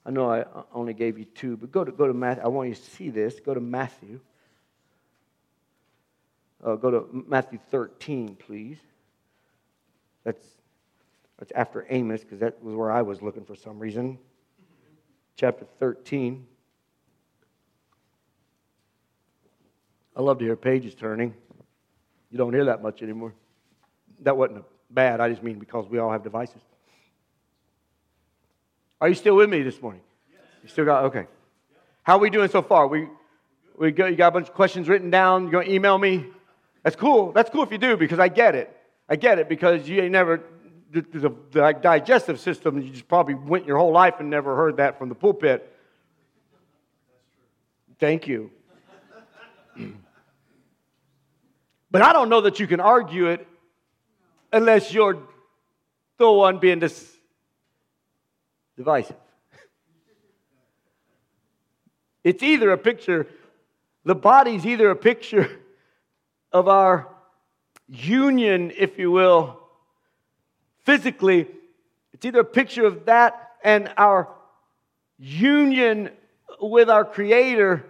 I 0.05 0.11
know 0.11 0.31
I 0.31 0.45
only 0.73 0.93
gave 0.93 1.19
you 1.19 1.25
two, 1.25 1.57
but 1.57 1.71
go 1.71 1.83
to, 1.83 1.91
go 1.91 2.07
to 2.07 2.13
Matthew. 2.13 2.43
I 2.43 2.47
want 2.47 2.69
you 2.69 2.75
to 2.75 2.81
see 2.81 3.09
this. 3.09 3.39
Go 3.39 3.53
to 3.53 3.59
Matthew. 3.59 4.19
Uh, 6.63 6.75
go 6.75 6.91
to 6.91 7.23
Matthew 7.27 7.59
13, 7.69 8.35
please. 8.35 8.79
That's, 10.23 10.45
that's 11.39 11.51
after 11.55 11.87
Amos, 11.89 12.21
because 12.21 12.39
that 12.39 12.61
was 12.61 12.75
where 12.75 12.91
I 12.91 13.01
was 13.01 13.21
looking 13.21 13.45
for 13.45 13.55
some 13.55 13.79
reason. 13.79 14.19
Chapter 15.37 15.65
13. 15.79 16.45
I 20.15 20.21
love 20.21 20.37
to 20.39 20.45
hear 20.45 20.57
pages 20.57 20.93
turning. 20.93 21.33
You 22.29 22.37
don't 22.37 22.53
hear 22.53 22.65
that 22.65 22.83
much 22.83 23.01
anymore. 23.01 23.33
That 24.21 24.35
wasn't 24.35 24.65
bad. 24.91 25.21
I 25.21 25.29
just 25.29 25.41
mean 25.41 25.59
because 25.59 25.87
we 25.87 25.97
all 25.97 26.11
have 26.11 26.23
devices. 26.23 26.61
Are 28.99 29.07
you 29.07 29.15
still 29.15 29.37
with 29.37 29.49
me 29.49 29.63
this 29.63 29.81
morning? 29.81 30.01
Yes. 30.29 30.41
You 30.61 30.69
still 30.69 30.83
got, 30.83 31.05
okay. 31.05 31.25
How 32.03 32.17
are 32.17 32.19
we 32.19 32.29
doing 32.29 32.49
so 32.49 32.61
far? 32.61 32.85
We, 32.87 33.07
we 33.77 33.91
got, 33.91 34.07
you 34.07 34.17
got 34.17 34.27
a 34.27 34.31
bunch 34.31 34.49
of 34.49 34.53
questions 34.53 34.89
written 34.89 35.09
down. 35.09 35.43
You're 35.43 35.51
going 35.51 35.67
to 35.67 35.73
email 35.73 35.97
me? 35.97 36.25
That's 36.83 36.97
cool. 36.97 37.31
That's 37.31 37.49
cool 37.49 37.63
if 37.63 37.71
you 37.71 37.77
do 37.77 37.95
because 37.95 38.19
I 38.19 38.27
get 38.27 38.55
it. 38.55 38.75
I 39.07 39.15
get 39.15 39.39
it 39.39 39.47
because 39.47 39.87
you 39.87 40.01
ain't 40.01 40.11
never, 40.11 40.43
the, 40.91 41.01
the, 41.01 41.33
the 41.51 41.79
digestive 41.81 42.39
system, 42.39 42.81
you 42.81 42.89
just 42.89 43.07
probably 43.07 43.35
went 43.35 43.65
your 43.65 43.77
whole 43.77 43.91
life 43.91 44.15
and 44.19 44.29
never 44.29 44.55
heard 44.55 44.77
that 44.77 44.97
from 44.97 45.09
the 45.09 45.15
pulpit. 45.15 45.75
Thank 47.99 48.27
you. 48.27 48.51
but 51.91 52.01
I 52.01 52.13
don't 52.13 52.29
know 52.29 52.41
that 52.41 52.59
you 52.59 52.67
can 52.67 52.79
argue 52.79 53.27
it 53.27 53.47
unless 54.51 54.93
you're 54.93 55.21
the 56.17 56.31
one 56.31 56.59
being 56.59 56.79
this 56.79 57.15
divisive. 58.77 59.15
It's 62.23 62.43
either 62.43 62.71
a 62.71 62.77
picture, 62.77 63.27
the 64.03 64.15
body's 64.15 64.65
either 64.65 64.89
a 64.89 64.95
picture 64.95 65.49
of 66.51 66.67
our 66.67 67.07
union, 67.87 68.71
if 68.75 68.97
you 68.97 69.11
will, 69.11 69.59
physically. 70.85 71.47
It's 72.13 72.25
either 72.25 72.39
a 72.39 72.45
picture 72.45 72.85
of 72.85 73.05
that 73.05 73.51
and 73.63 73.91
our 73.97 74.29
union 75.17 76.09
with 76.61 76.89
our 76.89 77.05
Creator, 77.05 77.85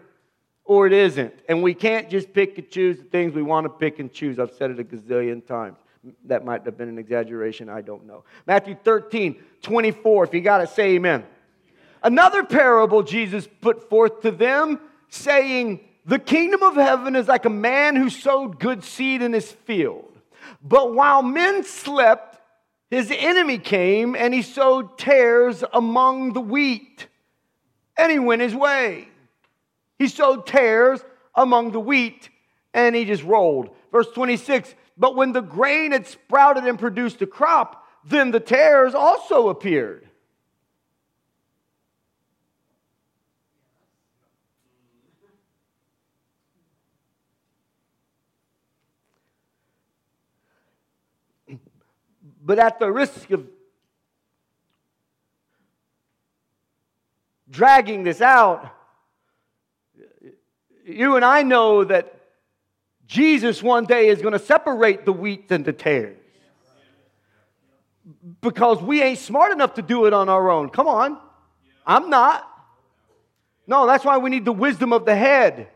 or 0.66 0.88
it 0.88 0.94
isn't. 0.94 1.34
And 1.48 1.64
we 1.64 1.74
can't 1.74 2.10
just 2.10 2.34
pick 2.34 2.58
and 2.58 2.70
choose 2.70 2.98
the 2.98 3.04
things 3.06 3.34
we 3.34 3.42
want 3.42 3.66
to 3.66 3.70
pick 3.70 4.00
and 4.00 4.12
choose. 4.12 4.40
I've 4.40 4.54
said 4.54 4.72
it 4.72 4.80
a 4.80 4.84
gazillion 4.84 5.46
times. 5.46 5.78
That 6.26 6.46
might 6.46 6.64
have 6.66 6.78
been 6.78 6.90
an 6.90 6.98
exaggeration. 6.98 7.70
I 7.70 7.82
don't 7.82 8.06
know. 8.06 8.24
Matthew 8.48 8.76
13, 8.84 9.36
24. 9.62 10.24
If 10.26 10.34
you 10.34 10.42
got 10.42 10.62
it, 10.62 10.70
say 10.70 10.96
amen. 10.96 11.22
amen. 11.22 11.28
Another 12.02 12.44
parable 12.44 13.04
Jesus 13.04 13.48
put 13.62 13.90
forth 13.90 14.22
to 14.22 14.32
them, 14.32 14.80
saying, 15.10 15.82
the 16.06 16.20
kingdom 16.20 16.64
of 16.64 16.76
heaven 16.76 17.16
is 17.16 17.28
like 17.28 17.46
a 17.46 17.52
man 17.52 17.96
who 17.96 18.10
sowed 18.10 18.60
good 18.60 18.84
seed 18.84 19.22
in 19.22 19.34
his 19.34 19.52
field. 19.52 20.12
But 20.64 20.94
while 20.94 21.22
men 21.22 21.64
slept, 21.64 22.39
his 22.90 23.14
enemy 23.16 23.58
came 23.60 24.16
and 24.16 24.34
he 24.34 24.42
sowed 24.42 24.98
tares 24.98 25.64
among 25.74 26.34
the 26.34 26.42
wheat, 26.42 27.08
and 27.98 28.12
he 28.12 28.20
went 28.20 28.42
his 28.42 28.56
way. 28.56 29.08
He 30.00 30.08
sowed 30.08 30.48
tares 30.48 31.04
among 31.36 31.72
the 31.72 31.80
wheat, 31.80 32.30
and 32.74 32.96
he 32.96 33.06
just 33.06 33.24
rolled. 33.24 33.76
Verse 33.92 34.10
26 34.12 34.74
But 34.98 35.16
when 35.16 35.34
the 35.34 35.42
grain 35.42 35.92
had 35.92 36.08
sprouted 36.08 36.66
and 36.66 36.80
produced 36.80 37.22
a 37.22 37.28
crop, 37.28 37.86
then 38.06 38.32
the 38.32 38.40
tares 38.40 38.96
also 38.96 39.50
appeared. 39.50 40.09
But 52.50 52.58
at 52.58 52.80
the 52.80 52.92
risk 52.92 53.30
of 53.30 53.46
dragging 57.48 58.02
this 58.02 58.22
out, 58.22 58.72
you 60.84 61.16
and 61.16 61.24
I 61.24 61.44
know 61.44 61.84
that 61.84 62.12
Jesus 63.06 63.62
one 63.62 63.86
day 63.86 64.08
is 64.08 64.24
going 64.24 64.32
to 64.32 64.40
separate 64.40 65.06
the 65.06 65.14
wheat 65.14 65.52
and 65.52 65.64
the 65.64 65.74
tares. 65.74 66.18
Because 68.42 68.82
we 68.82 69.04
ain't 69.04 69.20
smart 69.20 69.52
enough 69.52 69.76
to 69.76 69.84
do 69.84 70.08
it 70.08 70.14
on 70.14 70.28
our 70.28 70.50
own. 70.50 70.72
Come 70.72 70.88
on. 70.88 71.20
I'm 71.86 72.10
not. 72.10 72.50
No, 73.68 73.86
that's 73.86 74.04
why 74.04 74.18
we 74.18 74.32
need 74.32 74.46
the 74.46 74.52
wisdom 74.52 74.92
of 74.92 75.06
the 75.06 75.16
head. 75.16 75.68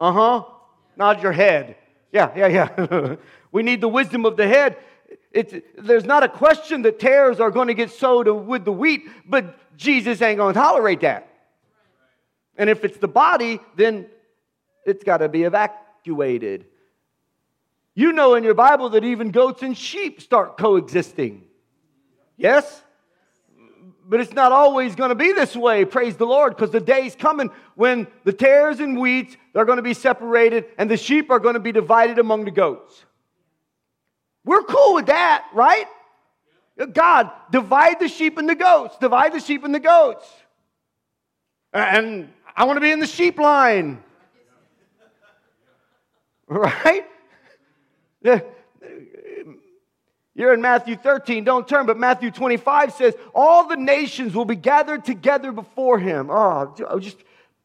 Uh 0.00 0.12
huh. 0.12 0.44
Nod 0.96 1.22
your 1.22 1.32
head. 1.32 1.76
Yeah, 2.12 2.32
yeah, 2.34 2.46
yeah. 2.46 3.16
we 3.52 3.62
need 3.62 3.82
the 3.82 3.88
wisdom 3.88 4.24
of 4.24 4.38
the 4.38 4.48
head 4.48 4.78
it's, 5.36 5.54
there's 5.76 6.06
not 6.06 6.22
a 6.22 6.28
question 6.28 6.80
that 6.82 6.98
tares 6.98 7.40
are 7.40 7.50
going 7.50 7.68
to 7.68 7.74
get 7.74 7.90
sowed 7.90 8.26
with 8.26 8.64
the 8.64 8.72
wheat, 8.72 9.02
but 9.26 9.54
Jesus 9.76 10.22
ain't 10.22 10.38
going 10.38 10.54
to 10.54 10.58
tolerate 10.58 11.02
that. 11.02 11.28
And 12.56 12.70
if 12.70 12.84
it's 12.84 12.96
the 12.96 13.08
body, 13.08 13.60
then 13.76 14.06
it's 14.86 15.04
got 15.04 15.18
to 15.18 15.28
be 15.28 15.42
evacuated. 15.42 16.64
You 17.94 18.12
know 18.12 18.34
in 18.34 18.44
your 18.44 18.54
Bible 18.54 18.88
that 18.90 19.04
even 19.04 19.30
goats 19.30 19.62
and 19.62 19.76
sheep 19.76 20.22
start 20.22 20.56
coexisting. 20.56 21.44
Yes? 22.38 22.82
But 24.06 24.20
it's 24.20 24.32
not 24.32 24.52
always 24.52 24.94
going 24.94 25.10
to 25.10 25.14
be 25.14 25.32
this 25.32 25.54
way, 25.54 25.84
praise 25.84 26.16
the 26.16 26.26
Lord, 26.26 26.56
because 26.56 26.70
the 26.70 26.80
day's 26.80 27.14
coming 27.14 27.50
when 27.74 28.06
the 28.24 28.32
tares 28.32 28.80
and 28.80 28.96
wheats 28.96 29.36
are 29.54 29.66
going 29.66 29.76
to 29.76 29.82
be 29.82 29.94
separated 29.94 30.64
and 30.78 30.90
the 30.90 30.96
sheep 30.96 31.30
are 31.30 31.40
going 31.40 31.54
to 31.54 31.60
be 31.60 31.72
divided 31.72 32.18
among 32.18 32.44
the 32.44 32.50
goats. 32.50 33.05
We're 34.46 34.62
cool 34.62 34.94
with 34.94 35.06
that, 35.06 35.44
right? 35.52 35.86
God, 36.92 37.30
divide 37.50 38.00
the 38.00 38.08
sheep 38.08 38.38
and 38.38 38.48
the 38.48 38.54
goats, 38.54 38.96
divide 38.98 39.32
the 39.32 39.40
sheep 39.40 39.64
and 39.64 39.74
the 39.74 39.80
goats. 39.80 40.24
And 41.72 42.32
I 42.54 42.64
want 42.64 42.76
to 42.76 42.80
be 42.80 42.92
in 42.92 43.00
the 43.00 43.06
sheep 43.06 43.38
line. 43.38 44.02
Right? 46.48 47.04
You're 50.36 50.54
in 50.54 50.60
Matthew 50.60 50.94
13, 50.94 51.42
don't 51.42 51.66
turn, 51.66 51.86
but 51.86 51.98
Matthew 51.98 52.30
25 52.30 52.92
says, 52.92 53.14
All 53.34 53.66
the 53.66 53.74
nations 53.76 54.32
will 54.32 54.44
be 54.44 54.54
gathered 54.54 55.04
together 55.04 55.50
before 55.50 55.98
him. 55.98 56.28
Oh, 56.30 56.72
just 57.00 57.16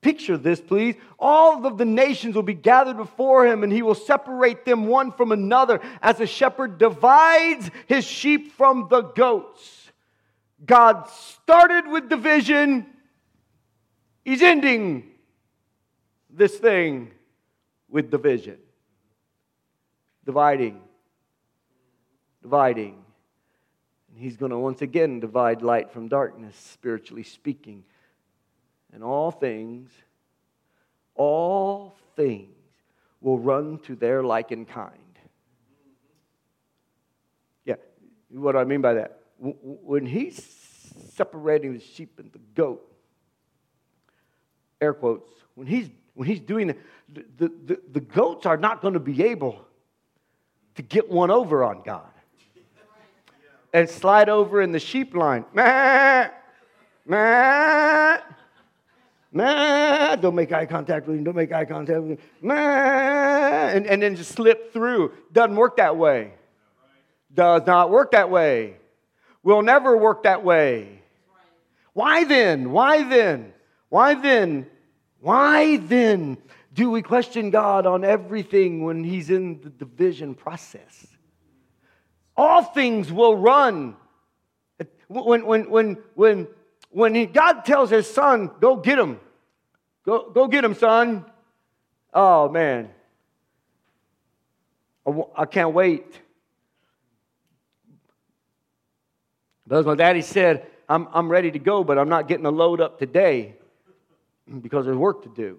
Picture 0.02 0.36
this, 0.36 0.60
please. 0.60 0.96
All 1.20 1.66
of 1.66 1.78
the 1.78 1.86
nations 1.86 2.34
will 2.36 2.42
be 2.42 2.56
gathered 2.56 2.98
before 2.98 3.46
him, 3.46 3.64
and 3.64 3.72
he 3.72 3.84
will 3.84 3.96
separate 3.96 4.66
them 4.66 4.88
one 4.88 5.12
from 5.12 5.32
another 5.32 5.80
as 6.02 6.20
a 6.20 6.26
shepherd 6.26 6.80
divides 6.80 7.70
his 7.86 8.04
sheep 8.04 8.52
from 8.54 8.88
the 8.90 9.02
goats. 9.02 9.92
God 10.66 11.08
started 11.10 11.88
with 11.88 12.10
division, 12.10 12.88
he's 14.26 14.42
ending 14.42 15.12
this 16.30 16.58
thing 16.58 17.12
with 17.90 18.10
division. 18.10 18.58
Dividing, 20.26 20.82
dividing. 22.42 23.04
And 24.10 24.18
he's 24.20 24.38
going 24.38 24.52
to 24.52 24.58
once 24.58 24.82
again 24.82 25.20
divide 25.20 25.62
light 25.62 25.92
from 25.92 26.08
darkness, 26.08 26.56
spiritually 26.56 27.24
speaking. 27.24 27.84
And 28.94 29.04
all 29.04 29.32
things, 29.32 29.90
all 31.16 31.96
things 32.16 32.56
will 33.22 33.40
run 33.40 33.80
to 33.80 33.96
their 33.96 34.24
like 34.24 34.52
and 34.52 34.68
kind. 34.68 34.98
Yeah, 37.66 37.76
what 38.30 38.54
do 38.54 38.58
I 38.58 38.64
mean 38.64 38.82
by 38.82 38.96
that? 38.96 39.20
When 39.40 40.06
he's 40.06 40.44
separating 41.14 41.74
the 41.74 41.80
sheep 41.80 42.20
and 42.20 42.32
the 42.32 42.40
goat, 42.56 42.86
air 44.80 44.94
quotes, 44.94 45.30
when 45.56 45.68
he's, 45.68 45.90
when 46.14 46.28
he's 46.28 46.40
doing 46.40 46.72
it, 46.72 46.80
the, 47.38 47.52
the, 47.66 47.82
the 47.92 48.00
goats 48.00 48.46
are 48.46 48.58
not 48.58 48.82
going 48.82 48.94
to 48.94 49.00
be 49.00 49.24
able 49.24 49.60
to 50.76 50.82
get 50.82 51.10
one 51.10 51.32
over 51.32 51.64
on 51.64 51.82
God 51.86 52.10
and 53.74 53.90
slide 53.90 54.30
over 54.30 54.62
in 54.62 54.72
the 54.72 54.80
sheep 54.80 55.16
line. 55.16 55.46
Meh, 55.54 56.30
meh. 57.06 58.18
Nah, 59.32 60.18
don't 60.18 60.36
make 60.36 60.52
eye 60.52 60.66
contact 60.66 61.08
with 61.08 61.18
him. 61.18 61.24
Don't 61.24 61.36
make 61.36 61.54
eye 61.54 61.66
contact 61.66 62.02
with 62.02 62.12
him. 62.12 62.18
Nah, 62.42 62.54
and, 62.54 63.88
and 63.88 64.02
then 64.02 64.16
just 64.16 64.34
slip 64.34 64.74
through. 64.74 65.14
Doesn't 65.32 65.56
work 65.56 65.78
that 65.78 65.96
way. 65.96 66.34
Does 67.34 67.66
not 67.66 67.90
work 67.90 68.12
that 68.12 68.30
way. 68.30 68.76
Will 69.42 69.62
never 69.62 69.96
work 69.96 70.24
that 70.24 70.44
way. 70.44 71.02
Why 71.94 72.26
then? 72.26 72.72
Why 72.72 73.04
then? 73.04 73.54
Why 73.90 74.16
then? 74.16 74.68
Why 75.20 75.78
then 75.78 76.38
do 76.74 76.90
we 76.90 77.02
question 77.02 77.52
God 77.52 77.86
on 77.86 78.04
everything 78.04 78.84
when 78.84 79.04
He's 79.04 79.30
in 79.30 79.62
the 79.62 79.70
division 79.70 80.36
process? 80.36 81.08
All 82.36 82.64
things 82.64 83.12
will 83.12 83.38
run. 83.38 83.96
When, 85.08 85.46
when, 85.46 85.70
when, 85.70 85.98
when 86.16 86.48
when 86.92 87.16
he, 87.16 87.26
God 87.26 87.66
tells 87.66 87.90
his 87.90 88.08
son, 88.08 88.52
go 88.60 88.76
get 88.76 89.00
him, 89.00 89.20
go, 90.06 90.30
go 90.30 90.48
get 90.48 90.64
him, 90.64 90.76
son. 90.76 91.26
Oh, 92.14 92.50
man. 92.50 92.90
I, 95.08 95.22
I 95.36 95.46
can't 95.46 95.74
wait. 95.74 96.20
But 99.66 99.80
as 99.80 99.86
my 99.86 99.96
daddy 99.96 100.22
said, 100.22 100.68
I'm, 100.90 101.08
I'm 101.14 101.30
ready 101.30 101.52
to 101.52 101.60
go, 101.60 101.84
but 101.84 101.98
I'm 101.98 102.10
not 102.10 102.28
getting 102.28 102.46
a 102.46 102.52
load 102.52 102.82
up 102.82 103.00
today 103.00 103.56
because 104.62 104.86
there's 104.86 104.98
work 104.98 105.24
to 105.24 105.30
do. 105.30 105.58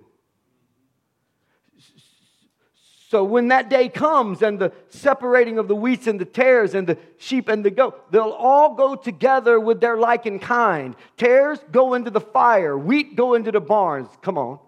So 3.12 3.24
when 3.24 3.48
that 3.48 3.68
day 3.68 3.90
comes 3.90 4.40
and 4.40 4.58
the 4.58 4.72
separating 4.88 5.58
of 5.58 5.68
the 5.68 5.74
wheats 5.76 6.06
and 6.06 6.18
the 6.18 6.24
tares 6.24 6.74
and 6.74 6.86
the 6.86 6.96
sheep 7.18 7.50
and 7.50 7.62
the 7.62 7.70
goat, 7.70 8.10
they'll 8.10 8.22
all 8.30 8.74
go 8.74 8.94
together 8.94 9.60
with 9.60 9.82
their 9.82 9.98
like 9.98 10.24
and 10.24 10.40
kind. 10.40 10.96
Tares 11.18 11.58
go 11.70 11.92
into 11.92 12.10
the 12.10 12.22
fire, 12.22 12.74
wheat 12.74 13.14
go 13.14 13.34
into 13.34 13.52
the 13.52 13.60
barns. 13.60 14.08
Come 14.22 14.38
on. 14.38 14.60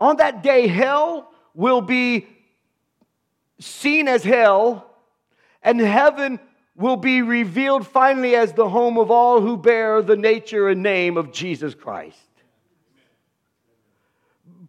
On 0.00 0.16
that 0.18 0.44
day, 0.44 0.68
hell 0.68 1.32
will 1.54 1.80
be 1.80 2.28
seen 3.58 4.06
as 4.06 4.22
hell, 4.22 4.88
and 5.60 5.80
heaven 5.80 6.38
will 6.76 6.94
be 6.94 7.20
revealed 7.20 7.84
finally 7.84 8.36
as 8.36 8.52
the 8.52 8.68
home 8.68 8.96
of 8.96 9.10
all 9.10 9.40
who 9.40 9.56
bear 9.56 10.02
the 10.02 10.16
nature 10.16 10.68
and 10.68 10.84
name 10.84 11.16
of 11.16 11.32
Jesus 11.32 11.74
Christ. 11.74 12.27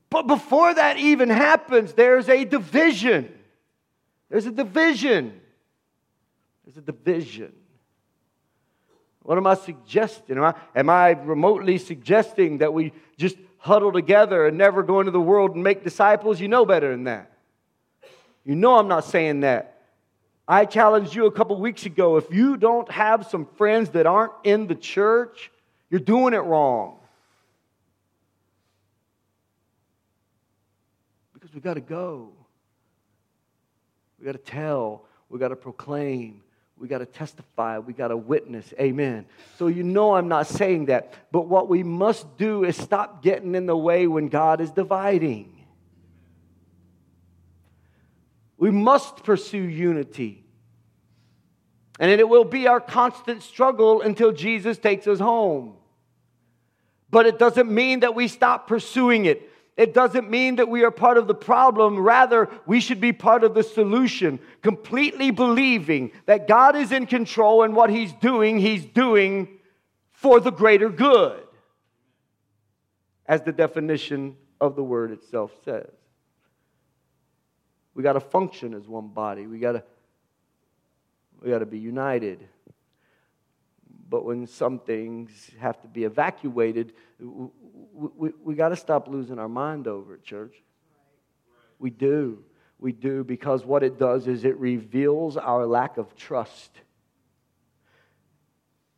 But 0.09 0.27
before 0.27 0.73
that 0.73 0.97
even 0.97 1.29
happens, 1.29 1.93
there's 1.93 2.29
a 2.29 2.45
division. 2.45 3.31
There's 4.29 4.45
a 4.45 4.51
division. 4.51 5.39
There's 6.65 6.77
a 6.77 6.81
division. 6.81 7.53
What 9.21 9.37
am 9.37 9.45
I 9.45 9.55
suggesting? 9.55 10.37
Am 10.37 10.43
I, 10.43 10.53
am 10.75 10.89
I 10.89 11.09
remotely 11.09 11.77
suggesting 11.77 12.59
that 12.59 12.73
we 12.73 12.93
just 13.17 13.37
huddle 13.57 13.91
together 13.91 14.47
and 14.47 14.57
never 14.57 14.81
go 14.81 14.99
into 14.99 15.11
the 15.11 15.21
world 15.21 15.55
and 15.55 15.63
make 15.63 15.83
disciples? 15.83 16.39
You 16.39 16.47
know 16.47 16.65
better 16.65 16.91
than 16.91 17.03
that. 17.03 17.31
You 18.43 18.55
know 18.55 18.79
I'm 18.79 18.87
not 18.87 19.05
saying 19.05 19.41
that. 19.41 19.81
I 20.47 20.65
challenged 20.65 21.13
you 21.13 21.27
a 21.27 21.31
couple 21.31 21.59
weeks 21.59 21.85
ago 21.85 22.17
if 22.17 22.33
you 22.33 22.57
don't 22.57 22.89
have 22.91 23.27
some 23.27 23.45
friends 23.57 23.91
that 23.91 24.07
aren't 24.07 24.33
in 24.43 24.65
the 24.65 24.73
church, 24.73 25.51
you're 25.91 25.99
doing 25.99 26.33
it 26.33 26.37
wrong. 26.37 26.98
Because 31.49 31.55
we 31.55 31.61
got 31.61 31.73
to 31.75 31.81
go. 31.81 32.29
We've 34.19 34.25
got 34.27 34.33
to 34.33 34.51
tell. 34.51 35.05
We've 35.29 35.39
got 35.39 35.47
to 35.47 35.55
proclaim. 35.55 36.43
We 36.77 36.87
got 36.87 36.99
to 36.99 37.07
testify. 37.07 37.79
We 37.79 37.93
got 37.93 38.09
to 38.09 38.17
witness. 38.17 38.71
Amen. 38.79 39.25
So 39.57 39.65
you 39.65 39.81
know 39.81 40.15
I'm 40.15 40.27
not 40.27 40.45
saying 40.45 40.85
that. 40.85 41.13
But 41.31 41.47
what 41.47 41.67
we 41.67 41.81
must 41.81 42.37
do 42.37 42.63
is 42.65 42.77
stop 42.77 43.23
getting 43.23 43.55
in 43.55 43.65
the 43.65 43.75
way 43.75 44.05
when 44.05 44.27
God 44.27 44.61
is 44.61 44.69
dividing. 44.69 45.65
We 48.57 48.69
must 48.69 49.23
pursue 49.23 49.57
unity. 49.57 50.43
And 51.99 52.11
it 52.11 52.29
will 52.29 52.45
be 52.45 52.67
our 52.67 52.79
constant 52.79 53.41
struggle 53.41 54.01
until 54.01 54.31
Jesus 54.31 54.77
takes 54.77 55.07
us 55.07 55.19
home. 55.19 55.77
But 57.09 57.25
it 57.25 57.39
doesn't 57.39 57.71
mean 57.71 58.01
that 58.01 58.13
we 58.13 58.27
stop 58.27 58.67
pursuing 58.67 59.25
it. 59.25 59.48
It 59.79 59.93
doesn't 59.93 60.29
mean 60.29 60.57
that 60.57 60.67
we 60.67 60.83
are 60.83 60.91
part 60.91 61.17
of 61.17 61.27
the 61.27 61.33
problem. 61.33 61.97
Rather, 61.97 62.49
we 62.65 62.81
should 62.81 62.99
be 62.99 63.13
part 63.13 63.45
of 63.45 63.53
the 63.53 63.63
solution, 63.63 64.37
completely 64.61 65.31
believing 65.31 66.11
that 66.25 66.49
God 66.49 66.75
is 66.75 66.91
in 66.91 67.05
control 67.05 67.63
and 67.63 67.73
what 67.73 67.89
He's 67.89 68.11
doing, 68.11 68.59
He's 68.59 68.83
doing 68.83 69.47
for 70.11 70.41
the 70.41 70.51
greater 70.51 70.89
good, 70.89 71.41
as 73.25 73.41
the 73.43 73.53
definition 73.53 74.35
of 74.59 74.75
the 74.75 74.83
word 74.83 75.11
itself 75.11 75.53
says. 75.63 75.93
We 77.93 78.03
got 78.03 78.13
to 78.13 78.19
function 78.19 78.73
as 78.73 78.85
one 78.85 79.07
body. 79.07 79.47
We 79.47 79.59
got 79.59 79.71
to 79.71 79.83
we 81.41 81.51
got 81.51 81.59
to 81.59 81.65
be 81.65 81.79
united. 81.79 82.45
But 84.09 84.25
when 84.25 84.45
some 84.45 84.79
things 84.79 85.51
have 85.59 85.81
to 85.83 85.87
be 85.87 86.03
evacuated, 86.03 86.91
we, 87.93 88.31
we 88.43 88.55
got 88.55 88.69
to 88.69 88.75
stop 88.75 89.07
losing 89.07 89.39
our 89.39 89.49
mind 89.49 89.87
over 89.87 90.15
it, 90.15 90.23
church. 90.23 90.53
We 91.79 91.89
do. 91.89 92.43
We 92.79 92.91
do 92.91 93.23
because 93.23 93.65
what 93.65 93.83
it 93.83 93.99
does 93.99 94.27
is 94.27 94.45
it 94.45 94.57
reveals 94.57 95.35
our 95.37 95.65
lack 95.65 95.97
of 95.97 96.15
trust. 96.15 96.71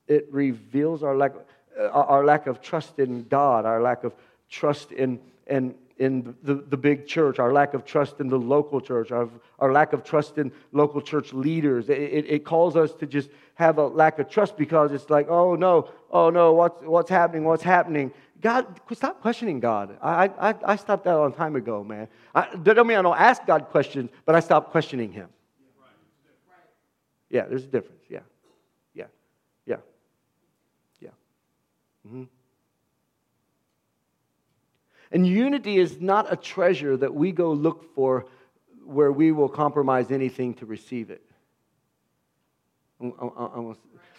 It 0.08 0.28
reveals 0.32 1.04
our 1.04 1.16
lack, 1.16 1.34
uh, 1.80 1.88
our 1.88 2.24
lack 2.26 2.48
of 2.48 2.62
trust 2.62 3.00
in 3.00 3.24
God, 3.24 3.66
our 3.66 3.82
lack 3.82 4.04
of 4.04 4.14
trust 4.50 4.92
in, 4.92 5.20
in, 5.48 5.74
in 5.98 6.36
the, 6.44 6.56
the 6.56 6.78
big 6.78 7.08
church, 7.08 7.40
our 7.40 7.54
lack 7.54 7.74
of 7.74 7.86
trust 7.86 8.20
in 8.20 8.28
the 8.28 8.38
local 8.38 8.82
church, 8.82 9.12
our, 9.12 9.30
our 9.58 9.72
lack 9.72 9.94
of 9.94 10.04
trust 10.04 10.38
in 10.38 10.52
local 10.72 11.02
church 11.02 11.34
leaders. 11.34 11.90
It, 11.90 12.00
it, 12.00 12.26
it, 12.28 12.46
calls 12.46 12.76
us 12.76 12.94
to 12.96 13.08
just 13.08 13.30
have 13.56 13.78
a 13.78 13.88
lack 13.88 14.20
of 14.20 14.30
trust 14.30 14.58
because 14.58 14.92
it's 14.92 15.10
like, 15.10 15.28
oh 15.30 15.56
no, 15.56 15.90
oh 16.12 16.30
no, 16.30 16.54
what's, 16.54 16.84
what's 16.84 17.10
happening, 17.10 17.46
what's 17.46 17.64
happening. 17.64 18.12
God, 18.42 18.80
stop 18.94 19.22
questioning 19.22 19.60
God. 19.60 19.98
I, 20.02 20.26
I, 20.40 20.56
I 20.66 20.76
stopped 20.76 21.04
that 21.04 21.16
a 21.16 21.20
long 21.20 21.34
time 21.34 21.56
ago, 21.56 21.84
man. 21.84 22.08
I, 22.34 22.56
don't 22.56 22.88
mean 22.88 22.98
I 22.98 23.02
don't 23.04 23.20
ask 23.20 23.46
God 23.46 23.68
questions, 23.70 24.10
but 24.26 24.34
I 24.34 24.40
stopped 24.40 24.72
questioning 24.72 25.12
Him. 25.12 25.30
Yeah, 27.30 27.46
there's 27.46 27.64
a 27.64 27.68
difference. 27.68 28.02
Yeah, 28.10 28.20
yeah, 28.96 29.06
yeah, 29.66 29.78
yeah. 31.00 31.10
Mm-hmm. 32.08 32.24
And 35.12 35.28
unity 35.28 35.78
is 35.78 36.02
not 36.02 36.32
a 36.32 36.36
treasure 36.36 36.98
that 36.98 37.14
we 37.14 37.32
go 37.32 37.54
look 37.54 37.94
for 37.94 38.26
where 38.84 39.12
we 39.12 39.32
will 39.32 39.50
compromise 39.50 40.10
anything 40.12 40.54
to 40.56 40.66
receive 40.66 41.12
it. 41.12 41.22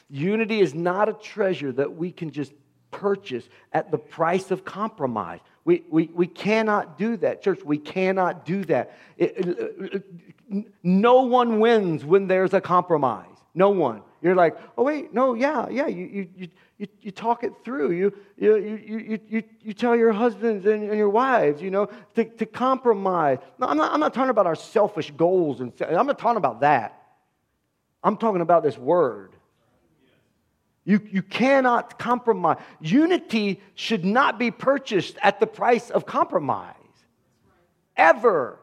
Unity 0.08 0.60
is 0.60 0.74
not 0.74 1.08
a 1.08 1.12
treasure 1.12 1.72
that 1.72 1.96
we 1.96 2.12
can 2.12 2.30
just 2.30 2.52
purchase 2.92 3.48
at 3.72 3.90
the 3.90 3.98
price 3.98 4.52
of 4.52 4.64
compromise. 4.64 5.40
We, 5.64 5.82
we, 5.90 6.10
we 6.14 6.28
cannot 6.28 6.96
do 6.98 7.16
that, 7.16 7.42
church. 7.42 7.60
We 7.64 7.78
cannot 7.78 8.46
do 8.46 8.64
that. 8.66 8.96
It, 9.16 9.36
it, 9.38 10.04
it, 10.48 10.72
no 10.82 11.22
one 11.22 11.58
wins 11.58 12.04
when 12.04 12.28
there's 12.28 12.54
a 12.54 12.60
compromise. 12.60 13.26
No 13.54 13.70
one. 13.70 14.02
You're 14.22 14.34
like, 14.34 14.56
oh, 14.78 14.84
wait, 14.84 15.12
no, 15.12 15.34
yeah, 15.34 15.68
yeah. 15.68 15.88
You, 15.88 16.28
you, 16.36 16.48
you, 16.78 16.88
you 17.00 17.10
talk 17.10 17.44
it 17.44 17.52
through. 17.64 17.92
You, 17.92 18.12
you, 18.36 18.56
you, 18.56 19.20
you, 19.28 19.42
you 19.60 19.72
tell 19.72 19.96
your 19.96 20.12
husbands 20.12 20.64
and, 20.66 20.88
and 20.88 20.96
your 20.96 21.10
wives, 21.10 21.60
you 21.60 21.70
know, 21.70 21.88
to, 22.14 22.24
to 22.24 22.46
compromise. 22.46 23.38
No, 23.58 23.66
I'm 23.66 23.76
not, 23.76 23.92
I'm 23.92 24.00
not 24.00 24.14
talking 24.14 24.30
about 24.30 24.46
our 24.46 24.54
selfish 24.54 25.10
goals. 25.10 25.60
And 25.60 25.72
I'm 25.82 26.06
not 26.06 26.18
talking 26.18 26.38
about 26.38 26.60
that. 26.60 27.00
I'm 28.02 28.16
talking 28.16 28.40
about 28.40 28.62
this 28.62 28.78
word. 28.78 29.31
You, 30.84 31.00
you 31.10 31.22
cannot 31.22 31.98
compromise. 31.98 32.58
Unity 32.80 33.60
should 33.74 34.04
not 34.04 34.38
be 34.38 34.50
purchased 34.50 35.16
at 35.22 35.38
the 35.38 35.46
price 35.46 35.90
of 35.90 36.06
compromise. 36.06 36.74
Ever. 37.96 38.58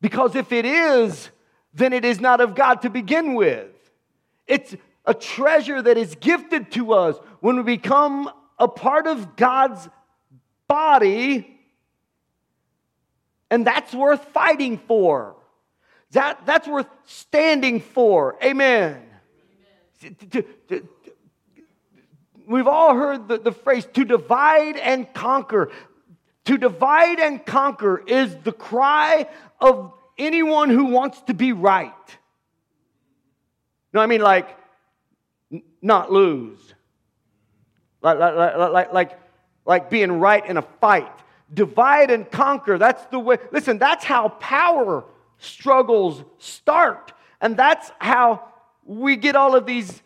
Because 0.00 0.36
if 0.36 0.52
it 0.52 0.64
is, 0.64 1.30
then 1.74 1.92
it 1.92 2.04
is 2.04 2.20
not 2.20 2.40
of 2.40 2.54
God 2.54 2.82
to 2.82 2.90
begin 2.90 3.34
with. 3.34 3.70
It's 4.46 4.74
a 5.04 5.14
treasure 5.14 5.82
that 5.82 5.96
is 5.96 6.14
gifted 6.16 6.70
to 6.72 6.92
us 6.92 7.16
when 7.40 7.56
we 7.56 7.62
become 7.62 8.30
a 8.58 8.68
part 8.68 9.06
of 9.06 9.34
God's 9.34 9.88
body, 10.68 11.58
and 13.50 13.66
that's 13.66 13.92
worth 13.92 14.24
fighting 14.26 14.78
for. 14.78 15.34
That, 16.12 16.46
that's 16.46 16.68
worth 16.68 16.86
standing 17.04 17.80
for. 17.80 18.36
Amen. 18.42 19.02
Amen. 20.04 20.88
We've 22.46 22.66
all 22.66 22.94
heard 22.94 23.28
the, 23.28 23.38
the 23.38 23.52
phrase 23.52 23.86
to 23.94 24.04
divide 24.04 24.76
and 24.76 25.12
conquer. 25.14 25.70
To 26.46 26.58
divide 26.58 27.20
and 27.20 27.44
conquer 27.44 28.02
is 28.06 28.36
the 28.44 28.52
cry 28.52 29.26
of 29.60 29.92
anyone 30.18 30.70
who 30.70 30.86
wants 30.86 31.20
to 31.22 31.34
be 31.34 31.52
right. 31.52 31.92
No, 33.92 34.00
I 34.00 34.06
mean, 34.06 34.20
like, 34.20 34.48
not 35.80 36.10
lose. 36.10 36.58
Like, 38.00 38.18
like, 38.18 38.56
like, 38.56 38.92
like, 38.92 39.20
like 39.64 39.90
being 39.90 40.12
right 40.12 40.44
in 40.44 40.56
a 40.56 40.62
fight. 40.62 41.12
Divide 41.52 42.10
and 42.10 42.30
conquer. 42.30 42.78
That's 42.78 43.04
the 43.06 43.18
way. 43.18 43.38
Listen, 43.52 43.78
that's 43.78 44.04
how 44.04 44.28
power 44.28 45.04
struggles 45.38 46.24
start. 46.38 47.12
And 47.40 47.56
that's 47.56 47.90
how 47.98 48.48
we 48.84 49.16
get 49.16 49.36
all 49.36 49.54
of 49.54 49.66
these 49.66 50.02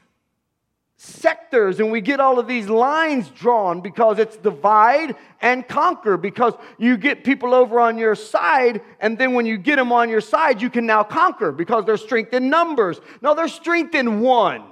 sectors 0.99 1.79
and 1.79 1.93
we 1.93 2.01
get 2.01 2.21
all 2.21 2.39
of 2.39 2.47
these 2.47 2.69
lines 2.69 3.29
drawn 3.29 3.83
because 3.83 4.19
it's 4.19 4.37
divide 4.39 5.15
and 5.43 5.69
conquer 5.69 6.17
because 6.17 6.55
you 6.79 6.97
get 6.97 7.23
people 7.23 7.53
over 7.53 7.79
on 7.79 7.99
your 7.99 8.15
side 8.15 8.81
and 9.01 9.19
then 9.19 9.35
when 9.35 9.45
you 9.45 9.59
get 9.59 9.77
them 9.77 9.93
on 9.93 10.09
your 10.09 10.23
side 10.23 10.63
you 10.63 10.71
can 10.71 10.87
now 10.87 11.03
conquer 11.03 11.53
because 11.53 11.85
there's 11.85 12.03
strength 12.03 12.33
in 12.33 12.49
numbers. 12.49 12.99
No 13.21 13.35
there's 13.35 13.53
strength 13.53 13.95
in 13.95 14.21
one 14.21 14.65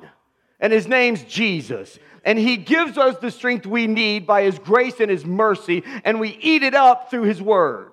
and 0.61 0.73
his 0.73 0.89
name's 0.89 1.23
jesus. 1.25 1.99
And 2.25 2.39
he 2.39 2.57
gives 2.57 2.97
us 2.97 3.19
the 3.19 3.31
strength 3.31 3.67
we 3.67 3.87
need 3.87 4.27
by 4.27 4.45
his 4.45 4.59
grace 4.59 5.01
and 5.01 5.11
his 5.11 5.27
mercy 5.27 5.85
and 6.05 6.19
we 6.19 6.31
eat 6.41 6.63
it 6.63 6.75
up 6.75 7.11
through 7.11 7.25
his 7.25 7.43
word. 7.43 7.93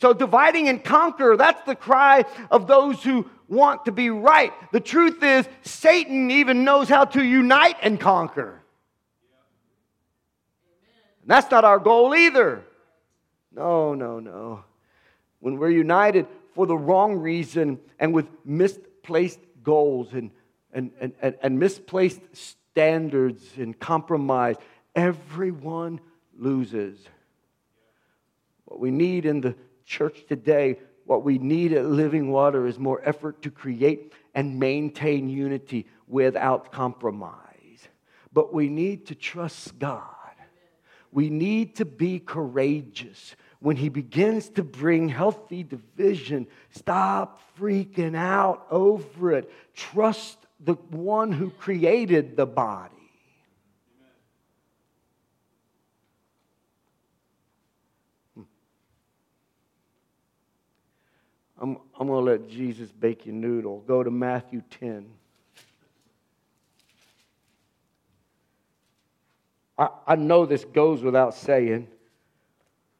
So, 0.00 0.12
dividing 0.12 0.68
and 0.68 0.82
conquer, 0.82 1.36
that's 1.36 1.64
the 1.64 1.74
cry 1.74 2.24
of 2.50 2.66
those 2.66 3.02
who 3.02 3.30
want 3.48 3.84
to 3.84 3.92
be 3.92 4.10
right. 4.10 4.52
The 4.72 4.80
truth 4.80 5.22
is, 5.22 5.48
Satan 5.62 6.30
even 6.30 6.64
knows 6.64 6.88
how 6.88 7.04
to 7.04 7.24
unite 7.24 7.76
and 7.82 8.00
conquer. 8.00 8.62
And 11.22 11.30
that's 11.30 11.50
not 11.50 11.64
our 11.64 11.78
goal 11.78 12.14
either. 12.14 12.64
No, 13.52 13.94
no, 13.94 14.18
no. 14.18 14.64
When 15.40 15.58
we're 15.58 15.70
united 15.70 16.26
for 16.54 16.66
the 16.66 16.76
wrong 16.76 17.16
reason 17.16 17.78
and 17.98 18.12
with 18.12 18.26
misplaced 18.44 19.40
goals 19.62 20.12
and, 20.12 20.30
and, 20.72 20.90
and, 21.00 21.12
and, 21.20 21.36
and 21.42 21.58
misplaced 21.58 22.20
standards 22.32 23.42
and 23.56 23.78
compromise, 23.78 24.56
everyone 24.94 26.00
loses. 26.36 26.98
What 28.64 28.80
we 28.80 28.90
need 28.90 29.24
in 29.24 29.40
the 29.40 29.54
church 29.84 30.24
today, 30.28 30.78
what 31.06 31.24
we 31.24 31.38
need 31.38 31.72
at 31.72 31.86
Living 31.86 32.30
Water 32.30 32.66
is 32.66 32.78
more 32.78 33.00
effort 33.04 33.42
to 33.42 33.50
create 33.50 34.12
and 34.34 34.58
maintain 34.58 35.28
unity 35.28 35.86
without 36.08 36.72
compromise. 36.72 37.88
But 38.32 38.52
we 38.52 38.68
need 38.68 39.06
to 39.06 39.14
trust 39.14 39.78
God. 39.78 40.10
We 41.12 41.30
need 41.30 41.76
to 41.76 41.84
be 41.84 42.18
courageous. 42.18 43.36
When 43.60 43.76
He 43.76 43.88
begins 43.88 44.48
to 44.50 44.64
bring 44.64 45.08
healthy 45.08 45.62
division, 45.62 46.48
stop 46.70 47.40
freaking 47.58 48.16
out 48.16 48.66
over 48.70 49.32
it. 49.32 49.50
Trust 49.74 50.38
the 50.58 50.74
one 50.90 51.30
who 51.30 51.50
created 51.50 52.36
the 52.36 52.46
body. 52.46 52.93
I'm, 61.98 62.08
going 62.08 62.24
to 62.24 62.30
let 62.32 62.48
Jesus 62.48 62.90
bake 62.90 63.26
your 63.26 63.34
noodle. 63.34 63.84
Go 63.86 64.02
to 64.02 64.10
Matthew 64.10 64.62
10. 64.80 65.06
I, 69.78 69.88
I 70.06 70.16
know 70.16 70.46
this 70.46 70.64
goes 70.64 71.02
without 71.02 71.34
saying, 71.34 71.88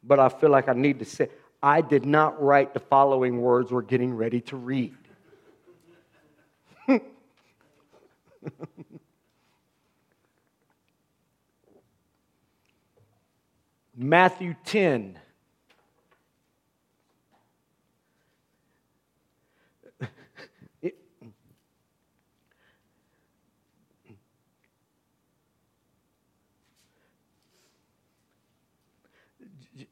but 0.03 0.19
I 0.19 0.29
feel 0.29 0.49
like 0.49 0.69
I 0.69 0.73
need 0.73 0.99
to 0.99 1.05
say 1.05 1.29
I 1.63 1.81
did 1.81 2.05
not 2.05 2.41
write 2.41 2.73
the 2.73 2.79
following 2.79 3.41
words 3.41 3.71
we're 3.71 3.81
getting 3.81 4.13
ready 4.13 4.41
to 4.41 4.55
read. 4.55 4.95
Matthew 13.95 14.55
10. 14.65 15.17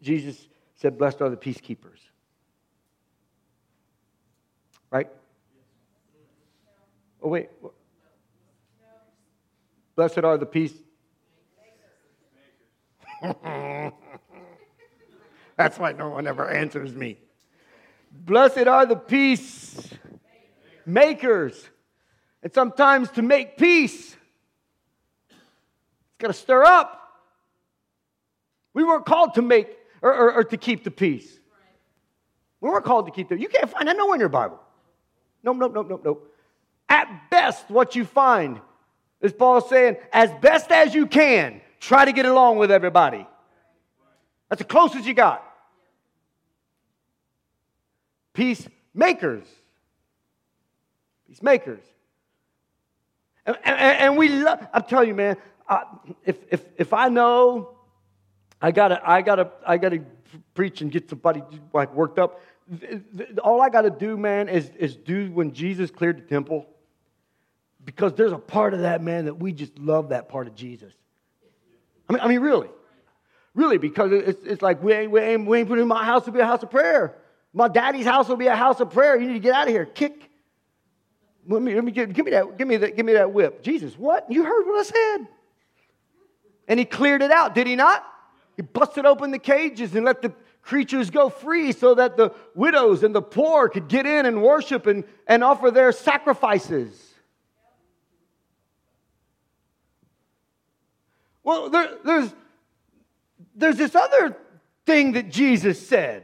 Jesus 0.04 0.48
said, 0.76 0.98
Blessed 0.98 1.22
are 1.22 1.30
the 1.30 1.38
peacekeepers. 1.38 2.00
Right? 4.92 5.10
Oh, 7.22 7.30
wait. 7.30 7.50
Blessed 9.96 10.20
are 10.20 10.38
the 10.38 10.46
peace. 10.46 10.74
That's 15.56 15.80
why 15.80 15.94
no 15.94 16.10
one 16.10 16.28
ever 16.28 16.50
answers 16.50 16.94
me. 16.94 17.18
Blessed 18.12 18.68
are 18.68 18.86
the 18.86 18.98
peace 18.98 19.88
makers. 20.86 21.70
And 22.42 22.54
sometimes 22.54 23.10
to 23.12 23.22
make 23.22 23.58
peace, 23.58 24.18
it's 25.30 26.18
got 26.20 26.28
to 26.28 26.34
stir 26.34 26.66
up. 26.66 27.00
We 28.74 28.84
weren't 28.84 29.06
called 29.06 29.36
to 29.36 29.42
make 29.42 29.78
or, 30.04 30.14
or, 30.14 30.34
or 30.34 30.44
to 30.44 30.58
keep 30.58 30.84
the 30.84 30.92
peace. 30.92 31.40
We 32.62 32.70
weren't 32.70 32.86
called 32.86 33.08
to 33.08 33.12
keep 33.12 33.30
the 33.30 33.40
You 33.40 33.48
can't 33.48 33.70
find 33.70 33.88
that 33.88 33.98
nowhere 33.98 34.16
in 34.16 34.20
your 34.20 34.30
Bible. 34.30 34.60
Nope, 35.42 35.58
nope, 35.58 35.74
nope, 35.74 35.90
nope, 35.90 36.02
nope. 36.06 36.36
At 36.88 37.30
best, 37.32 37.70
what 37.70 37.96
you 37.96 38.06
find 38.06 38.60
is 39.22 39.34
Paul 39.34 39.62
saying, 39.62 39.98
as 40.12 40.30
best 40.42 40.72
as 40.72 40.94
you 40.94 41.08
can, 41.08 41.62
try 41.80 42.06
to 42.06 42.12
get 42.12 42.26
along 42.26 42.58
with 42.58 42.70
everybody. 42.70 43.26
That's 44.50 44.60
the 44.60 44.68
closest 44.68 45.06
you 45.06 45.14
got. 45.14 45.44
Peacemakers. 48.34 49.48
Peacemakers. 51.28 51.84
And, 53.46 53.58
and, 53.64 53.78
and 53.78 54.18
we 54.18 54.30
love, 54.30 54.66
I'm 54.74 54.84
telling 54.84 55.08
you, 55.08 55.16
man, 55.16 55.38
uh, 55.68 55.84
if, 56.26 56.38
if, 56.50 56.66
if 56.78 56.94
I 56.94 57.10
know 57.10 57.76
I 58.64 58.72
gotta, 58.72 59.02
I 59.08 59.22
gotta, 59.22 59.52
I 59.68 59.78
gotta 59.78 60.02
preach 60.56 60.80
and 60.80 60.90
get 60.90 61.10
somebody 61.10 61.44
like 61.74 61.94
worked 61.94 62.18
up. 62.18 62.40
All 63.44 63.62
I 63.62 63.70
gotta 63.70 63.90
do, 63.90 64.16
man, 64.16 64.48
is, 64.48 64.72
is 64.80 64.96
do 64.96 65.30
when 65.34 65.52
Jesus 65.52 65.92
cleared 65.92 66.18
the 66.18 66.22
temple. 66.22 66.66
Because 67.84 68.14
there's 68.14 68.32
a 68.32 68.38
part 68.38 68.74
of 68.74 68.80
that, 68.80 69.04
man, 69.04 69.26
that 69.26 69.34
we 69.34 69.52
just 69.52 69.78
love 69.78 70.10
that 70.10 70.30
part 70.30 70.48
of 70.48 70.56
Jesus. 70.56 70.94
I 72.08 72.14
mean, 72.14 72.22
I 72.22 72.28
mean, 72.30 72.40
really. 72.40 72.70
Really, 73.54 73.78
because 73.78 74.14
it's, 74.14 74.42
it's 74.46 74.62
like 74.62 74.82
we 74.82 74.94
ain't, 74.94 75.12
we, 75.12 75.20
ain't, 75.20 75.46
we 75.46 75.60
ain't 75.60 75.68
putting 75.68 75.86
my 75.86 76.06
house 76.06 76.24
to 76.24 76.32
be 76.32 76.40
a 76.40 76.46
house 76.46 76.64
of 76.64 76.72
prayer. 76.72 77.18
My 77.54 77.68
daddy's 77.68 78.06
house 78.06 78.30
will 78.30 78.38
be 78.38 78.48
a 78.48 78.56
house 78.56 78.80
of 78.80 78.92
prayer. 78.92 79.20
You 79.20 79.28
need 79.28 79.34
to 79.34 79.40
get 79.40 79.54
out 79.54 79.68
of 79.68 79.74
here. 79.74 79.86
Kick. 79.86 80.30
Let 81.50 81.62
me, 81.62 81.76
let 81.76 81.84
me 81.84 81.92
give, 81.92 82.14
give 82.14 82.24
me 82.24 82.32
that, 82.32 82.58
give 82.58 82.68
me 82.70 82.78
that, 82.78 82.96
give 82.96 83.06
me 83.06 83.14
that 83.14 83.34
whip. 83.34 83.62
Jesus, 83.62 83.98
what? 83.98 84.32
You 84.32 84.46
heard 84.46 84.66
what 84.66 84.80
I 84.80 84.84
said. 84.84 85.28
And 86.70 86.80
he 86.80 86.86
cleared 86.86 87.22
it 87.22 87.30
out, 87.30 87.54
did 87.54 87.68
he 87.68 87.76
not? 87.76 88.06
He 88.56 88.62
busted 88.62 89.06
open 89.06 89.32
the 89.32 89.40
cages 89.40 89.96
and 89.96 90.06
let 90.06 90.22
the 90.22 90.34
creatures 90.62 91.10
go 91.10 91.30
free 91.30 91.72
so 91.72 91.96
that 91.96 92.18
the 92.18 92.34
widows 92.56 93.04
and 93.04 93.14
the 93.14 93.22
poor 93.22 93.68
could 93.68 93.88
get 93.88 94.06
in 94.06 94.26
and 94.26 94.42
worship 94.42 94.88
and, 94.88 95.04
and 95.28 95.44
offer 95.44 95.72
their 95.72 95.92
sacrifices. 95.92 97.14
Well, 101.44 101.70
there, 101.70 101.98
there's, 102.06 102.34
there's 103.56 103.78
this 103.78 103.96
other 103.96 104.38
thing 104.86 105.14
that 105.14 105.30
Jesus 105.30 105.86
said 105.86 106.24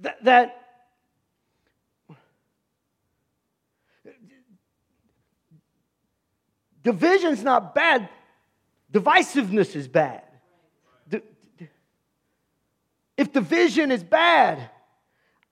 that, 0.00 0.24
that 0.24 0.64
division's 6.82 7.44
not 7.44 7.74
bad, 7.74 8.08
divisiveness 8.92 9.76
is 9.76 9.86
bad 9.86 10.22
if 13.18 13.32
the 13.32 13.40
vision 13.40 13.90
is 13.90 14.02
bad, 14.02 14.70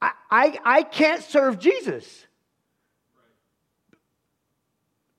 I, 0.01 0.13
I, 0.31 0.59
I 0.65 0.83
can't 0.85 1.23
serve 1.23 1.59
Jesus. 1.59 2.25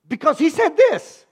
Because 0.07 0.39
he 0.39 0.49
said 0.49 0.77
this 0.77 1.25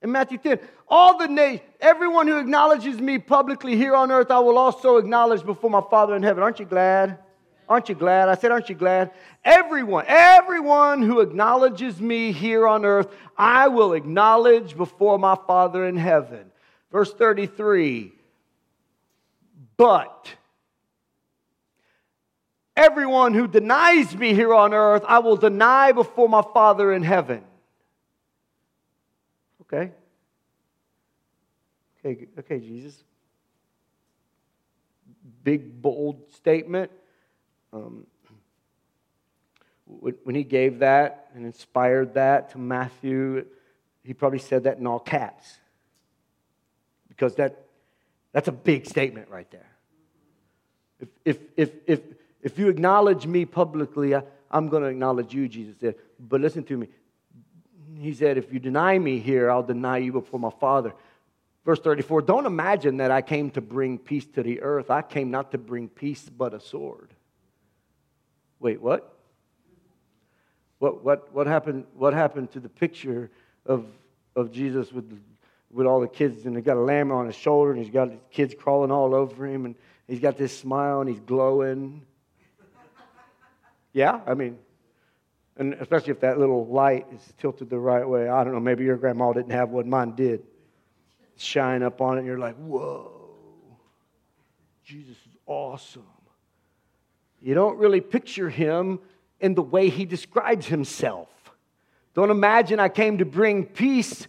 in 0.00 0.10
Matthew 0.10 0.38
10 0.38 0.58
All 0.88 1.18
the 1.18 1.28
nations, 1.28 1.68
everyone 1.80 2.26
who 2.26 2.38
acknowledges 2.38 2.98
me 2.98 3.18
publicly 3.18 3.76
here 3.76 3.94
on 3.94 4.10
earth, 4.10 4.30
I 4.30 4.38
will 4.38 4.56
also 4.56 4.96
acknowledge 4.96 5.44
before 5.44 5.68
my 5.68 5.82
Father 5.90 6.16
in 6.16 6.22
heaven. 6.22 6.42
Aren't 6.42 6.58
you 6.58 6.66
glad? 6.66 7.18
Aren't 7.68 7.90
you 7.90 7.94
glad? 7.94 8.30
I 8.30 8.34
said, 8.34 8.50
Aren't 8.50 8.70
you 8.70 8.74
glad? 8.74 9.10
Everyone, 9.44 10.06
everyone 10.08 11.02
who 11.02 11.20
acknowledges 11.20 12.00
me 12.00 12.32
here 12.32 12.66
on 12.66 12.86
earth, 12.86 13.08
I 13.36 13.68
will 13.68 13.92
acknowledge 13.92 14.74
before 14.74 15.18
my 15.18 15.36
Father 15.46 15.86
in 15.86 15.98
heaven. 15.98 16.50
Verse 16.90 17.12
33 17.12 18.12
But 19.76 20.34
Everyone 22.76 23.34
who 23.34 23.46
denies 23.46 24.16
me 24.16 24.34
here 24.34 24.52
on 24.52 24.74
earth, 24.74 25.04
I 25.06 25.20
will 25.20 25.36
deny 25.36 25.92
before 25.92 26.28
my 26.28 26.42
Father 26.42 26.92
in 26.92 27.02
heaven. 27.02 27.44
Okay. 29.62 29.92
Okay, 32.04 32.26
okay, 32.38 32.58
Jesus. 32.58 33.02
Big, 35.42 35.80
bold 35.80 36.32
statement. 36.34 36.90
Um, 37.72 38.06
when 39.86 40.34
he 40.34 40.44
gave 40.44 40.80
that 40.80 41.28
and 41.34 41.44
inspired 41.44 42.14
that 42.14 42.50
to 42.50 42.58
Matthew, 42.58 43.46
he 44.02 44.14
probably 44.14 44.38
said 44.38 44.64
that 44.64 44.78
in 44.78 44.86
all 44.86 44.98
caps. 44.98 45.58
Because 47.08 47.36
that, 47.36 47.66
that's 48.32 48.48
a 48.48 48.52
big 48.52 48.86
statement 48.86 49.28
right 49.28 49.50
there. 49.50 49.70
If, 50.98 51.08
if, 51.24 51.38
if, 51.56 51.70
if, 51.86 52.00
if 52.44 52.58
you 52.58 52.68
acknowledge 52.68 53.26
me 53.26 53.46
publicly, 53.46 54.14
I, 54.14 54.22
am 54.52 54.68
going 54.68 54.82
to 54.82 54.90
acknowledge 54.90 55.32
you, 55.34 55.48
Jesus 55.48 55.76
said. 55.80 55.94
But 56.20 56.42
listen 56.42 56.62
to 56.64 56.76
me. 56.76 56.88
He 57.98 58.12
said, 58.12 58.36
If 58.36 58.52
you 58.52 58.60
deny 58.60 58.98
me 58.98 59.18
here, 59.18 59.50
I'll 59.50 59.62
deny 59.62 59.96
you 59.96 60.12
before 60.12 60.38
my 60.38 60.50
Father. 60.60 60.92
Verse 61.64 61.80
34 61.80 62.20
Don't 62.22 62.44
imagine 62.44 62.98
that 62.98 63.10
I 63.10 63.22
came 63.22 63.50
to 63.52 63.62
bring 63.62 63.98
peace 63.98 64.26
to 64.34 64.42
the 64.42 64.60
earth. 64.60 64.90
I 64.90 65.00
came 65.00 65.30
not 65.30 65.52
to 65.52 65.58
bring 65.58 65.88
peace, 65.88 66.28
but 66.28 66.52
a 66.52 66.60
sword. 66.60 67.14
Wait, 68.60 68.80
what? 68.80 69.10
What, 70.80 71.02
what, 71.02 71.32
what, 71.32 71.46
happened, 71.46 71.86
what 71.94 72.12
happened 72.12 72.50
to 72.52 72.60
the 72.60 72.68
picture 72.68 73.30
of, 73.64 73.86
of 74.36 74.52
Jesus 74.52 74.92
with, 74.92 75.18
with 75.70 75.86
all 75.86 76.00
the 76.00 76.08
kids? 76.08 76.44
And 76.44 76.54
he's 76.56 76.64
got 76.64 76.76
a 76.76 76.80
lamb 76.80 77.10
on 77.10 77.24
his 77.24 77.36
shoulder, 77.36 77.70
and 77.70 77.80
he's 77.80 77.92
got 77.92 78.10
kids 78.30 78.54
crawling 78.58 78.90
all 78.90 79.14
over 79.14 79.46
him, 79.46 79.64
and 79.64 79.76
he's 80.06 80.20
got 80.20 80.36
this 80.36 80.54
smile, 80.56 81.00
and 81.00 81.08
he's 81.08 81.20
glowing. 81.20 82.02
Yeah, 83.94 84.20
I 84.26 84.34
mean, 84.34 84.58
and 85.56 85.74
especially 85.74 86.10
if 86.10 86.20
that 86.20 86.38
little 86.38 86.66
light 86.66 87.06
is 87.14 87.20
tilted 87.38 87.70
the 87.70 87.78
right 87.78 88.06
way. 88.06 88.28
I 88.28 88.44
don't 88.44 88.52
know, 88.52 88.60
maybe 88.60 88.84
your 88.84 88.96
grandma 88.96 89.32
didn't 89.32 89.52
have 89.52 89.70
one, 89.70 89.88
mine 89.88 90.14
did. 90.16 90.42
Shine 91.36 91.82
up 91.82 92.00
on 92.00 92.16
it, 92.16 92.18
and 92.18 92.26
you're 92.26 92.38
like, 92.38 92.56
whoa, 92.56 93.78
Jesus 94.84 95.16
is 95.16 95.36
awesome. 95.46 96.02
You 97.40 97.54
don't 97.54 97.78
really 97.78 98.00
picture 98.00 98.50
him 98.50 98.98
in 99.40 99.54
the 99.54 99.62
way 99.62 99.88
he 99.88 100.04
describes 100.04 100.66
himself. 100.66 101.28
Don't 102.14 102.30
imagine 102.30 102.80
I 102.80 102.88
came 102.88 103.18
to 103.18 103.24
bring 103.24 103.64
peace 103.64 104.26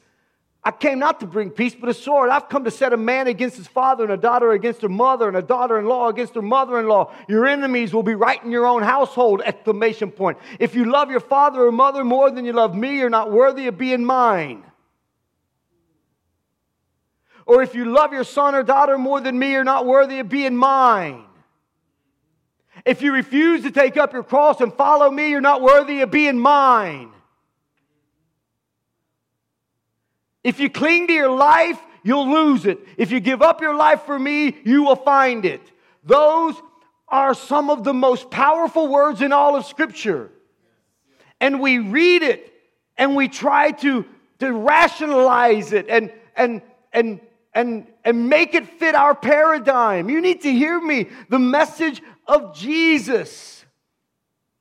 I 0.68 0.72
came 0.72 0.98
not 0.98 1.20
to 1.20 1.28
bring 1.28 1.52
peace, 1.52 1.76
but 1.76 1.90
a 1.90 1.94
sword. 1.94 2.32
I've 2.32 2.50
come 2.50 2.64
to 2.64 2.72
set 2.72 2.92
a 2.92 2.98
man 2.98 3.28
against 3.28 3.56
his 3.56 3.68
father, 3.68 4.04
and 4.04 4.12
a 4.12 4.18
daughter 4.18 4.52
against 4.52 4.82
her 4.82 4.90
mother, 4.90 5.28
and 5.28 5.38
a 5.38 5.42
daughter 5.44 5.78
in 5.78 5.86
law 5.86 6.10
against 6.10 6.34
her 6.34 6.42
mother 6.42 6.80
in 6.80 6.88
law. 6.88 7.14
Your 7.30 7.46
enemies 7.46 7.94
will 7.94 8.02
be 8.02 8.16
right 8.16 8.44
in 8.44 8.50
your 8.50 8.66
own 8.66 8.82
household! 8.82 9.44
Exclamation 9.46 10.10
point. 10.10 10.40
If 10.60 10.74
you 10.74 10.86
love 10.86 11.12
your 11.12 11.20
father 11.20 11.64
or 11.64 11.72
mother 11.72 12.04
more 12.04 12.32
than 12.32 12.46
you 12.46 12.54
love 12.54 12.76
me, 12.76 12.98
you're 12.98 13.12
not 13.12 13.32
worthy 13.32 13.68
of 13.68 13.78
being 13.78 14.04
mine. 14.04 14.64
Or 17.46 17.62
if 17.62 17.76
you 17.76 17.86
love 17.86 18.12
your 18.12 18.24
son 18.24 18.56
or 18.56 18.64
daughter 18.64 18.98
more 18.98 19.22
than 19.22 19.38
me, 19.38 19.52
you're 19.52 19.64
not 19.64 19.86
worthy 19.86 20.18
of 20.18 20.30
being 20.30 20.56
mine. 20.56 21.26
If 22.86 23.04
you 23.04 23.14
refuse 23.14 23.62
to 23.62 23.72
take 23.72 23.98
up 23.98 24.14
your 24.14 24.24
cross 24.24 24.62
and 24.62 24.74
follow 24.74 25.12
me, 25.12 25.30
you're 25.30 25.42
not 25.42 25.62
worthy 25.62 26.02
of 26.02 26.10
being 26.10 26.40
mine. 26.40 27.12
If 30.46 30.60
you 30.60 30.70
cling 30.70 31.08
to 31.08 31.14
your 31.14 31.32
life, 31.32 31.80
you'll 32.04 32.32
lose 32.32 32.68
it. 32.68 32.78
If 32.98 33.10
you 33.10 33.20
give 33.20 33.42
up 33.42 33.62
your 33.62 33.76
life 33.76 34.04
for 34.04 34.18
me, 34.18 34.56
you 34.64 34.84
will 34.84 34.96
find 34.96 35.44
it. 35.44 35.60
Those 36.04 36.54
are 37.08 37.34
some 37.34 37.72
of 37.72 37.84
the 37.84 37.96
most 37.96 38.30
powerful 38.30 38.88
words 38.88 39.24
in 39.24 39.34
all 39.34 39.56
of 39.56 39.66
Scripture. 39.66 40.30
And 41.42 41.60
we 41.60 41.80
read 41.80 42.22
it 42.22 42.54
and 42.96 43.16
we 43.16 43.28
try 43.28 43.72
to, 43.72 44.06
to 44.38 44.52
rationalize 44.54 45.74
it 45.74 45.90
and, 45.90 46.14
and, 46.36 46.62
and, 46.94 47.22
and, 47.56 47.88
and 48.04 48.30
make 48.30 48.54
it 48.54 48.68
fit 48.68 48.94
our 48.94 49.16
paradigm. 49.16 50.12
You 50.12 50.22
need 50.22 50.42
to 50.42 50.52
hear 50.52 50.80
me. 50.80 51.10
The 51.30 51.40
message 51.40 52.04
of 52.28 52.56
Jesus 52.56 53.66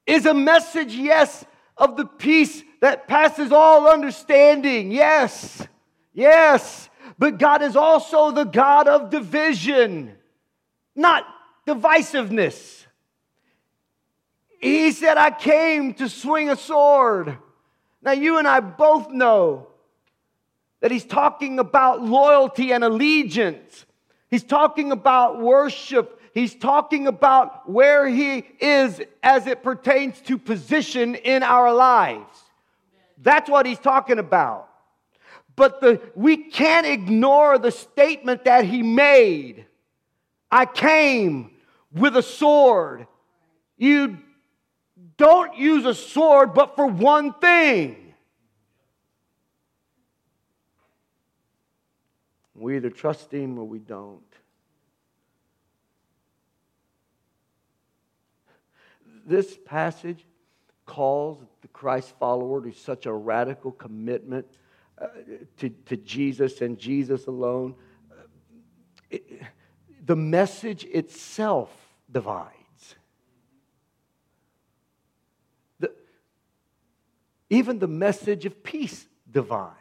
is 0.07 0.25
a 0.25 0.33
message, 0.33 0.95
yes, 0.95 1.45
of 1.77 1.99
the 1.99 2.07
peace 2.07 2.63
that 2.81 3.07
passes 3.07 3.53
all 3.53 3.87
understanding. 3.87 4.91
Yes, 4.91 5.67
yes. 6.15 6.89
But 7.19 7.39
God 7.39 7.63
is 7.63 7.77
also 7.77 8.31
the 8.31 8.45
God 8.45 8.89
of 8.89 9.11
division, 9.11 10.17
not 10.97 11.27
divisiveness. 11.67 12.87
He 14.59 14.93
said, 14.93 15.19
I 15.19 15.31
came 15.31 15.93
to 15.95 16.09
swing 16.09 16.49
a 16.49 16.57
sword. 16.57 17.37
Now, 18.01 18.13
you 18.13 18.39
and 18.39 18.49
I 18.49 18.61
both 18.61 19.11
know 19.11 19.69
that 20.81 20.91
he's 20.91 21.05
talking 21.05 21.59
about 21.59 22.03
loyalty 22.03 22.73
and 22.73 22.83
allegiance. 22.83 23.87
He's 24.31 24.43
talking 24.43 24.93
about 24.93 25.41
worship. 25.41 26.21
He's 26.35 26.55
talking 26.55 27.07
about 27.07 27.71
where 27.71 28.09
he 28.09 28.45
is 28.59 29.01
as 29.23 29.47
it 29.47 29.63
pertains 29.63 30.21
to 30.23 30.37
position 30.37 31.15
in 31.15 31.43
our 31.43 31.73
lives. 31.73 32.39
That's 33.23 33.49
what 33.49 33.67
he's 33.67 33.79
talking 33.79 34.19
about. 34.19 34.69
But 35.57 35.81
the, 35.81 36.01
we 36.15 36.37
can't 36.37 36.87
ignore 36.87 37.59
the 37.59 37.71
statement 37.71 38.45
that 38.45 38.65
he 38.65 38.83
made 38.83 39.67
I 40.55 40.67
came 40.67 41.51
with 41.93 42.17
a 42.17 42.23
sword. 42.23 43.09
You 43.77 44.19
don't 45.17 45.57
use 45.57 45.85
a 45.85 45.95
sword 45.95 46.55
but 46.55 46.77
for 46.77 46.87
one 46.87 47.33
thing. 47.35 48.15
We 52.55 52.77
either 52.77 52.91
trust 52.91 53.33
him 53.33 53.59
or 53.59 53.65
we 53.65 53.81
don't. 53.81 54.23
This 59.27 59.59
passage 59.65 60.25
calls 60.87 61.43
the 61.63 61.69
Christ 61.69 62.15
follower 62.21 62.63
to 62.63 62.73
such 62.73 63.07
a 63.07 63.13
radical 63.13 63.73
commitment 63.73 64.47
uh, 64.99 65.07
to, 65.59 65.69
to 65.69 65.97
Jesus 65.97 66.61
and 66.61 66.79
Jesus 66.79 67.27
alone. 67.27 67.75
It, 69.11 69.43
the 70.05 70.17
message 70.17 70.85
itself 70.85 71.71
divides. 72.11 72.95
The, 75.81 75.93
even 77.51 77.79
the 77.79 77.89
message 77.89 78.45
of 78.47 78.63
peace 78.63 79.09
divides 79.31 79.75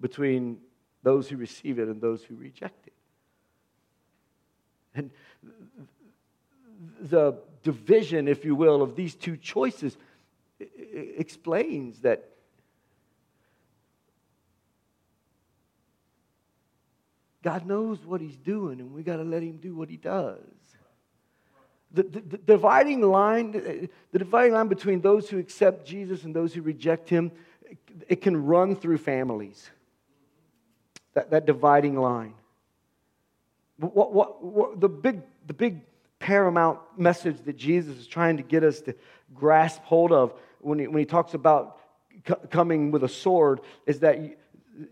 between 0.00 0.58
those 1.02 1.28
who 1.28 1.36
receive 1.36 1.78
it 1.78 1.88
and 1.88 2.00
those 2.00 2.22
who 2.24 2.34
reject 2.34 2.88
it. 2.88 2.92
And 4.94 5.10
the 7.00 7.38
division, 7.62 8.28
if 8.28 8.44
you 8.44 8.54
will, 8.54 8.82
of 8.82 8.96
these 8.96 9.14
two 9.14 9.36
choices 9.36 9.96
explains 10.92 12.00
that 12.00 12.28
God 17.42 17.66
knows 17.66 18.04
what 18.06 18.20
He's 18.20 18.36
doing, 18.36 18.80
and 18.80 18.92
we 18.92 19.02
got 19.02 19.16
to 19.16 19.24
let 19.24 19.42
Him 19.42 19.56
do 19.56 19.74
what 19.74 19.88
He 19.88 19.96
does. 19.96 20.38
The, 21.94 22.04
the, 22.04 22.20
the, 22.20 22.38
dividing 22.38 23.02
line, 23.02 23.52
the 23.52 24.18
dividing 24.18 24.54
line 24.54 24.68
between 24.68 25.00
those 25.00 25.28
who 25.28 25.38
accept 25.38 25.86
Jesus 25.86 26.24
and 26.24 26.34
those 26.34 26.54
who 26.54 26.62
reject 26.62 27.08
Him, 27.08 27.32
it 28.08 28.22
can 28.22 28.46
run 28.46 28.76
through 28.76 28.98
families. 28.98 29.70
That, 31.14 31.30
that 31.30 31.44
dividing 31.44 31.96
line. 31.96 32.34
What, 33.78 34.12
what, 34.12 34.42
what, 34.42 34.80
the, 34.80 34.88
big, 34.88 35.20
the 35.46 35.52
big 35.52 35.80
paramount 36.18 36.78
message 36.96 37.36
that 37.44 37.56
Jesus 37.56 37.98
is 37.98 38.06
trying 38.06 38.36
to 38.36 38.42
get 38.42 38.62
us 38.62 38.80
to 38.82 38.94
grasp 39.34 39.82
hold 39.82 40.12
of 40.12 40.32
when 40.62 40.78
he, 40.78 40.86
when 40.86 40.98
he 40.98 41.04
talks 41.04 41.34
about 41.34 41.78
c- 42.26 42.34
coming 42.50 42.90
with 42.90 43.04
a 43.04 43.08
sword 43.08 43.60
is 43.86 44.00
that 44.00 44.20
you, 44.20 44.34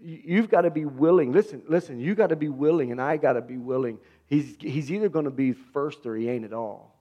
you've 0.03 0.51
got 0.51 0.63
to 0.63 0.71
be 0.71 0.85
willing. 0.85 1.33
Listen, 1.33 1.63
listen, 1.69 1.99
you 1.99 2.15
got 2.15 2.29
to 2.29 2.37
be 2.37 2.49
willing, 2.49 2.93
and 2.93 3.01
I 3.01 3.17
got 3.17 3.35
to 3.35 3.41
be 3.41 3.57
willing. 3.57 3.99
He's, 4.27 4.57
he's 4.61 4.93
either 4.93 5.09
going 5.09 5.25
to 5.25 5.31
be 5.31 5.53
first 5.53 6.07
or 6.07 6.17
he 6.17 6.29
ain't 6.29 6.45
at 6.45 6.53
all. 6.53 6.97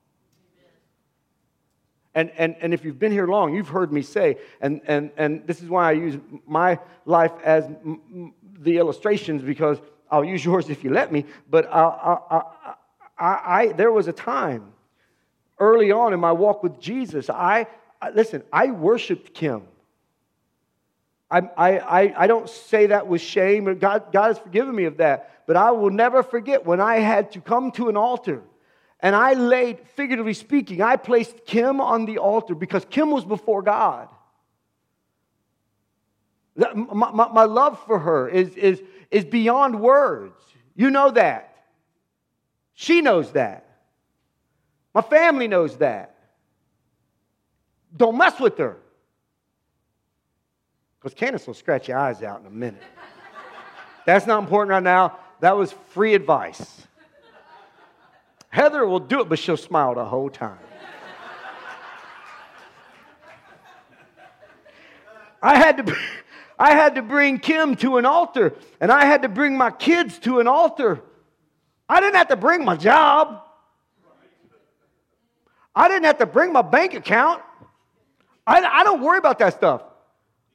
And, 2.16 2.32
and, 2.38 2.56
and 2.60 2.74
if 2.74 2.84
you've 2.84 2.98
been 2.98 3.12
here 3.12 3.28
long, 3.28 3.54
you've 3.54 3.70
heard 3.70 3.94
me 3.94 4.02
say, 4.02 4.38
and, 4.62 4.82
and, 4.86 5.12
and 5.16 5.46
this 5.46 5.62
is 5.62 5.70
why 5.70 5.90
I 5.90 5.92
use 5.92 6.18
my 6.48 6.80
life 7.06 7.32
as 7.44 7.66
m- 7.66 8.34
the 8.60 8.78
illustrations 8.78 9.44
because 9.44 9.78
I'll 10.10 10.26
use 10.26 10.44
yours 10.44 10.70
if 10.70 10.84
you 10.84 10.90
let 10.90 11.12
me. 11.12 11.26
But 11.50 11.72
I, 11.72 11.84
I, 11.84 12.42
I, 13.20 13.40
I, 13.60 13.74
there 13.74 13.92
was 13.92 14.08
a 14.08 14.14
time 14.14 14.74
early 15.60 15.92
on 15.92 16.14
in 16.14 16.20
my 16.20 16.32
walk 16.32 16.64
with 16.64 16.80
Jesus, 16.80 17.30
I, 17.30 17.68
listen, 18.14 18.44
I 18.52 18.68
worshiped 18.68 19.34
Kim. 19.34 19.64
I, 21.32 21.42
I, 21.58 22.14
I 22.18 22.28
don't 22.28 22.50
say 22.50 22.88
that 22.88 23.08
with 23.08 23.22
shame. 23.22 23.78
God, 23.78 24.12
God 24.12 24.28
has 24.28 24.40
forgiven 24.40 24.76
me 24.76 24.86
of 24.86 24.98
that. 24.98 25.44
But 25.46 25.58
I 25.58 25.72
will 25.72 25.92
never 25.92 26.24
forget 26.24 26.66
when 26.66 26.80
I 26.80 26.98
had 26.98 27.32
to 27.34 27.42
come 27.42 27.72
to 27.74 27.90
an 27.90 27.98
altar 27.98 28.42
and 29.00 29.16
I 29.16 29.34
laid, 29.34 29.80
figuratively 29.96 30.34
speaking, 30.34 30.82
I 30.82 30.98
placed 30.98 31.46
Kim 31.46 31.80
on 31.80 32.06
the 32.06 32.18
altar 32.18 32.54
because 32.54 32.86
Kim 32.90 33.12
was 33.12 33.24
before 33.24 33.62
God. 33.62 34.10
My, 36.56 36.74
my, 36.74 37.30
my 37.30 37.44
love 37.46 37.82
for 37.86 38.00
her 38.00 38.28
is, 38.28 38.50
is, 38.56 38.82
is 39.10 39.24
beyond 39.24 39.80
words. 39.80 40.36
You 40.76 40.90
know 40.90 41.12
that. 41.12 41.56
She 42.74 43.02
knows 43.02 43.32
that. 43.32 43.66
My 44.94 45.02
family 45.02 45.48
knows 45.48 45.78
that. 45.78 46.16
Don't 47.96 48.18
mess 48.18 48.40
with 48.40 48.58
her. 48.58 48.78
Because 51.00 51.14
Candace 51.14 51.48
will 51.48 51.54
scratch 51.54 51.88
your 51.88 51.98
eyes 51.98 52.22
out 52.22 52.42
in 52.42 52.46
a 52.46 52.52
minute. 52.52 52.84
That's 54.06 54.28
not 54.28 54.40
important 54.40 54.72
right 54.72 54.84
now. 54.84 55.18
That 55.40 55.56
was 55.56 55.72
free 55.90 56.14
advice. 56.14 56.88
Heather 58.50 58.86
will 58.86 59.00
do 59.00 59.22
it, 59.22 59.30
but 59.30 59.40
she'll 59.40 59.58
smile 59.58 59.96
the 59.96 60.04
whole 60.04 60.30
time. 60.30 60.58
I 65.42 65.58
had 65.58 65.86
to. 65.86 65.96
I 66.62 66.72
had 66.72 66.96
to 66.96 67.02
bring 67.02 67.40
Kim 67.40 67.78
to 67.78 67.96
an 67.96 68.06
altar, 68.06 68.54
and 68.82 68.92
I 68.92 69.06
had 69.06 69.22
to 69.22 69.30
bring 69.30 69.58
my 69.58 69.72
kids 69.72 70.20
to 70.20 70.42
an 70.42 70.48
altar. 70.48 71.00
I 71.88 72.02
didn't 72.02 72.16
have 72.16 72.28
to 72.28 72.36
bring 72.36 72.66
my 72.66 72.76
job. 72.76 73.44
I 75.74 75.88
didn't 75.88 76.04
have 76.04 76.18
to 76.18 76.26
bring 76.26 76.52
my 76.52 76.62
bank 76.62 76.96
account. 76.96 77.42
I, 78.50 78.80
I 78.80 78.84
don't 78.84 79.02
worry 79.02 79.20
about 79.20 79.38
that 79.40 79.54
stuff. 79.54 79.84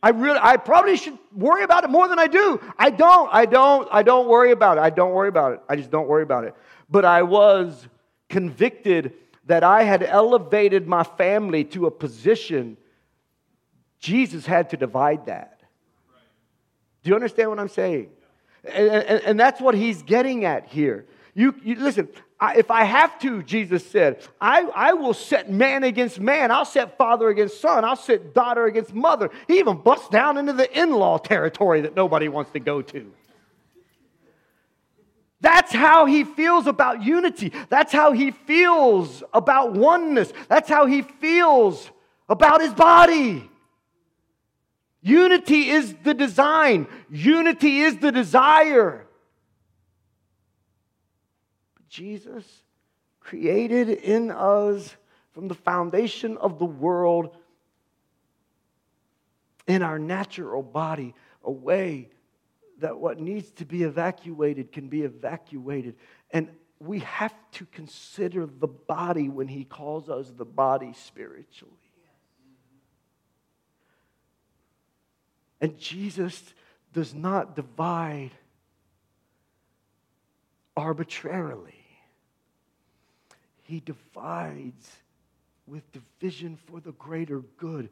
I 0.03 0.11
really, 0.11 0.39
I 0.43 0.57
probably 0.57 0.97
should 0.97 1.17
worry 1.33 1.63
about 1.63 1.85
it 1.85 1.91
more 1.91 2.09
than 2.09 2.19
I 2.19 2.27
do. 2.27 2.61
I 2.77 2.91
don't, 2.91 3.33
I 3.33 3.47
don't, 3.47 3.89
I 3.91 4.03
don't 4.03 4.29
worry 4.29 4.51
about 4.51 4.79
it. 4.79 4.81
I 4.83 4.91
don't 4.91 5.13
worry 5.13 5.29
about 5.29 5.53
it. 5.53 5.61
I 5.69 5.77
just 5.77 5.91
don't 5.91 6.09
worry 6.09 6.25
about 6.25 6.45
it. 6.45 6.55
But 6.91 7.05
I 7.05 7.23
was 7.23 7.89
convicted 8.29 9.15
that 9.47 9.63
I 9.63 9.85
had 9.85 10.03
elevated 10.03 10.89
my 10.89 11.05
family 11.05 11.65
to 11.65 11.87
a 11.87 11.91
position. 11.91 12.77
Jesus 14.01 14.45
had 14.45 14.71
to 14.71 14.77
divide 14.77 15.27
that. 15.27 15.61
Do 17.03 17.11
you 17.11 17.15
understand 17.15 17.49
what 17.49 17.61
I'm 17.61 17.69
saying? 17.69 18.11
And, 18.65 18.89
and, 18.89 19.23
and 19.23 19.41
that's 19.41 19.61
what 19.61 19.75
he's 19.75 20.03
getting 20.03 20.45
at 20.45 20.67
here. 20.67 21.07
You, 21.35 21.55
you 21.65 21.75
listen, 21.75 22.09
I, 22.39 22.57
if 22.57 22.71
I 22.71 22.85
have 22.85 23.19
to, 23.21 23.43
Jesus 23.43 23.85
said, 23.87 24.23
I, 24.41 24.63
I 24.75 24.93
will 24.93 25.15
set 25.15 25.51
man 25.51 25.83
against 25.83 26.21
man. 26.21 26.51
I'll 26.51 26.65
set 26.65 26.97
father 26.97 27.29
against 27.29 27.61
son. 27.61 27.85
I'll 27.85 27.97
set 27.97 28.35
daughter 28.35 28.67
against 28.67 28.95
mother. 28.95 29.31
He 29.49 29.59
even 29.59 29.79
busts 29.79 30.09
down 30.09 30.39
into 30.39 30.53
the 30.53 30.81
in 30.81 30.93
law 30.93 31.19
territory 31.19 31.81
that 31.83 31.97
nobody 31.97 32.29
wants 32.29 32.53
to 32.53 32.61
go 32.61 32.83
to. 32.83 33.13
That's 35.41 35.73
how 35.73 36.07
he 36.07 36.25
feels 36.25 36.67
about 36.67 37.03
unity. 37.03 37.53
That's 37.69 37.93
how 37.93 38.13
he 38.13 38.31
feels 38.31 39.23
about 39.33 39.73
oneness. 39.73 40.33
That's 40.49 40.69
how 40.69 40.87
he 40.87 41.03
feels 41.03 41.91
about 42.29 42.63
his 42.63 42.73
body. 42.73 43.51
Unity 45.03 45.69
is 45.69 45.95
the 46.03 46.15
design, 46.15 46.87
unity 47.11 47.81
is 47.81 47.99
the 47.99 48.11
desire. 48.11 49.04
Jesus 51.95 52.45
created 53.21 53.89
in 53.89 54.33
us 54.33 54.97
from 55.33 55.47
the 55.47 55.55
foundation 55.55 56.37
of 56.39 56.59
the 56.59 56.65
world 56.65 57.37
in 59.69 59.81
our 59.81 59.97
natural 59.97 60.61
body 60.61 61.15
a 61.45 61.53
way 61.53 62.11
that 62.81 62.99
what 62.99 63.21
needs 63.21 63.49
to 63.53 63.65
be 63.65 63.85
evacuated 63.85 64.73
can 64.73 64.89
be 64.89 65.03
evacuated. 65.03 65.95
And 66.33 66.49
we 66.81 66.99
have 66.99 67.35
to 67.53 67.67
consider 67.67 68.45
the 68.45 68.67
body 68.67 69.29
when 69.29 69.47
he 69.47 69.63
calls 69.63 70.09
us 70.09 70.33
the 70.37 70.45
body 70.45 70.95
spiritually. 70.95 71.73
And 75.61 75.79
Jesus 75.79 76.43
does 76.93 77.15
not 77.15 77.55
divide 77.55 78.33
arbitrarily, 80.77 81.84
He 83.65 83.81
divides 83.81 84.91
with 85.67 85.83
division 85.93 86.59
for 86.67 86.81
the 86.81 86.93
greater 86.93 87.41
good, 87.57 87.89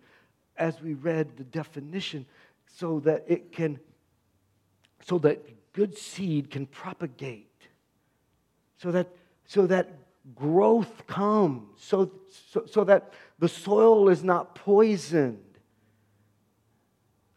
as 0.58 0.80
we 0.82 0.92
read 0.92 1.36
the 1.38 1.44
definition, 1.44 2.26
so 2.66 3.00
that 3.00 3.24
it 3.26 3.52
can, 3.52 3.80
so 5.02 5.18
that 5.18 5.72
good 5.72 5.96
seed 5.96 6.50
can 6.50 6.66
propagate, 6.66 7.48
so 8.76 8.92
that, 8.92 9.08
so 9.46 9.66
that 9.66 9.96
growth 10.36 11.06
comes, 11.06 11.80
so, 11.80 12.12
so, 12.50 12.66
so 12.66 12.84
that 12.84 13.14
the 13.38 13.48
soil 13.48 14.10
is 14.10 14.22
not 14.22 14.54
poisoned. 14.54 15.38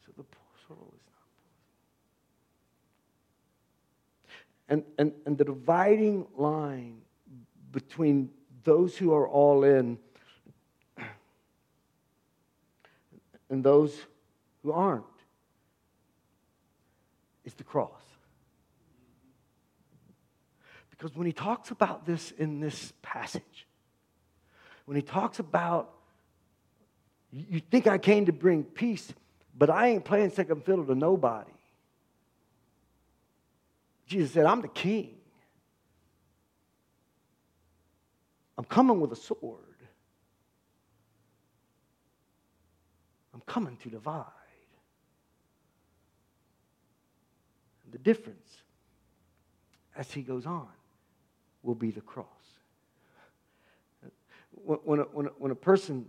So 0.06 0.12
the 0.18 0.26
soil 0.68 0.92
is 0.94 1.02
not 1.08 1.24
poisoned. 4.68 4.84
And, 4.84 4.84
and, 4.98 5.14
and 5.26 5.38
the 5.38 5.46
dividing 5.46 6.28
line 6.36 6.98
between 7.76 8.30
those 8.63 8.97
who 8.97 9.13
are 9.13 9.28
all 9.28 9.65
in 9.65 9.99
and 13.49 13.63
those 13.65 13.93
who 14.63 14.71
aren't 14.71 15.03
is 17.43 17.53
the 17.55 17.65
cross. 17.65 17.91
Because 20.89 21.13
when 21.17 21.28
he 21.28 21.34
talks 21.34 21.69
about 21.69 22.05
this 22.05 22.32
in 22.32 22.61
this 22.61 22.93
passage, 23.01 23.67
when 24.86 24.95
he 24.95 25.03
talks 25.03 25.39
about, 25.39 25.91
you 27.30 27.59
think 27.59 27.88
I 27.88 27.97
came 27.97 28.28
to 28.28 28.32
bring 28.32 28.63
peace, 28.63 29.13
but 29.53 29.69
I 29.69 29.89
ain't 29.89 30.05
playing 30.05 30.30
second 30.30 30.63
fiddle 30.63 30.86
to 30.86 30.95
nobody. 30.95 31.51
Jesus 34.07 34.32
said, 34.32 34.45
I'm 34.45 34.61
the 34.61 34.69
king. 34.69 35.14
I'm 38.58 38.66
coming 38.66 38.99
with 38.99 39.12
a 39.12 39.16
sword. 39.16 39.60
I'm 43.34 43.41
coming 43.45 43.78
to 43.78 43.89
divide. 43.89 44.26
And 47.84 47.93
the 47.93 47.97
difference, 47.97 48.49
as 49.95 50.12
he 50.12 50.22
goes 50.22 50.45
on, 50.45 50.68
will 51.64 51.76
be 51.76 51.91
the 51.91 52.01
cross. 52.01 52.28
When 54.64 54.99
a, 54.99 55.03
when 55.03 55.26
a, 55.26 55.30
when 55.38 55.51
a 55.51 55.56
person 55.56 56.06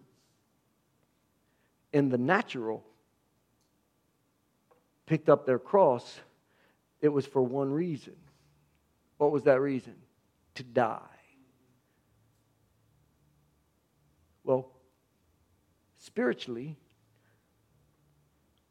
in 1.93 2.09
the 2.09 2.19
natural 2.19 2.85
picked 5.07 5.29
up 5.29 5.47
their 5.47 5.59
cross, 5.59 6.21
it 7.01 7.09
was 7.09 7.27
for 7.27 7.43
one 7.43 7.73
reason. 7.73 8.15
What 9.19 9.33
was 9.33 9.43
that 9.45 9.61
reason? 9.61 9.95
To 10.55 10.63
die. 10.63 11.01
Well, 14.47 14.69
spiritually, 15.99 16.77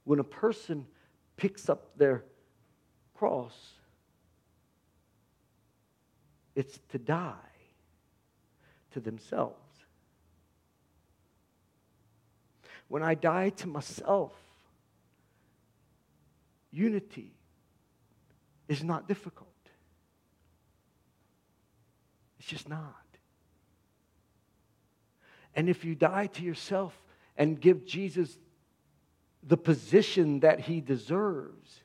when 0.05 0.19
a 0.19 0.23
person 0.23 0.87
picks 1.35 1.67
up 1.67 1.97
their 1.97 2.23
cross, 3.13 3.53
it's 6.55 6.79
to 6.93 6.97
die 6.97 7.33
to 8.91 9.01
themselves. 9.01 9.59
When 12.87 13.03
I 13.03 13.13
die 13.13 13.49
to 13.49 13.67
myself, 13.67 14.31
unity 16.71 17.33
is 18.69 18.81
not 18.81 19.09
difficult. 19.09 19.49
It's 22.39 22.47
just 22.47 22.69
not. 22.69 23.04
And 25.55 25.69
if 25.69 25.85
you 25.85 25.95
die 25.95 26.27
to 26.27 26.43
yourself 26.43 26.93
and 27.37 27.59
give 27.59 27.85
Jesus 27.85 28.37
the 29.41 29.57
position 29.57 30.41
that 30.41 30.59
he 30.59 30.81
deserves, 30.81 31.83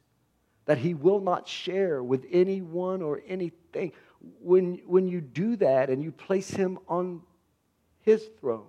that 0.64 0.79
he 0.79 0.95
will 0.95 1.21
not 1.21 1.47
share 1.47 2.03
with 2.03 2.27
anyone 2.31 3.03
or 3.03 3.23
anything, 3.27 3.93
when, 4.41 4.81
when 4.87 5.07
you 5.07 5.21
do 5.21 5.57
that 5.57 5.89
and 5.89 6.03
you 6.03 6.12
place 6.12 6.51
him 6.51 6.79
on 6.89 7.23
his 8.01 8.29
throne, 8.41 8.66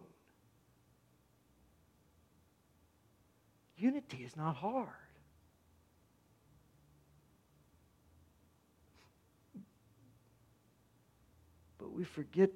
unity 3.78 4.24
is 4.24 4.38
not 4.38 4.56
hard. 4.56 4.88
But 11.80 11.92
we 11.92 12.04
forget 12.04 12.52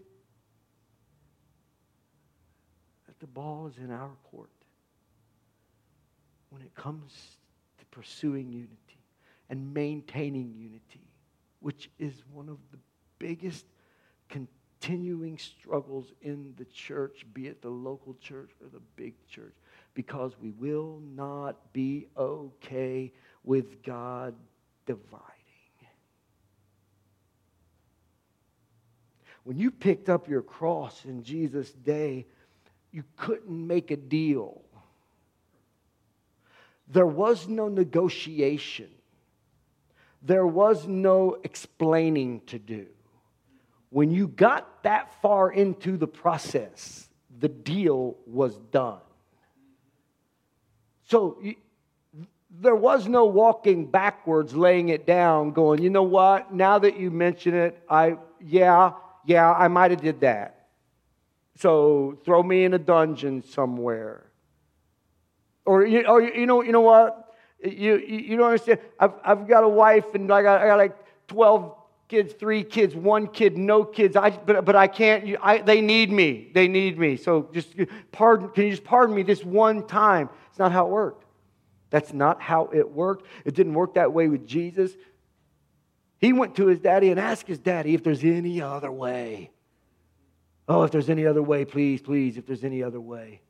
that 3.07 3.14
the 3.25 3.31
ball 3.31 3.65
is 3.65 3.79
in 3.79 3.89
our 3.89 4.11
court 4.29 4.51
when 6.51 6.61
it 6.61 6.75
comes 6.75 7.11
to 7.79 7.85
pursuing 7.85 8.51
unity 8.51 8.99
and 9.49 9.73
maintaining 9.73 10.53
unity, 10.53 11.07
which 11.59 11.89
is 11.97 12.13
one 12.31 12.47
of 12.47 12.59
the 12.71 12.77
biggest 13.17 13.65
continuing 14.29 15.39
struggles 15.39 16.13
in 16.21 16.53
the 16.57 16.65
church, 16.65 17.25
be 17.33 17.47
it 17.47 17.63
the 17.63 17.69
local 17.69 18.15
church 18.21 18.51
or 18.61 18.69
the 18.69 18.81
big 18.95 19.15
church, 19.27 19.55
because 19.95 20.33
we 20.39 20.51
will 20.51 21.01
not 21.15 21.73
be 21.73 22.05
okay 22.15 23.11
with 23.43 23.81
God 23.81 24.35
dividing. 24.85 25.31
When 29.45 29.57
you 29.57 29.71
picked 29.71 30.09
up 30.09 30.29
your 30.29 30.43
cross 30.43 31.05
in 31.05 31.23
Jesus' 31.23 31.71
day, 31.71 32.27
you 32.95 33.03
couldn't 33.17 33.67
make 33.67 33.91
a 33.91 33.97
deal. 33.97 34.61
There 36.87 37.05
was 37.05 37.45
no 37.45 37.67
negotiation. 37.67 38.87
There 40.21 40.47
was 40.47 40.87
no 40.87 41.37
explaining 41.43 42.39
to 42.47 42.57
do. 42.57 42.85
When 43.89 44.11
you 44.11 44.29
got 44.29 44.83
that 44.83 45.13
far 45.21 45.51
into 45.51 45.97
the 45.97 46.07
process, 46.07 47.09
the 47.37 47.49
deal 47.49 48.15
was 48.25 48.55
done. 48.71 49.01
So 51.09 51.43
there 52.49 52.75
was 52.75 53.09
no 53.09 53.25
walking 53.25 53.91
backwards, 53.91 54.55
laying 54.55 54.87
it 54.87 55.05
down, 55.05 55.51
going, 55.51 55.81
you 55.81 55.89
know 55.89 56.03
what? 56.03 56.53
Now 56.53 56.79
that 56.79 56.97
you 56.97 57.11
mention 57.11 57.55
it, 57.55 57.77
I, 57.89 58.15
yeah, 58.39 58.93
yeah, 59.25 59.51
I 59.51 59.67
might 59.67 59.91
have 59.91 59.99
did 59.99 60.21
that. 60.21 60.64
So 61.55 62.17
throw 62.25 62.43
me 62.43 62.65
in 62.65 62.73
a 62.73 62.79
dungeon 62.79 63.41
somewhere. 63.41 64.25
Or, 65.65 65.85
you, 65.85 66.05
or 66.05 66.21
you, 66.21 66.45
know, 66.45 66.61
you 66.61 66.71
know 66.71 66.81
what? 66.81 67.33
You, 67.63 67.97
you, 67.97 68.37
don't 68.37 68.47
understand. 68.47 68.79
I've, 68.99 69.13
I've 69.23 69.47
got 69.47 69.63
a 69.63 69.69
wife 69.69 70.13
and 70.13 70.31
I 70.31 70.41
got, 70.43 70.61
I 70.61 70.67
got 70.67 70.77
like 70.77 70.95
12 71.27 71.75
kids, 72.07 72.33
three 72.33 72.63
kids, 72.63 72.95
one 72.95 73.27
kid, 73.27 73.57
no 73.57 73.83
kids. 73.83 74.15
I, 74.15 74.29
but, 74.29 74.65
but 74.65 74.75
I 74.75 74.87
can't, 74.87 75.35
I, 75.41 75.59
they 75.59 75.81
need 75.81 76.11
me. 76.11 76.51
They 76.53 76.67
need 76.67 76.99
me. 76.99 77.17
So 77.17 77.49
just 77.53 77.73
pardon, 78.11 78.49
can 78.49 78.65
you 78.65 78.71
just 78.71 78.83
pardon 78.83 79.15
me 79.15 79.23
this 79.23 79.43
one 79.43 79.87
time? 79.87 80.29
It's 80.49 80.59
not 80.59 80.71
how 80.71 80.85
it 80.85 80.91
worked. 80.91 81.25
That's 81.89 82.13
not 82.13 82.41
how 82.41 82.69
it 82.73 82.91
worked. 82.91 83.25
It 83.45 83.55
didn't 83.55 83.73
work 83.73 83.95
that 83.95 84.11
way 84.11 84.27
with 84.27 84.45
Jesus. 84.45 84.91
He 86.19 86.33
went 86.33 86.55
to 86.55 86.67
his 86.67 86.79
daddy 86.79 87.09
and 87.09 87.19
asked 87.19 87.47
his 87.47 87.59
daddy 87.59 87.93
if 87.93 88.03
there's 88.03 88.23
any 88.23 88.61
other 88.61 88.91
way. 88.91 89.51
Oh, 90.67 90.83
if 90.83 90.91
there's 90.91 91.09
any 91.09 91.25
other 91.25 91.43
way, 91.43 91.63
please, 91.65 92.01
please, 92.01 92.37
if 92.37 92.45
there's 92.45 92.63
any 92.63 92.81
other 92.81 92.99
way. 92.99 93.41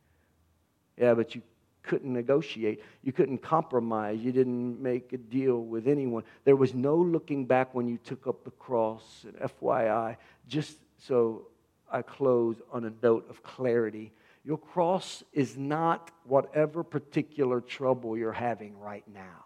Yeah, 0.97 1.13
but 1.13 1.35
you 1.35 1.41
couldn't 1.83 2.11
negotiate. 2.11 2.81
You 3.03 3.13
couldn't 3.13 3.39
compromise. 3.39 4.19
You 4.19 4.31
didn't 4.31 4.81
make 4.81 5.13
a 5.13 5.17
deal 5.17 5.61
with 5.61 5.87
anyone. 5.87 6.23
There 6.43 6.55
was 6.55 6.73
no 6.73 6.95
looking 6.95 7.45
back 7.45 7.73
when 7.73 7.87
you 7.87 7.97
took 7.97 8.27
up 8.27 8.43
the 8.43 8.51
cross. 8.51 9.25
And 9.25 9.51
FYI, 9.51 10.17
just 10.47 10.77
so 10.97 11.47
I 11.91 12.01
close 12.01 12.57
on 12.71 12.85
a 12.85 12.93
note 13.01 13.29
of 13.29 13.43
clarity, 13.43 14.11
your 14.43 14.57
cross 14.57 15.23
is 15.31 15.57
not 15.57 16.11
whatever 16.23 16.83
particular 16.83 17.61
trouble 17.61 18.17
you're 18.17 18.31
having 18.31 18.77
right 18.79 19.03
now. 19.13 19.45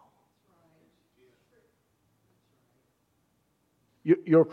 Your, 4.04 4.18
your, 4.26 4.48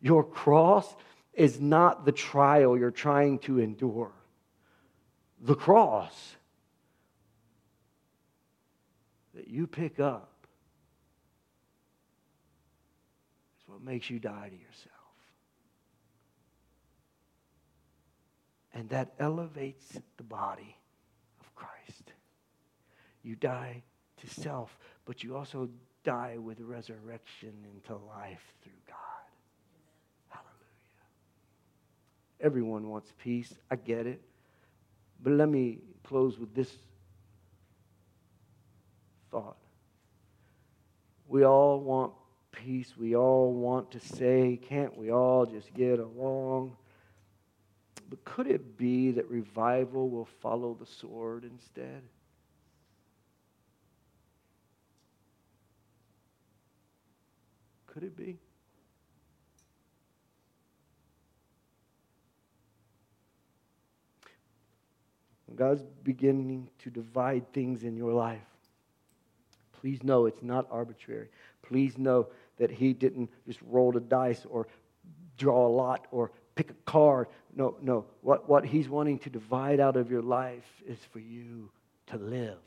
your 0.00 0.24
cross 0.24 0.96
is 1.38 1.60
not 1.60 2.04
the 2.04 2.12
trial 2.12 2.76
you're 2.76 2.90
trying 2.90 3.38
to 3.40 3.60
endure. 3.60 4.12
The 5.40 5.54
cross 5.54 6.36
that 9.34 9.48
you 9.48 9.66
pick 9.68 10.00
up 10.00 10.46
is 13.62 13.68
what 13.68 13.82
makes 13.82 14.10
you 14.10 14.18
die 14.18 14.48
to 14.48 14.56
yourself. 14.56 14.94
And 18.74 18.88
that 18.90 19.14
elevates 19.18 19.98
the 20.16 20.24
body 20.24 20.76
of 21.40 21.54
Christ. 21.54 22.12
You 23.22 23.36
die 23.36 23.82
to 24.18 24.40
self, 24.40 24.76
but 25.04 25.22
you 25.22 25.36
also 25.36 25.68
die 26.04 26.38
with 26.38 26.60
resurrection 26.60 27.52
into 27.74 27.92
life 27.92 28.54
through 28.62 28.72
God. 28.86 28.96
Hallelujah. 30.28 30.48
Everyone 32.40 32.88
wants 32.88 33.12
peace. 33.22 33.52
I 33.70 33.76
get 33.76 34.06
it. 34.06 34.20
But 35.22 35.32
let 35.32 35.48
me 35.48 35.78
close 36.04 36.38
with 36.38 36.54
this 36.54 36.70
thought. 39.30 39.56
We 41.26 41.44
all 41.44 41.80
want 41.80 42.12
peace. 42.52 42.94
We 42.96 43.16
all 43.16 43.52
want 43.52 43.90
to 43.92 44.00
say, 44.00 44.58
can't 44.68 44.96
we 44.96 45.10
all 45.10 45.46
just 45.46 45.72
get 45.74 45.98
along? 45.98 46.76
But 48.08 48.24
could 48.24 48.46
it 48.46 48.78
be 48.78 49.10
that 49.12 49.28
revival 49.28 50.08
will 50.08 50.28
follow 50.40 50.76
the 50.78 50.86
sword 50.86 51.44
instead? 51.44 52.02
Could 57.86 58.04
it 58.04 58.16
be? 58.16 58.38
God's 65.58 65.82
beginning 66.04 66.70
to 66.84 66.90
divide 66.90 67.52
things 67.52 67.82
in 67.82 67.96
your 67.96 68.12
life, 68.12 68.46
please 69.80 70.04
know 70.04 70.26
it's 70.26 70.42
not 70.42 70.66
arbitrary. 70.70 71.28
Please 71.62 71.98
know 71.98 72.28
that 72.58 72.70
He 72.70 72.92
didn't 72.92 73.28
just 73.46 73.58
roll 73.62 73.90
the 73.90 74.00
dice 74.00 74.46
or 74.48 74.68
draw 75.36 75.66
a 75.66 75.68
lot 75.68 76.06
or 76.12 76.30
pick 76.54 76.70
a 76.70 76.74
card. 76.84 77.26
No, 77.54 77.76
no. 77.82 78.06
What, 78.22 78.48
what 78.48 78.64
He's 78.64 78.88
wanting 78.88 79.18
to 79.20 79.30
divide 79.30 79.80
out 79.80 79.96
of 79.96 80.10
your 80.10 80.22
life 80.22 80.82
is 80.86 80.98
for 81.12 81.18
you 81.18 81.70
to 82.06 82.16
live. 82.16 82.58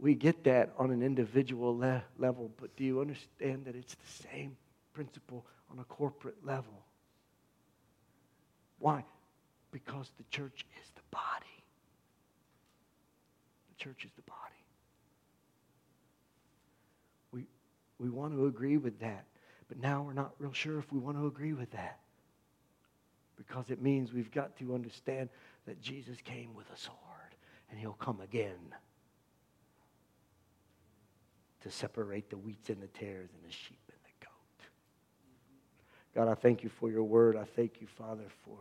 We 0.00 0.14
get 0.14 0.44
that 0.44 0.72
on 0.78 0.90
an 0.90 1.02
individual 1.02 1.78
le- 1.78 2.04
level, 2.18 2.50
but 2.60 2.76
do 2.76 2.84
you 2.84 3.00
understand 3.00 3.66
that 3.66 3.74
it's 3.74 3.94
the 3.94 4.28
same 4.28 4.56
principle 4.92 5.46
on 5.74 5.80
a 5.80 5.84
corporate 5.84 6.36
level? 6.44 6.84
Why? 8.78 9.04
Because 9.72 10.10
the 10.16 10.24
church 10.30 10.64
is 10.80 10.90
the 10.94 11.02
body. 11.10 11.64
The 13.70 13.84
church 13.84 14.04
is 14.04 14.10
the 14.14 14.22
body. 14.22 14.38
We, 17.32 17.44
we 17.98 18.08
want 18.08 18.34
to 18.34 18.46
agree 18.46 18.76
with 18.76 19.00
that, 19.00 19.24
but 19.68 19.80
now 19.80 20.02
we're 20.02 20.12
not 20.12 20.34
real 20.38 20.52
sure 20.52 20.78
if 20.78 20.92
we 20.92 21.00
want 21.00 21.16
to 21.16 21.26
agree 21.26 21.54
with 21.54 21.70
that. 21.72 21.98
Because 23.36 23.64
it 23.68 23.82
means 23.82 24.12
we've 24.12 24.30
got 24.30 24.56
to 24.58 24.74
understand 24.74 25.28
that 25.66 25.80
Jesus 25.80 26.18
came 26.22 26.54
with 26.54 26.70
a 26.72 26.76
sword 26.76 26.98
and 27.70 27.80
he'll 27.80 27.94
come 27.94 28.20
again 28.20 28.74
to 31.62 31.70
separate 31.70 32.30
the 32.30 32.36
wheats 32.36 32.68
and 32.68 32.80
the 32.80 32.86
tares 32.86 33.30
and 33.34 33.50
the 33.50 33.52
sheep 33.52 33.80
and. 33.88 34.03
God, 36.14 36.28
I 36.28 36.34
thank 36.34 36.62
you 36.62 36.68
for 36.68 36.90
your 36.90 37.02
word. 37.02 37.36
I 37.36 37.44
thank 37.44 37.80
you, 37.80 37.86
Father, 37.86 38.24
for. 38.44 38.56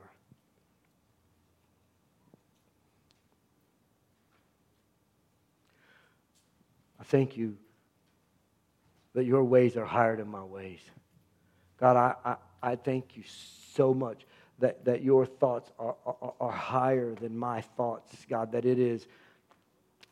I 7.00 7.04
thank 7.04 7.38
you 7.38 7.58
that 9.14 9.26
your 9.26 9.44
ways 9.44 9.78
are 9.78 9.86
higher 9.86 10.18
than 10.18 10.30
my 10.30 10.44
ways. 10.44 10.80
God, 11.78 11.98
I, 11.98 12.16
I, 12.30 12.72
I 12.72 12.76
thank 12.76 13.16
you 13.16 13.24
so 13.76 13.94
much 13.94 14.26
that, 14.60 14.86
that 14.86 15.04
your 15.04 15.26
thoughts 15.26 15.70
are, 15.78 15.96
are, 16.06 16.34
are 16.40 16.52
higher 16.52 17.14
than 17.14 17.38
my 17.38 17.62
thoughts, 17.62 18.16
God, 18.28 18.54
that 18.54 18.66
it 18.66 18.80
is, 18.80 19.06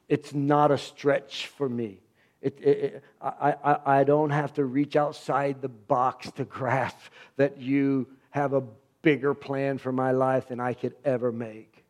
it's 0.10 0.34
not 0.34 0.70
a 0.70 0.78
stretch 0.78 1.48
for 1.48 1.68
me 1.68 2.00
it, 2.42 2.60
it, 2.60 3.04
I, 3.22 3.56
I, 3.64 4.00
I 4.00 4.04
don't 4.04 4.32
have 4.32 4.54
to 4.54 4.66
reach 4.66 4.96
outside 4.96 5.62
the 5.62 5.70
box 5.70 6.32
to 6.32 6.46
grasp 6.46 6.98
that 7.38 7.60
you 7.62 8.08
have 8.32 8.54
a 8.54 8.64
bigger 9.02 9.34
plan 9.34 9.78
for 9.78 9.92
my 9.92 10.12
life 10.12 10.48
than 10.48 10.60
I 10.60 10.74
could 10.74 10.96
ever 11.06 11.32
make. 11.32 11.84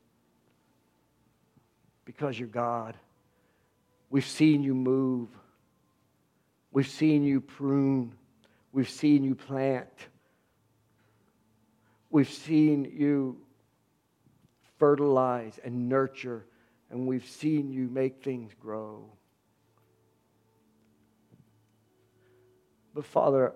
Because 2.05 2.37
you're 2.37 2.49
God. 2.49 2.95
We've 4.09 4.25
seen 4.25 4.61
you 4.61 4.75
move. 4.75 5.29
We've 6.71 6.87
seen 6.87 7.23
you 7.23 7.39
prune. 7.39 8.13
We've 8.73 8.89
seen 8.89 9.23
you 9.23 9.35
plant. 9.35 9.87
We've 12.09 12.29
seen 12.29 12.91
you 12.93 13.37
fertilize 14.79 15.59
and 15.63 15.87
nurture, 15.87 16.45
and 16.89 17.07
we've 17.07 17.25
seen 17.25 17.71
you 17.71 17.87
make 17.87 18.21
things 18.21 18.51
grow. 18.59 19.05
But 22.93 23.05
Father, 23.05 23.53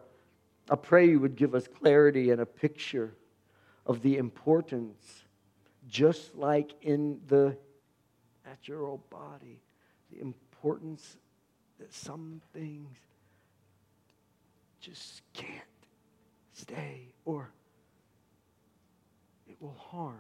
I 0.70 0.76
pray 0.76 1.10
you 1.10 1.20
would 1.20 1.36
give 1.36 1.54
us 1.54 1.68
clarity 1.68 2.32
and 2.32 2.42
a 2.42 2.46
picture 2.46 3.14
of 3.86 4.02
the 4.02 4.18
importance, 4.18 5.24
just 5.88 6.36
like 6.36 6.72
in 6.82 7.20
the 7.28 7.56
natural 8.46 9.04
body, 9.10 9.62
the 10.12 10.22
importance 10.22 11.18
that 11.80 11.94
some 11.94 12.42
things 12.54 12.98
just 14.80 15.22
can't 15.34 15.62
stay 16.54 17.14
or 17.26 17.52
it 19.48 19.58
will 19.60 19.78
harm. 19.78 20.16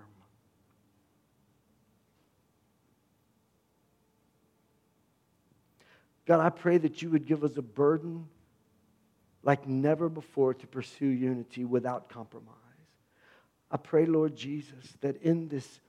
God, 6.25 6.39
I 6.39 6.49
pray 6.49 6.77
that 6.79 7.01
you 7.01 7.09
would 7.11 7.25
give 7.25 7.43
us 7.43 7.55
a 7.57 7.61
burden 7.61 8.27
like 9.45 9.67
never 9.67 10.09
before 10.09 10.53
to 10.55 10.67
pursue 10.67 11.07
unity 11.07 11.63
without 11.63 12.09
compromise. 12.09 12.55
I 13.71 13.77
pray, 13.77 14.05
Lord 14.05 14.35
Jesus, 14.35 14.97
that 15.01 15.21
in 15.21 15.47
this 15.47 15.79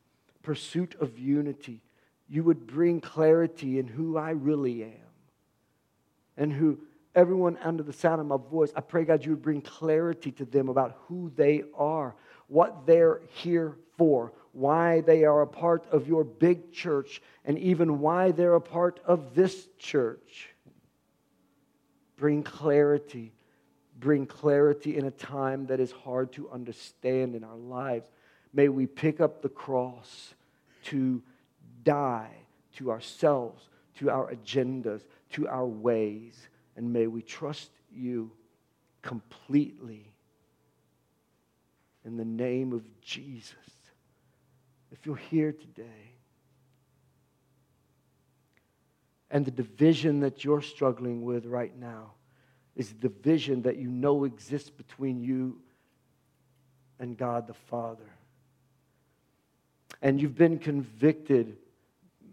pursuit 0.42 0.94
of 1.00 1.18
unity, 1.18 1.82
you 2.28 2.44
would 2.44 2.66
bring 2.66 3.00
clarity 3.00 3.78
in 3.78 3.88
who 3.88 4.16
I 4.16 4.30
really 4.30 4.84
am 4.84 4.90
and 6.36 6.52
who 6.52 6.78
everyone 7.14 7.56
under 7.62 7.82
the 7.82 7.92
sound 7.92 8.20
of 8.20 8.26
my 8.26 8.36
voice, 8.36 8.70
I 8.76 8.82
pray, 8.82 9.04
God, 9.04 9.24
you 9.24 9.32
would 9.32 9.42
bring 9.42 9.62
clarity 9.62 10.30
to 10.32 10.44
them 10.44 10.68
about 10.68 10.98
who 11.06 11.32
they 11.34 11.64
are, 11.74 12.14
what 12.48 12.86
they're 12.86 13.22
here 13.30 13.76
for, 13.96 14.32
why 14.52 15.00
they 15.00 15.24
are 15.24 15.40
a 15.40 15.46
part 15.46 15.86
of 15.90 16.06
your 16.06 16.24
big 16.24 16.72
church, 16.72 17.22
and 17.44 17.58
even 17.58 18.00
why 18.00 18.32
they're 18.32 18.54
a 18.54 18.60
part 18.60 19.00
of 19.06 19.34
this 19.34 19.66
church. 19.78 20.50
Bring 22.16 22.42
clarity 22.42 23.32
bring 23.98 24.26
clarity 24.26 24.96
in 24.96 25.06
a 25.06 25.10
time 25.10 25.66
that 25.66 25.80
is 25.80 25.90
hard 25.90 26.32
to 26.32 26.50
understand 26.50 27.34
in 27.34 27.44
our 27.44 27.56
lives. 27.56 28.08
May 28.52 28.68
we 28.68 28.86
pick 28.86 29.20
up 29.20 29.42
the 29.42 29.48
cross 29.48 30.34
to 30.84 31.22
die 31.82 32.30
to 32.76 32.90
ourselves, 32.90 33.68
to 33.96 34.10
our 34.10 34.32
agendas, 34.32 35.02
to 35.30 35.48
our 35.48 35.66
ways, 35.66 36.48
and 36.76 36.92
may 36.92 37.06
we 37.06 37.22
trust 37.22 37.70
you 37.90 38.30
completely 39.02 40.12
in 42.04 42.16
the 42.16 42.24
name 42.24 42.72
of 42.72 42.82
Jesus. 43.00 43.54
If 44.92 45.04
you're 45.06 45.16
here 45.16 45.52
today, 45.52 46.12
and 49.30 49.44
the 49.44 49.50
division 49.50 50.20
that 50.20 50.44
you're 50.44 50.62
struggling 50.62 51.22
with 51.22 51.46
right 51.46 51.76
now, 51.76 52.12
is 52.76 52.92
the 53.00 53.08
vision 53.08 53.62
that 53.62 53.76
you 53.76 53.88
know 53.88 54.24
exists 54.24 54.70
between 54.70 55.20
you 55.20 55.58
and 56.98 57.16
God 57.16 57.46
the 57.46 57.54
Father. 57.54 58.10
And 60.02 60.20
you've 60.20 60.36
been 60.36 60.58
convicted, 60.58 61.56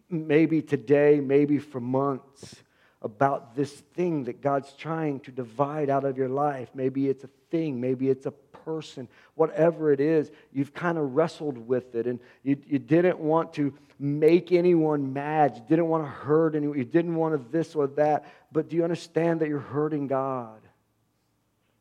maybe 0.10 0.62
today, 0.62 1.20
maybe 1.22 1.58
for 1.60 1.80
months, 1.80 2.56
about 3.04 3.56
this 3.56 3.72
thing 3.96 4.24
that 4.24 4.42
God's 4.42 4.72
trying 4.74 5.20
to 5.22 5.32
divide 5.32 5.90
out 5.90 6.06
of 6.06 6.18
your 6.18 6.30
life. 6.30 6.70
Maybe 6.74 7.10
it's 7.10 7.24
a 7.24 7.30
thing, 7.52 7.80
maybe 7.80 8.10
it's 8.10 8.26
a 8.26 8.32
person, 8.32 9.08
whatever 9.36 9.92
it 9.92 10.00
is, 10.00 10.32
you've 10.54 10.74
kind 10.74 10.98
of 10.98 11.16
wrestled 11.16 11.58
with 11.58 11.96
it 11.96 12.08
and 12.08 12.20
you, 12.44 12.58
you 12.66 12.80
didn't 12.80 13.20
want 13.20 13.54
to 13.54 13.74
make 14.00 14.52
anyone 14.52 15.14
mad. 15.14 15.56
You 15.56 15.64
didn't 15.68 15.88
want 15.88 16.04
to 16.04 16.10
hurt 16.10 16.56
anyone. 16.56 16.78
You 16.78 16.86
didn't 16.86 17.16
want 17.16 17.34
to 17.34 17.52
this 17.52 17.76
or 17.76 17.88
that. 17.88 18.26
But 18.52 18.70
do 18.70 18.76
you 18.76 18.84
understand 18.84 19.42
that 19.42 19.50
you're 19.50 19.60
hurting 19.60 20.08
God? 20.08 20.62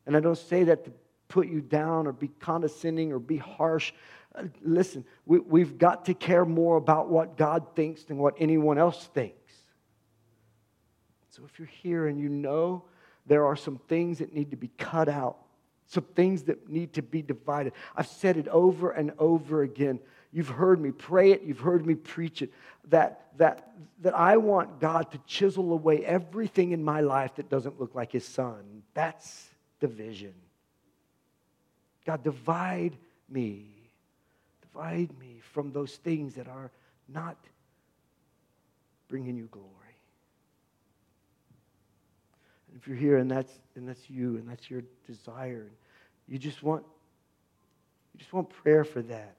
And 0.05 0.15
I 0.15 0.19
don't 0.19 0.37
say 0.37 0.65
that 0.65 0.85
to 0.85 0.91
put 1.27 1.47
you 1.47 1.61
down 1.61 2.07
or 2.07 2.11
be 2.11 2.29
condescending 2.39 3.11
or 3.11 3.19
be 3.19 3.37
harsh. 3.37 3.93
Uh, 4.35 4.43
listen, 4.61 5.05
we, 5.25 5.39
we've 5.39 5.77
got 5.77 6.05
to 6.05 6.13
care 6.13 6.45
more 6.45 6.77
about 6.77 7.09
what 7.09 7.37
God 7.37 7.75
thinks 7.75 8.03
than 8.03 8.17
what 8.17 8.35
anyone 8.37 8.77
else 8.77 9.09
thinks. 9.13 9.42
So 11.35 11.41
if 11.45 11.57
you're 11.57 11.67
here 11.81 12.07
and 12.07 12.19
you 12.19 12.29
know 12.29 12.83
there 13.25 13.43
are 13.47 13.55
some 13.55 13.79
things 13.87 14.19
that 14.19 14.35
need 14.35 14.51
to 14.51 14.55
be 14.55 14.69
cut 14.77 15.09
out, 15.09 15.37
some 15.87 16.03
things 16.15 16.43
that 16.43 16.69
need 16.69 16.93
to 16.93 17.01
be 17.01 17.23
divided, 17.23 17.73
I've 17.95 18.05
said 18.05 18.37
it 18.37 18.47
over 18.49 18.91
and 18.91 19.11
over 19.17 19.63
again. 19.63 19.99
you've 20.31 20.49
heard 20.49 20.79
me 20.79 20.91
pray 20.91 21.31
it, 21.31 21.41
you've 21.41 21.59
heard 21.59 21.87
me 21.87 21.95
preach 21.95 22.43
it, 22.43 22.53
that, 22.89 23.29
that, 23.37 23.73
that 24.01 24.13
I 24.13 24.37
want 24.37 24.79
God 24.79 25.11
to 25.11 25.17
chisel 25.25 25.73
away 25.73 26.05
everything 26.05 26.71
in 26.71 26.83
my 26.83 27.01
life 27.01 27.33
that 27.37 27.49
doesn't 27.49 27.79
look 27.79 27.95
like 27.95 28.11
His 28.11 28.25
Son. 28.25 28.83
That's 28.93 29.49
the 29.79 29.87
vision. 29.87 30.35
God, 32.05 32.23
divide 32.23 32.95
me. 33.27 33.65
Divide 34.61 35.09
me 35.19 35.41
from 35.51 35.71
those 35.71 35.95
things 35.95 36.35
that 36.35 36.47
are 36.47 36.69
not 37.09 37.37
bringing 39.07 39.35
you 39.35 39.47
glory. 39.51 39.82
If 42.75 42.87
you're 42.87 42.97
here 42.97 43.17
and 43.17 43.29
that's, 43.29 43.51
and 43.75 43.87
that's 43.87 44.09
you 44.09 44.37
and 44.37 44.49
that's 44.49 44.69
your 44.69 44.83
desire, 45.07 45.71
you 46.27 46.39
just 46.39 46.63
want, 46.63 46.83
you 48.13 48.19
just 48.19 48.33
want 48.33 48.49
prayer 48.49 48.83
for 48.83 49.01
that. 49.03 49.35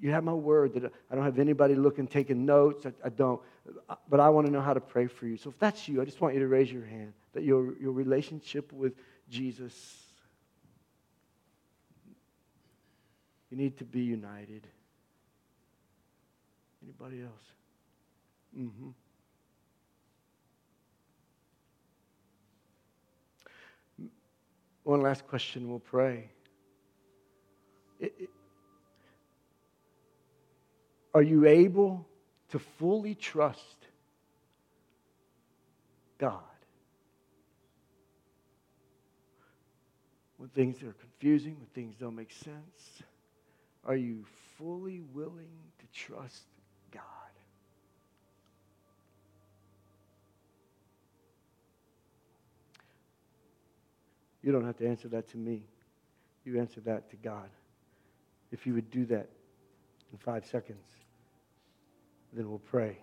You 0.00 0.10
have 0.12 0.24
my 0.24 0.32
word 0.32 0.74
that 0.74 0.92
I 1.10 1.14
don't 1.14 1.24
have 1.24 1.38
anybody 1.38 1.74
looking, 1.74 2.06
taking 2.06 2.46
notes. 2.46 2.86
I, 2.86 2.92
I 3.04 3.10
don't. 3.10 3.40
But 4.08 4.18
I 4.18 4.30
want 4.30 4.46
to 4.46 4.52
know 4.52 4.62
how 4.62 4.72
to 4.72 4.80
pray 4.80 5.06
for 5.06 5.26
you. 5.26 5.36
So 5.36 5.50
if 5.50 5.58
that's 5.58 5.86
you, 5.88 6.00
I 6.00 6.06
just 6.06 6.20
want 6.22 6.34
you 6.34 6.40
to 6.40 6.48
raise 6.48 6.72
your 6.72 6.84
hand 6.84 7.12
that 7.34 7.44
your, 7.44 7.76
your 7.78 7.92
relationship 7.92 8.72
with 8.72 8.94
Jesus, 9.28 9.74
you 13.50 13.58
need 13.58 13.76
to 13.78 13.84
be 13.84 14.00
united. 14.00 14.66
Anybody 16.82 17.22
else? 17.22 17.42
Mm-hmm. 18.58 18.88
One 24.90 25.02
last 25.02 25.24
question, 25.28 25.70
we'll 25.70 25.78
pray. 25.78 26.28
It, 28.00 28.12
it, 28.18 28.30
are 31.14 31.22
you 31.22 31.46
able 31.46 32.04
to 32.48 32.58
fully 32.58 33.14
trust 33.14 33.86
God? 36.18 36.40
When 40.38 40.48
things 40.48 40.82
are 40.82 40.92
confusing, 40.94 41.54
when 41.54 41.66
things 41.66 41.94
don't 41.94 42.16
make 42.16 42.32
sense, 42.32 43.04
are 43.84 43.94
you 43.94 44.24
fully 44.58 45.02
willing 45.12 45.54
to 45.78 45.86
trust 45.96 46.42
God? 46.90 47.04
You 54.42 54.52
don't 54.52 54.64
have 54.64 54.78
to 54.78 54.86
answer 54.86 55.08
that 55.08 55.28
to 55.30 55.36
me. 55.36 55.62
You 56.44 56.58
answer 56.58 56.80
that 56.82 57.10
to 57.10 57.16
God. 57.16 57.48
If 58.50 58.66
you 58.66 58.74
would 58.74 58.90
do 58.90 59.04
that 59.06 59.28
in 60.12 60.18
five 60.18 60.46
seconds, 60.46 60.86
then 62.32 62.48
we'll 62.48 62.58
pray. 62.58 62.98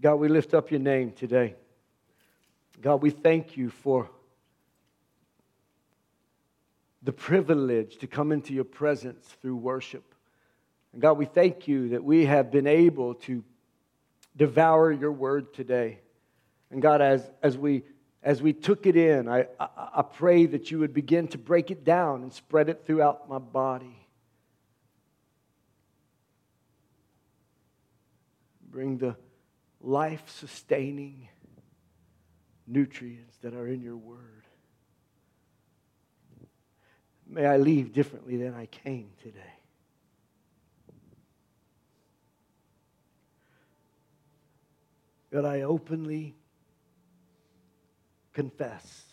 God, 0.00 0.16
we 0.16 0.28
lift 0.28 0.54
up 0.54 0.70
your 0.70 0.80
name 0.80 1.12
today. 1.12 1.54
God, 2.80 3.02
we 3.02 3.10
thank 3.10 3.56
you 3.56 3.70
for 3.70 4.10
the 7.02 7.12
privilege 7.12 7.98
to 7.98 8.06
come 8.06 8.32
into 8.32 8.52
your 8.52 8.64
presence 8.64 9.24
through 9.40 9.56
worship. 9.56 10.14
And 10.92 11.00
God, 11.00 11.14
we 11.14 11.24
thank 11.24 11.68
you 11.68 11.90
that 11.90 12.02
we 12.02 12.26
have 12.26 12.50
been 12.50 12.66
able 12.66 13.14
to 13.14 13.44
devour 14.36 14.92
your 14.92 15.12
word 15.12 15.54
today. 15.54 16.00
And 16.70 16.82
God, 16.82 17.00
as, 17.00 17.22
as, 17.42 17.56
we, 17.56 17.84
as 18.22 18.42
we 18.42 18.52
took 18.52 18.86
it 18.86 18.96
in, 18.96 19.28
I, 19.28 19.46
I, 19.58 19.68
I 19.96 20.02
pray 20.02 20.46
that 20.46 20.70
you 20.70 20.80
would 20.80 20.92
begin 20.92 21.28
to 21.28 21.38
break 21.38 21.70
it 21.70 21.84
down 21.84 22.22
and 22.22 22.32
spread 22.32 22.68
it 22.68 22.84
throughout 22.84 23.28
my 23.28 23.38
body. 23.38 24.06
Bring 28.68 28.98
the 28.98 29.16
life 29.80 30.24
sustaining 30.28 31.28
nutrients 32.66 33.36
that 33.42 33.54
are 33.54 33.68
in 33.68 33.80
your 33.80 33.96
word. 33.96 34.44
May 37.28 37.46
I 37.46 37.56
leave 37.56 37.92
differently 37.92 38.36
than 38.36 38.54
I 38.54 38.66
came 38.66 39.10
today. 39.22 39.40
God, 45.32 45.44
I 45.44 45.62
openly 45.62 46.34
confess 48.32 49.04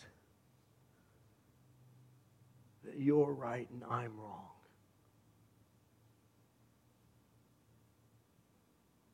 that 2.84 2.96
you're 2.98 3.32
right 3.32 3.68
and 3.70 3.82
I'm 3.90 4.12
wrong. 4.18 4.48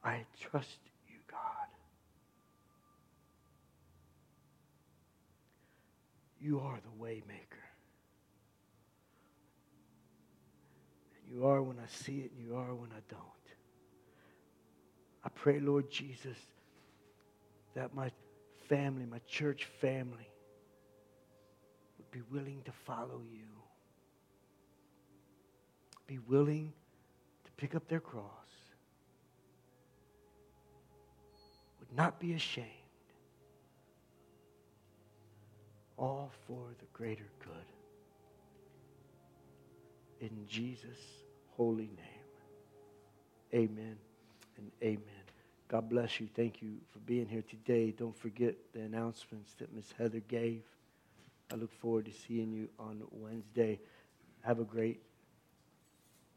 I 0.05 0.25
trust 0.41 0.79
You 6.41 6.61
are 6.61 6.79
the 6.83 7.05
waymaker. 7.05 7.67
And 11.15 11.37
you 11.37 11.47
are 11.47 11.63
when 11.63 11.79
I 11.79 11.87
see 11.87 12.21
it, 12.21 12.33
and 12.37 12.47
you 12.47 12.57
are 12.57 12.75
when 12.75 12.91
I 12.91 13.01
don't. 13.09 13.21
I 15.23 15.29
pray, 15.29 15.61
Lord 15.61 15.91
Jesus, 15.91 16.39
that 17.75 17.95
my 17.95 18.11
family, 18.69 19.05
my 19.05 19.21
church 19.29 19.67
family, 19.81 20.31
would 21.99 22.11
be 22.11 22.23
willing 22.33 22.63
to 22.65 22.73
follow 22.73 23.21
you. 23.31 23.47
Be 26.07 26.19
willing 26.19 26.73
to 27.45 27.51
pick 27.53 27.75
up 27.75 27.87
their 27.87 28.01
cross. 28.01 28.25
Would 31.81 31.95
not 31.95 32.19
be 32.19 32.33
ashamed 32.33 32.80
all 36.01 36.31
for 36.47 36.65
the 36.79 36.87
greater 36.95 37.29
good. 37.45 37.53
In 40.21 40.47
Jesus' 40.49 41.23
holy 41.57 41.91
name, 41.97 42.29
amen 43.55 43.97
and 44.57 44.71
amen. 44.83 45.05
God 45.69 45.89
bless 45.89 46.19
you. 46.19 46.29
Thank 46.35 46.63
you 46.63 46.79
for 46.93 46.99
being 47.01 47.27
here 47.27 47.45
today. 47.49 47.93
Don't 47.97 48.17
forget 48.17 48.55
the 48.73 48.81
announcements 48.81 49.55
that 49.59 49.73
Miss 49.75 49.93
Heather 49.97 50.21
gave. 50.27 50.63
I 51.53 51.57
look 51.57 51.73
forward 51.73 52.07
to 52.07 52.13
seeing 52.13 52.51
you 52.53 52.69
on 52.79 53.03
Wednesday. 53.11 53.79
Have 54.43 54.59
a 54.59 54.65
great 54.65 55.03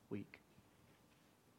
week. 0.09 0.42